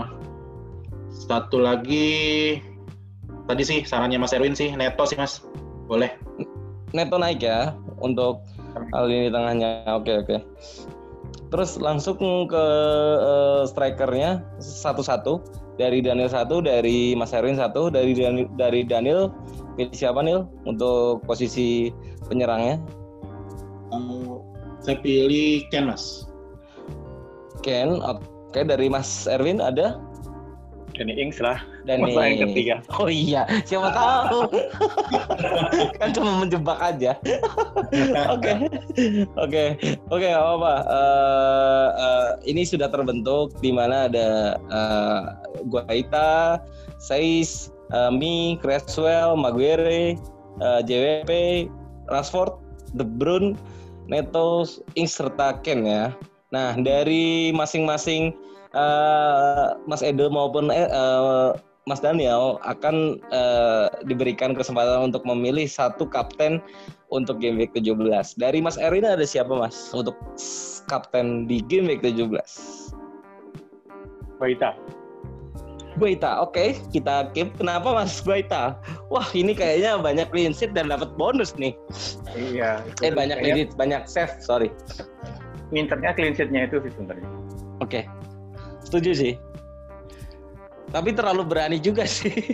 satu 1.09 1.57
lagi 1.57 2.59
tadi 3.49 3.63
sih 3.63 3.79
sarannya 3.81 4.21
Mas 4.21 4.35
Erwin 4.38 4.53
sih 4.53 4.69
Neto 4.77 5.01
sih 5.09 5.17
mas. 5.17 5.41
Boleh. 5.89 6.13
Neto 6.93 7.17
naik 7.17 7.41
ya 7.41 7.73
untuk 8.03 8.45
hal 8.93 9.09
ini 9.09 9.33
tengahnya. 9.33 9.88
Oke 9.97 10.21
oke. 10.21 10.38
Terus 11.47 11.79
langsung 11.79 12.19
ke 12.45 12.65
eh, 13.23 13.61
strikernya 13.65 14.45
satu-satu 14.61 15.41
dari 15.79 16.03
Daniel 16.03 16.27
satu, 16.29 16.59
dari 16.59 17.15
Mas 17.15 17.31
Erwin 17.31 17.55
satu, 17.55 17.88
dari 17.88 18.13
Daniel, 18.13 18.49
dari 18.59 18.83
Daniel 18.83 19.31
pilih 19.77 19.93
siapa 19.93 20.25
Nil 20.25 20.49
untuk 20.65 21.21
posisi 21.23 21.93
penyerangnya? 22.28 22.78
Eh, 23.95 24.36
saya 24.84 24.97
pilih 24.99 25.65
Ken 25.71 25.88
mas. 25.89 26.28
Ken, 27.65 27.99
oke 28.03 28.61
dari 28.63 28.88
Mas 28.88 29.25
Erwin 29.28 29.59
ada? 29.59 29.99
Danny 30.97 31.13
Ings 31.13 31.38
lah. 31.38 31.61
Dani. 31.86 32.09
Masa 32.09 32.21
yang 32.25 32.49
ketiga. 32.49 32.75
Oh 32.97 33.07
iya, 33.07 33.45
siapa 33.63 33.93
tahu. 33.93 34.49
kan 36.01 36.09
cuma 36.11 36.41
menjebak 36.41 36.80
aja. 36.82 37.13
Oke, 38.34 38.67
oke, 39.39 39.65
oke, 40.11 40.28
apa-apa. 40.28 40.73
Eh, 40.84 41.89
eh, 41.95 42.30
ini 42.51 42.67
sudah 42.67 42.91
terbentuk 42.91 43.55
di 43.63 43.71
mana 43.71 44.11
ada 44.11 44.57
eh, 44.57 45.21
Guaita, 45.69 46.59
Saiz, 46.99 47.71
eh, 47.93 48.11
Mi, 48.11 48.59
Creswell, 48.59 49.38
Maguire, 49.39 50.17
eh, 50.59 50.82
JWP, 50.84 51.32
Rashford, 52.08 52.55
De 52.95 53.03
Bruyne, 53.03 53.55
Neto, 54.08 54.64
Ings 54.95 55.20
serta 55.20 55.60
Ken 55.62 55.84
ya. 55.84 56.16
Nah 56.51 56.76
dari 56.80 57.51
masing-masing 57.51 58.32
eh, 58.72 59.68
Mas 59.86 60.01
Edo 60.03 60.32
maupun 60.32 60.72
eh, 60.72 61.51
Mas 61.88 62.03
Daniel 62.03 62.60
akan 62.68 63.20
eh, 63.32 63.88
diberikan 64.03 64.51
kesempatan 64.51 65.08
untuk 65.08 65.24
memilih 65.24 65.68
satu 65.68 66.03
kapten 66.08 66.60
untuk 67.12 67.39
game 67.39 67.55
week 67.55 67.72
17. 67.72 67.95
Dari 68.36 68.60
Mas 68.60 68.76
Erwin 68.76 69.08
ada 69.08 69.24
siapa 69.24 69.55
Mas 69.55 69.95
untuk 69.95 70.16
kapten 70.91 71.47
di 71.47 71.64
game 71.64 71.88
week 71.88 72.03
17? 72.03 72.28
Baita. 74.38 74.76
Guaita, 75.98 76.45
oke 76.45 76.78
kita 76.93 77.34
keep. 77.34 77.50
Kenapa 77.58 77.89
Mas 77.89 78.22
Guaita? 78.22 78.78
Wah 79.10 79.28
ini 79.34 79.58
kayaknya 79.58 79.98
banyak 79.98 80.30
clean 80.30 80.54
sheet 80.54 80.78
dan 80.78 80.93
dapat 80.93 81.10
bonus 81.18 81.58
nih. 81.58 81.74
Iya. 82.38 82.86
Eh 83.02 83.12
banyak 83.12 83.41
clean 83.41 83.56
sheet, 83.66 83.72
banyak 83.74 84.06
save, 84.06 84.34
sorry. 84.38 84.70
Minternya 85.74 86.14
clean 86.14 86.38
sheet-nya 86.38 86.70
itu 86.70 86.80
sih 86.86 86.91
sebenarnya. 86.93 87.30
Oke, 87.82 88.06
setuju 88.86 89.12
sih. 89.18 89.34
Tapi 90.93 91.12
terlalu 91.12 91.43
berani 91.43 91.78
juga 91.82 92.08
sih. 92.08 92.32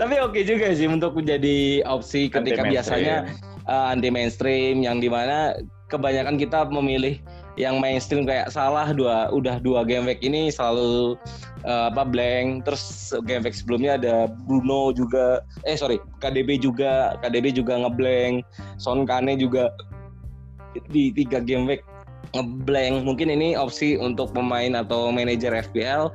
Tapi 0.00 0.14
oke 0.20 0.40
juga 0.42 0.74
sih 0.74 0.90
untuk 0.90 1.16
menjadi 1.16 1.86
opsi 1.86 2.28
ketika 2.28 2.66
biasanya 2.66 3.30
uh, 3.70 3.92
anti 3.94 4.10
mainstream 4.10 4.82
yang 4.82 4.98
di 4.98 5.08
mana 5.08 5.56
kebanyakan 5.86 6.36
kita 6.36 6.66
memilih 6.68 7.22
yang 7.56 7.80
mainstream 7.80 8.28
kayak 8.28 8.52
salah 8.52 8.92
dua 8.92 9.32
udah 9.32 9.56
dua 9.58 9.82
game 9.82 10.04
week 10.04 10.20
ini 10.20 10.52
selalu 10.52 11.16
uh, 11.64 11.88
apa 11.88 12.04
blank. 12.04 12.68
Terus 12.68 13.16
game 13.24 13.42
week 13.44 13.56
sebelumnya 13.56 13.96
ada 13.96 14.28
Bruno 14.44 14.92
juga 14.92 15.40
eh 15.64 15.76
sorry 15.76 15.96
KDB 16.20 16.60
juga 16.60 17.16
KDB 17.24 17.56
juga 17.56 17.80
ngeblank 17.80 18.44
Son 18.76 19.08
Kane 19.08 19.40
juga 19.40 19.72
di 20.92 21.10
tiga 21.16 21.40
game 21.40 21.64
week 21.64 21.82
ngeblank. 22.36 23.02
Mungkin 23.08 23.32
ini 23.32 23.56
opsi 23.56 23.96
untuk 23.96 24.36
pemain 24.36 24.76
atau 24.76 25.08
manajer 25.08 25.56
FPL 25.56 26.12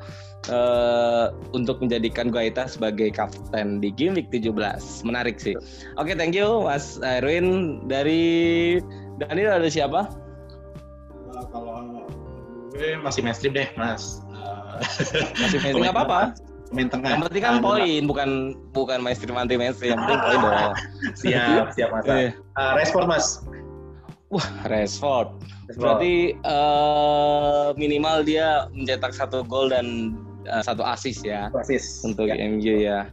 eh, 0.54 1.26
untuk 1.58 1.82
menjadikan 1.82 2.30
Guaita 2.30 2.70
sebagai 2.70 3.10
kapten 3.10 3.82
di 3.82 3.90
game 3.90 4.14
week 4.14 4.30
17 4.30 4.54
menarik 5.02 5.42
sih. 5.42 5.58
Oke 5.98 6.14
thank 6.14 6.38
you 6.38 6.70
Mas 6.70 7.02
Erwin. 7.02 7.82
Dari 7.90 8.78
Daniel 9.18 9.58
ada 9.58 9.70
siapa 9.70 10.22
gue 12.82 12.98
masih 12.98 13.22
mainstream 13.22 13.54
deh 13.54 13.70
mas. 13.78 14.18
Masih 15.38 15.62
mainstream 15.62 15.86
nggak 15.86 15.94
apa-apa 15.94 16.22
Main 16.72 16.88
tengah. 16.88 17.14
yang 17.14 17.22
penting 17.22 17.44
kan 17.44 17.54
Eh, 17.54 17.62
poin 17.62 18.02
bukan 18.08 18.30
bukan 18.72 18.98
mainstream 18.98 19.36
anti 19.36 19.54
mainstream 19.54 19.94
yang 19.94 20.02
penting 20.02 20.20
poin 20.20 20.40
dong 20.40 20.74
Siap, 21.22 21.66
siap 21.72 21.90
mas. 21.92 22.04
Eh, 22.08 22.32
Eh, 22.34 22.72
Rashford 22.74 23.06
mas. 23.06 23.46
wah 24.28 24.48
Rashford 24.66 25.30
Rashford. 25.68 25.78
berarti 25.78 26.16
eh, 26.34 27.68
minimal 27.76 28.24
dia 28.24 28.48
mencetak 28.72 29.12
satu 29.12 29.44
gol 29.44 29.68
dan 29.68 30.18
uh, 30.48 30.64
satu 30.64 30.82
asis 30.82 31.22
ya. 31.22 31.52
Asis. 31.54 32.02
Untuk 32.02 32.26
ya. 32.26 32.40
MU 32.40 32.60
ya. 32.80 33.06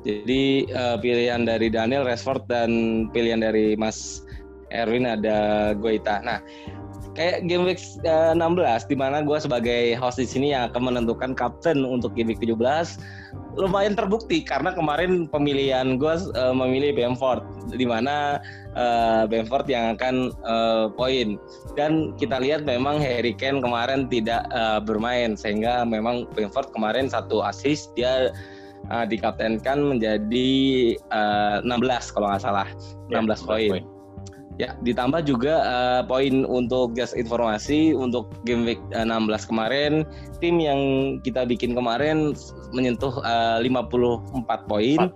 Jadi 0.00 0.44
uh, 0.70 0.96
pilihan 0.96 1.42
dari 1.42 1.68
Daniel 1.68 2.04
Rashford 2.04 2.46
dan 2.46 2.70
pilihan 3.10 3.40
dari 3.40 3.74
Mas 3.74 4.22
Erwin 4.70 5.04
ada 5.04 5.70
Guaita. 5.72 6.20
Nah, 6.20 6.38
kayak 7.14 7.46
game 7.46 7.64
week 7.64 7.80
uh, 8.04 8.34
16 8.34 8.90
di 8.90 8.96
mana 8.98 9.22
gue 9.22 9.38
sebagai 9.38 9.94
host 9.96 10.18
di 10.18 10.26
sini 10.26 10.50
yang 10.52 10.70
akan 10.70 10.92
menentukan 10.92 11.32
kapten 11.32 11.86
untuk 11.86 12.12
game 12.12 12.34
week 12.34 12.42
17 12.42 12.58
lumayan 13.54 13.94
terbukti 13.94 14.42
karena 14.42 14.74
kemarin 14.74 15.30
pemilihan 15.30 15.94
gue 15.94 16.14
uh, 16.34 16.54
memilih 16.54 16.94
Bamford 16.98 17.46
di 17.70 17.86
mana 17.86 18.42
uh, 18.74 19.30
Bamford 19.30 19.70
yang 19.70 19.94
akan 19.94 20.34
uh, 20.42 20.90
poin 20.90 21.38
dan 21.78 22.12
kita 22.18 22.42
lihat 22.42 22.66
memang 22.66 22.98
Harry 22.98 23.32
Kane 23.34 23.62
kemarin 23.62 24.10
tidak 24.10 24.46
uh, 24.50 24.82
bermain 24.82 25.38
sehingga 25.38 25.86
memang 25.86 26.26
Bamford 26.34 26.74
kemarin 26.74 27.06
satu 27.06 27.46
assist 27.46 27.94
dia 27.94 28.34
uh, 28.90 29.06
dikaptenkan 29.06 29.78
menjadi 29.78 30.50
uh, 31.14 31.62
16 31.62 32.14
kalau 32.14 32.26
nggak 32.34 32.42
salah 32.42 32.68
16 33.08 33.14
ya, 33.14 33.36
poin. 33.46 33.93
Ya, 34.54 34.78
ditambah 34.86 35.26
juga 35.26 35.66
uh, 35.66 36.02
poin 36.06 36.46
untuk 36.46 36.94
gas 36.94 37.10
informasi 37.10 37.90
untuk 37.90 38.30
game 38.46 38.62
week 38.62 38.78
16 38.94 39.02
eh, 39.10 39.42
kemarin, 39.50 39.92
tim 40.38 40.62
yang 40.62 40.78
kita 41.26 41.42
bikin 41.42 41.74
kemarin 41.74 42.38
menyentuh 42.70 43.18
uh, 43.26 43.58
54 43.58 44.70
poin. 44.70 45.10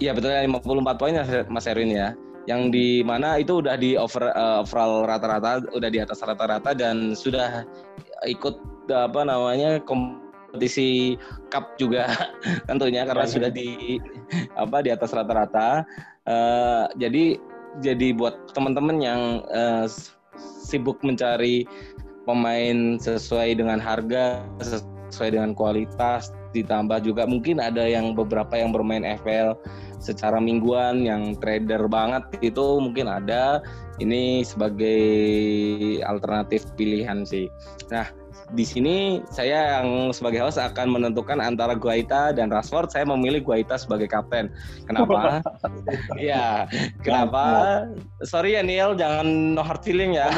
Iya 0.00 0.12
betul 0.12 0.36
ya 0.36 0.44
54 0.44 1.00
poin 1.00 1.16
ya 1.16 1.24
Mas 1.48 1.64
Erwin 1.64 1.96
ya. 1.96 2.12
Yang 2.44 2.60
di 2.76 2.88
mana 3.00 3.40
itu 3.40 3.64
udah 3.64 3.80
di 3.80 3.96
over 3.96 4.36
uh, 4.36 4.64
overall 4.64 5.08
rata-rata 5.08 5.64
udah 5.72 5.88
di 5.88 6.04
atas 6.04 6.20
rata-rata 6.20 6.76
dan 6.76 7.16
sudah 7.16 7.64
ikut 8.28 8.60
apa 8.92 9.24
namanya 9.24 9.80
kompetisi 9.80 11.16
cup 11.48 11.72
juga 11.80 12.04
tentunya 12.68 13.08
karena 13.08 13.24
sudah 13.24 13.48
di 13.48 13.96
apa 14.60 14.84
di 14.84 14.92
atas 14.92 15.08
rata-rata. 15.16 15.88
Uh, 16.28 16.84
jadi 17.00 17.40
jadi 17.78 18.10
buat 18.18 18.34
teman-teman 18.52 18.98
yang 18.98 19.22
uh, 19.54 19.86
sibuk 20.36 20.98
mencari 21.06 21.64
pemain 22.26 22.98
sesuai 22.98 23.58
dengan 23.58 23.78
harga, 23.78 24.42
sesuai 25.10 25.38
dengan 25.38 25.54
kualitas, 25.54 26.34
ditambah 26.50 27.06
juga 27.06 27.26
mungkin 27.26 27.62
ada 27.62 27.86
yang 27.86 28.12
beberapa 28.14 28.58
yang 28.58 28.74
bermain 28.74 29.06
FPL 29.06 29.54
secara 30.00 30.40
mingguan 30.40 31.04
yang 31.04 31.36
trader 31.38 31.84
banget 31.86 32.24
itu 32.40 32.80
mungkin 32.80 33.06
ada 33.06 33.60
ini 34.00 34.40
sebagai 34.42 34.96
alternatif 36.08 36.64
pilihan 36.74 37.22
sih. 37.28 37.52
Nah, 37.92 38.08
di 38.50 38.66
sini 38.66 39.22
saya 39.30 39.78
yang 39.78 40.10
sebagai 40.10 40.42
host 40.42 40.58
akan 40.58 40.90
menentukan 40.90 41.38
antara 41.38 41.78
Guaita 41.78 42.34
dan 42.34 42.50
Rashford. 42.50 42.90
Saya 42.90 43.06
memilih 43.06 43.46
Guaita 43.46 43.78
sebagai 43.78 44.10
kapten. 44.10 44.50
Kenapa? 44.88 45.44
Iya, 46.18 46.66
kenapa? 47.02 47.86
Sorry 48.26 48.58
ya 48.58 48.62
Neil, 48.62 48.98
jangan 48.98 49.54
no 49.54 49.62
hard 49.62 49.82
feeling 49.84 50.16
ya. 50.18 50.28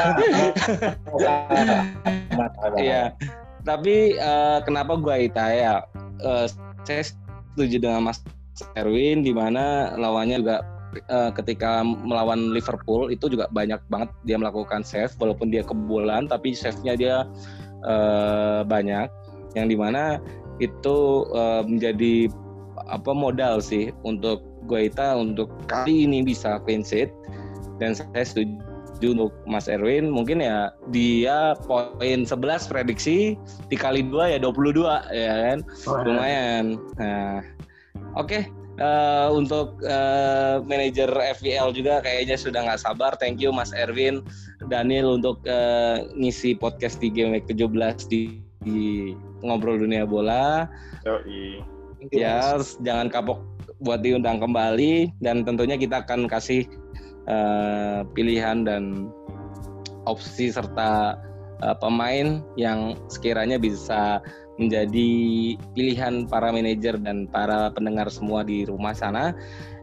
Iya. 2.77 3.15
Tapi 3.63 4.19
uh, 4.19 4.59
kenapa 4.67 4.99
Guaita 4.99 5.45
ya? 5.55 5.75
Uh, 6.23 6.47
saya 6.83 7.07
setuju 7.07 7.79
dengan 7.79 8.11
Mas 8.11 8.21
Erwin 8.77 9.25
di 9.25 9.33
mana 9.33 9.97
lawannya 9.97 10.45
juga 10.45 10.57
uh, 11.09 11.31
ketika 11.33 11.81
melawan 11.85 12.53
Liverpool 12.53 13.09
itu 13.09 13.33
juga 13.33 13.49
banyak 13.51 13.81
banget 13.89 14.11
dia 14.29 14.37
melakukan 14.37 14.85
save 14.85 15.13
walaupun 15.17 15.49
dia 15.49 15.65
kebobolan 15.65 16.29
tapi 16.29 16.53
save-nya 16.53 16.95
dia 16.97 17.17
uh, 17.87 18.61
banyak. 18.67 19.09
Yang 19.53 19.67
di 19.69 19.77
mana 19.77 20.03
itu 20.61 21.29
uh, 21.33 21.65
menjadi 21.65 22.29
apa 22.89 23.13
modal 23.13 23.61
sih 23.61 23.93
untuk 24.05 24.45
Guaita 24.69 25.19
untuk 25.19 25.51
kali 25.67 26.07
ini 26.07 26.23
bisa 26.23 26.61
clean 26.63 26.87
sheet. 26.87 27.11
Dan 27.81 27.99
saya 27.99 28.23
setuju 28.23 29.19
untuk 29.19 29.35
Mas 29.43 29.67
Erwin 29.67 30.07
mungkin 30.07 30.39
ya 30.39 30.71
dia 30.95 31.59
poin 31.67 32.23
11 32.23 32.31
prediksi 32.71 33.35
dikali 33.67 34.07
dua 34.07 34.31
ya 34.31 34.39
22 34.39 34.87
ya 35.11 35.33
kan? 35.51 35.59
Lumayan. 36.07 36.79
Nah 36.95 37.43
oke 38.17 38.29
okay. 38.29 38.45
Uh, 38.81 39.29
untuk 39.37 39.77
uh, 39.85 40.65
manajer 40.65 41.13
FPL 41.13 41.77
juga 41.77 42.01
kayaknya 42.01 42.41
sudah 42.41 42.65
nggak 42.65 42.81
sabar. 42.81 43.13
Thank 43.21 43.45
you 43.45 43.53
Mas 43.53 43.69
Erwin, 43.77 44.25
Daniel 44.73 45.21
untuk 45.21 45.45
uh, 45.45 46.09
ngisi 46.17 46.57
podcast 46.57 46.97
di 46.97 47.13
Game 47.13 47.37
Week 47.37 47.45
17 47.45 47.69
di, 48.09 48.41
di 48.65 49.13
ngobrol 49.45 49.77
dunia 49.77 50.09
bola. 50.09 50.65
Yoi. 51.05 51.61
Ya, 52.17 52.57
jangan 52.81 53.13
kapok 53.13 53.45
buat 53.85 54.01
diundang 54.01 54.41
kembali 54.41 55.21
dan 55.21 55.45
tentunya 55.45 55.77
kita 55.77 56.03
akan 56.03 56.25
kasih 56.27 56.65
uh, 57.29 58.09
pilihan 58.17 58.65
dan 58.65 59.13
opsi 60.07 60.51
serta 60.51 61.19
uh, 61.63 61.77
pemain 61.79 62.43
yang 62.59 62.99
sekiranya 63.11 63.59
bisa 63.59 64.19
menjadi 64.67 65.11
pilihan 65.75 66.27
para 66.31 66.55
manajer 66.55 66.99
dan 67.03 67.27
para 67.31 67.73
pendengar 67.75 68.07
semua 68.13 68.47
di 68.47 68.67
rumah 68.67 68.95
sana. 68.95 69.35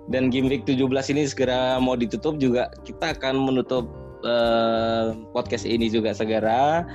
Dan 0.09 0.33
game 0.33 0.49
week 0.49 0.65
17 0.65 0.89
ini 1.13 1.29
segera 1.29 1.77
mau 1.77 1.93
ditutup 1.93 2.41
juga 2.41 2.73
kita 2.81 3.13
akan 3.13 3.45
menutup 3.45 3.85
uh, 4.25 5.13
podcast 5.35 5.69
ini 5.69 5.91
juga 5.91 6.15
segera. 6.15 6.87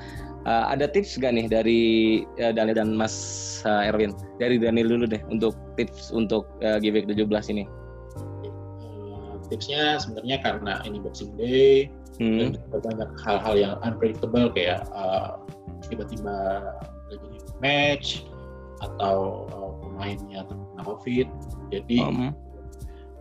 Uh, 0.45 0.69
ada 0.69 0.85
tips 0.85 1.17
gak 1.17 1.33
nih 1.33 1.49
dari 1.49 1.83
uh, 2.37 2.53
Daniel 2.53 2.77
dan 2.77 2.91
Mas 2.93 3.15
uh, 3.65 3.89
Erwin? 3.89 4.13
Dari 4.37 4.61
Daniel 4.61 4.93
dulu 4.93 5.09
deh 5.09 5.23
untuk 5.33 5.57
tips 5.81 6.13
untuk 6.13 6.45
uh, 6.61 6.77
game 6.83 7.01
week 7.01 7.09
17 7.09 7.25
ini. 7.55 7.65
Uh, 8.85 9.41
tipsnya 9.49 9.97
sebenarnya 9.97 10.43
karena 10.45 10.73
ini 10.85 11.01
Boxing 11.01 11.33
Day 11.41 11.89
hmm. 12.21 12.61
dan 12.61 12.83
banyak 12.83 13.11
hal-hal 13.25 13.55
yang 13.57 13.75
unpredictable 13.83 14.53
kayak 14.53 14.85
uh, 14.93 15.41
tiba-tiba 15.89 16.61
match 17.63 18.27
atau 18.83 19.49
uh, 19.51 19.73
pemainnya 19.83 20.47
terkena 20.47 20.83
COVID. 20.83 21.29
Jadi 21.71 21.99
um. 22.03 22.35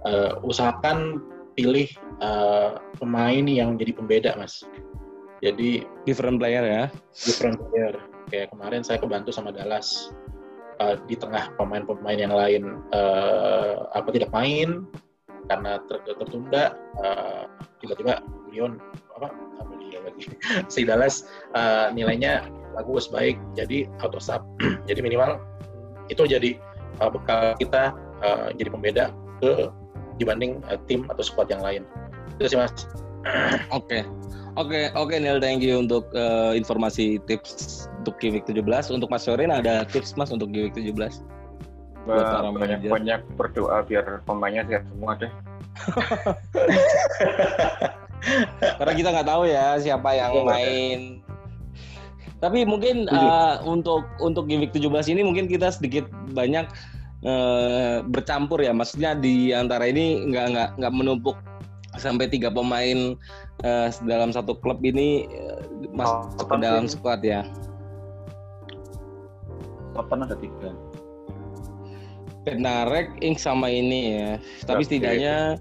uh, 0.05 0.39
usahakan 0.41 1.21
pilih 1.53 1.85
uh, 2.21 2.81
pemain 2.97 3.45
yang 3.45 3.77
jadi 3.77 3.93
pembeda, 3.93 4.31
mas. 4.37 4.65
Jadi 5.43 5.83
different 6.07 6.39
player 6.39 6.63
ya. 6.63 6.83
Different 7.13 7.59
player. 7.59 7.99
Kayak 8.31 8.55
kemarin 8.55 8.81
saya 8.81 8.97
kebantu 8.97 9.29
sama 9.35 9.51
Dallas 9.51 10.09
uh, 10.79 10.95
di 11.05 11.15
tengah 11.19 11.51
pemain-pemain 11.59 12.17
yang 12.17 12.33
lain 12.33 12.81
uh, 12.95 13.91
apa 13.93 14.09
tidak 14.15 14.31
main 14.33 14.87
karena 15.51 15.75
ter 15.91 15.99
tertunda 16.07 16.79
uh, 17.03 17.43
tiba-tiba 17.83 18.23
Leon 18.49 18.79
apa 19.19 19.27
apa 19.59 19.73
dia 19.83 19.99
lagi 19.99 20.31
si 20.71 20.87
Dallas 20.87 21.27
uh, 21.51 21.91
nilainya 21.91 22.47
bagus 22.73 23.05
baik 23.09 23.37
jadi 23.53 23.85
auto 24.01 24.17
sub 24.17 24.41
jadi 24.89 24.99
minimal 24.99 25.39
itu 26.11 26.27
jadi 26.27 26.59
uh, 26.99 27.09
bekal 27.09 27.55
kita 27.57 27.95
uh, 28.21 28.53
jadi 28.53 28.69
pembeda 28.69 29.05
ke 29.39 29.71
dibanding 30.21 30.61
uh, 30.69 30.77
tim 30.85 31.09
atau 31.09 31.23
squad 31.25 31.49
yang 31.49 31.63
lain. 31.63 31.81
Itu 32.37 32.53
sih 32.53 32.57
mas. 32.59 32.73
Oke. 33.77 34.05
Oke 34.53 34.93
oke 34.93 35.17
Neil 35.17 35.41
thank 35.41 35.65
you 35.65 35.81
untuk 35.81 36.05
uh, 36.13 36.53
informasi 36.53 37.17
tips 37.25 37.89
untuk 38.05 38.21
Gimmick 38.21 38.45
17 38.45 38.61
untuk 38.93 39.09
Mas 39.09 39.25
Sorin 39.25 39.49
ada 39.49 39.81
tips 39.81 40.13
Mas 40.13 40.29
untuk 40.29 40.53
Gimmick 40.53 40.77
17 40.77 40.93
buat 42.05 42.53
banyak 42.53 42.85
banyak 42.85 43.25
berdoa 43.33 43.81
biar 43.87 44.21
pemainnya 44.29 44.61
sehat 44.69 44.85
semua 44.93 45.17
deh. 45.17 45.31
Karena 48.77 48.93
kita 48.93 49.09
nggak 49.09 49.27
tahu 49.27 49.43
ya 49.49 49.81
siapa 49.81 50.09
yang 50.13 50.31
iya, 50.37 50.45
main 50.45 50.99
tapi 52.43 52.67
mungkin 52.67 53.07
uh, 53.07 53.63
untuk 53.63 54.03
untuk 54.19 54.51
gimmick 54.51 54.75
17 54.75 55.15
ini 55.15 55.23
mungkin 55.23 55.47
kita 55.47 55.71
sedikit 55.71 56.11
banyak 56.35 56.67
uh, 57.23 58.03
bercampur 58.03 58.59
ya. 58.59 58.75
Maksudnya 58.75 59.15
di 59.15 59.55
antara 59.55 59.87
ini 59.87 60.27
nggak 60.27 60.45
nggak 60.51 60.69
nggak 60.75 60.93
menumpuk 60.93 61.39
sampai 61.95 62.27
tiga 62.27 62.51
pemain 62.51 63.15
uh, 63.63 63.87
dalam 64.03 64.35
satu 64.35 64.59
klub 64.59 64.83
ini 64.83 65.23
uh, 65.31 65.63
masuk 65.95 66.43
oh, 66.43 66.47
ke 66.51 66.55
dalam 66.59 66.83
squad 66.83 67.23
ya. 67.23 67.47
Kapan 69.95 70.27
ada 70.27 70.35
tiga? 70.35 70.75
Benarek, 72.43 73.23
Ink 73.23 73.39
sama 73.39 73.71
ini 73.71 74.19
ya. 74.19 74.31
Tapi 74.67 74.83
setidaknya 74.83 75.55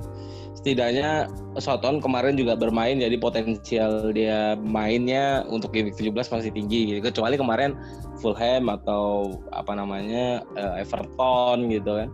setidaknya 0.62 1.26
Soton 1.58 1.98
kemarin 1.98 2.38
juga 2.38 2.54
bermain 2.54 2.94
jadi 2.94 3.18
potensial 3.18 4.14
dia 4.14 4.54
mainnya 4.62 5.42
untuk 5.50 5.74
game 5.74 5.90
17 5.90 6.14
masih 6.14 6.54
tinggi 6.54 6.86
gitu. 6.86 7.10
kecuali 7.10 7.34
kemarin 7.34 7.74
Fulham 8.22 8.70
atau 8.70 9.34
apa 9.50 9.74
namanya 9.74 10.46
uh, 10.54 10.78
Everton 10.78 11.66
gitu 11.66 11.98
kan. 11.98 12.08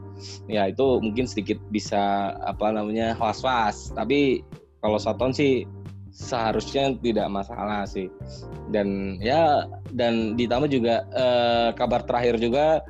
Ya 0.49 0.65
itu 0.73 0.97
mungkin 1.05 1.29
sedikit 1.29 1.61
bisa 1.69 2.33
apa 2.41 2.73
namanya 2.73 3.13
was-was. 3.21 3.93
Tapi 3.93 4.41
kalau 4.81 4.97
Soton 4.97 5.37
sih 5.37 5.69
seharusnya 6.09 6.97
tidak 7.05 7.29
masalah 7.29 7.85
sih. 7.85 8.09
Dan 8.73 9.21
ya 9.21 9.69
dan 9.93 10.41
ditambah 10.41 10.73
juga 10.73 11.05
uh, 11.13 11.77
kabar 11.77 12.01
terakhir 12.09 12.41
juga 12.41 12.81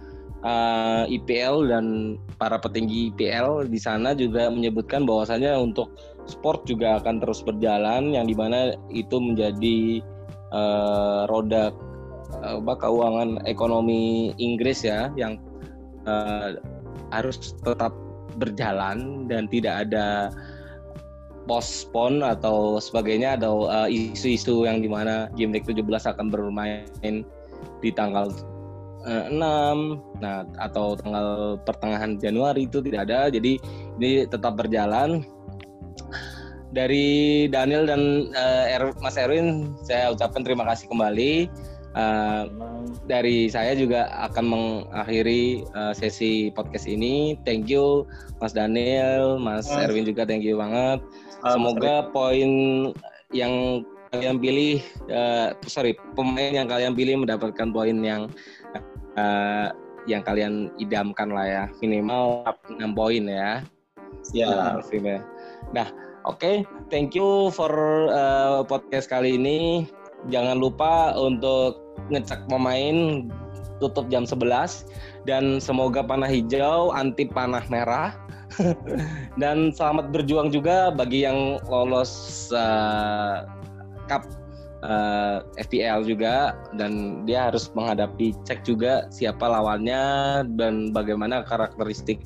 uh, 0.44 1.06
eh, 1.08 1.16
IPL 1.18 1.70
dan 1.70 2.16
para 2.38 2.58
petinggi 2.58 3.10
IPL 3.14 3.66
di 3.66 3.80
sana 3.80 4.14
juga 4.14 4.50
menyebutkan 4.50 5.06
bahwasanya 5.06 5.58
untuk 5.58 5.90
sport 6.28 6.68
juga 6.68 7.00
akan 7.00 7.18
terus 7.24 7.40
berjalan 7.42 8.12
yang 8.12 8.28
di 8.28 8.36
mana 8.36 8.76
itu 8.92 9.16
menjadi 9.16 10.04
uh, 10.52 11.24
roda 11.26 11.72
uh, 12.44 12.60
keuangan 12.60 13.42
ekonomi 13.48 14.34
Inggris 14.36 14.84
ya 14.84 15.10
yang 15.16 15.40
uh, 16.04 16.60
harus 17.10 17.56
tetap 17.64 17.96
berjalan 18.36 19.26
dan 19.26 19.48
tidak 19.48 19.88
ada 19.88 20.30
postpone 21.48 22.20
atau 22.20 22.76
sebagainya 22.76 23.40
atau 23.40 23.72
isu-isu 23.88 24.62
uh, 24.62 24.64
yang 24.68 24.84
di 24.84 24.90
mana 24.92 25.32
game 25.32 25.56
week 25.56 25.64
17 25.64 25.80
akan 25.88 26.28
bermain 26.28 27.24
di 27.80 27.90
tanggal 27.90 28.28
6 29.06 30.18
nah 30.18 30.42
atau 30.58 30.98
tanggal 30.98 31.58
pertengahan 31.62 32.18
Januari 32.18 32.66
itu 32.66 32.82
tidak 32.82 33.10
ada. 33.10 33.30
Jadi 33.30 33.60
ini 34.00 34.26
tetap 34.26 34.58
berjalan. 34.58 35.22
Dari 36.68 37.48
Daniel 37.48 37.88
dan 37.88 38.28
uh, 38.36 38.64
er, 38.68 38.92
Mas 39.00 39.16
Erwin 39.16 39.72
saya 39.88 40.12
ucapkan 40.12 40.44
terima 40.44 40.68
kasih 40.68 40.90
kembali. 40.92 41.48
Uh, 41.96 42.44
dari 43.08 43.48
saya 43.48 43.72
juga 43.72 44.12
akan 44.28 44.44
mengakhiri 44.44 45.64
uh, 45.72 45.96
sesi 45.96 46.52
podcast 46.52 46.84
ini. 46.84 47.40
Thank 47.48 47.72
you 47.72 48.04
Mas 48.38 48.52
Daniel 48.52 49.40
Mas, 49.40 49.64
Mas. 49.72 49.88
Erwin 49.88 50.04
juga 50.04 50.28
thank 50.28 50.44
you 50.44 50.60
banget. 50.60 51.00
Semoga 51.40 52.10
poin 52.12 52.50
yang 53.32 53.84
kalian 54.12 54.40
pilih 54.40 54.80
uh, 55.12 55.52
sorry 55.68 55.96
pemain 56.16 56.52
yang 56.64 56.68
kalian 56.68 56.96
pilih 56.96 57.22
mendapatkan 57.24 57.68
poin 57.72 57.96
yang 58.00 58.32
uh, 59.16 59.68
yang 60.08 60.24
kalian 60.24 60.72
idamkan 60.80 61.28
lah 61.28 61.46
ya. 61.46 61.64
Minimal 61.84 62.48
6 62.72 62.80
poin 62.96 63.24
ya. 63.28 63.62
Ya 64.32 64.80
yeah. 64.90 65.20
nah 65.72 65.88
oke 66.24 66.40
okay, 66.40 66.56
thank 66.88 67.12
you 67.12 67.52
for 67.52 67.70
uh, 68.08 68.64
podcast 68.64 69.12
kali 69.12 69.36
ini. 69.36 69.84
Jangan 70.32 70.58
lupa 70.58 71.14
untuk 71.14 71.96
ngecek 72.10 72.48
pemain 72.50 73.28
tutup 73.78 74.10
jam 74.10 74.26
11 74.26 74.88
dan 75.24 75.62
semoga 75.62 76.02
panah 76.02 76.26
hijau 76.26 76.90
anti 76.90 77.28
panah 77.28 77.62
merah. 77.70 78.16
Dan 79.42 79.70
selamat 79.70 80.10
berjuang 80.10 80.48
juga 80.48 80.88
bagi 80.90 81.22
yang 81.22 81.60
lolos 81.68 82.48
uh, 82.50 83.44
cup 84.08 84.24
uh, 84.82 85.44
eh, 85.56 85.64
FPL 85.68 86.08
juga 86.08 86.56
dan 86.74 87.22
dia 87.28 87.52
harus 87.52 87.70
menghadapi 87.76 88.34
cek 88.48 88.64
juga 88.64 89.06
siapa 89.12 89.44
lawannya 89.44 90.02
dan 90.56 90.90
bagaimana 90.90 91.44
karakteristik 91.44 92.24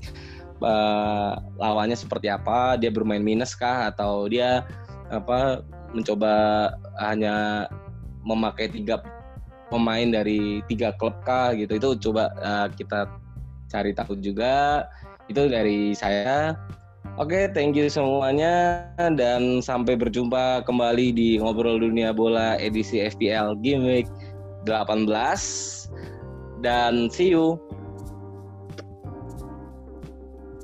uh, 0.62 1.36
lawannya 1.58 1.98
seperti 1.98 2.30
apa 2.30 2.78
dia 2.78 2.88
bermain 2.88 3.22
minus 3.22 3.52
kah 3.58 3.90
atau 3.90 4.30
dia 4.30 4.64
apa 5.12 5.60
mencoba 5.92 6.70
hanya 7.02 7.68
memakai 8.24 8.70
tiga 8.70 9.02
pemain 9.68 10.08
dari 10.12 10.60
tiga 10.68 10.92
klub 10.96 11.16
kah 11.24 11.56
gitu. 11.56 11.76
Itu 11.76 11.88
coba 11.96 12.32
uh, 12.40 12.68
kita 12.72 13.08
cari 13.72 13.96
tahu 13.96 14.20
juga. 14.20 14.84
Itu 15.28 15.48
dari 15.48 15.96
saya 15.96 16.52
Oke, 17.20 17.34
okay, 17.34 17.44
thank 17.50 17.74
you 17.74 17.90
semuanya 17.90 18.86
dan 18.96 19.60
sampai 19.60 19.98
berjumpa 19.98 20.64
kembali 20.64 21.12
di 21.12 21.36
Ngobrol 21.36 21.82
Dunia 21.82 22.14
Bola 22.14 22.56
edisi 22.56 23.02
FPL 23.02 23.58
Game 23.60 23.84
Week 23.84 24.08
18 24.64 25.10
dan 26.62 27.10
see 27.10 27.34
you. 27.34 27.58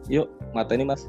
Yuk, 0.08 0.30
mata 0.56 0.72
ini 0.72 0.88
Mas. 0.88 1.04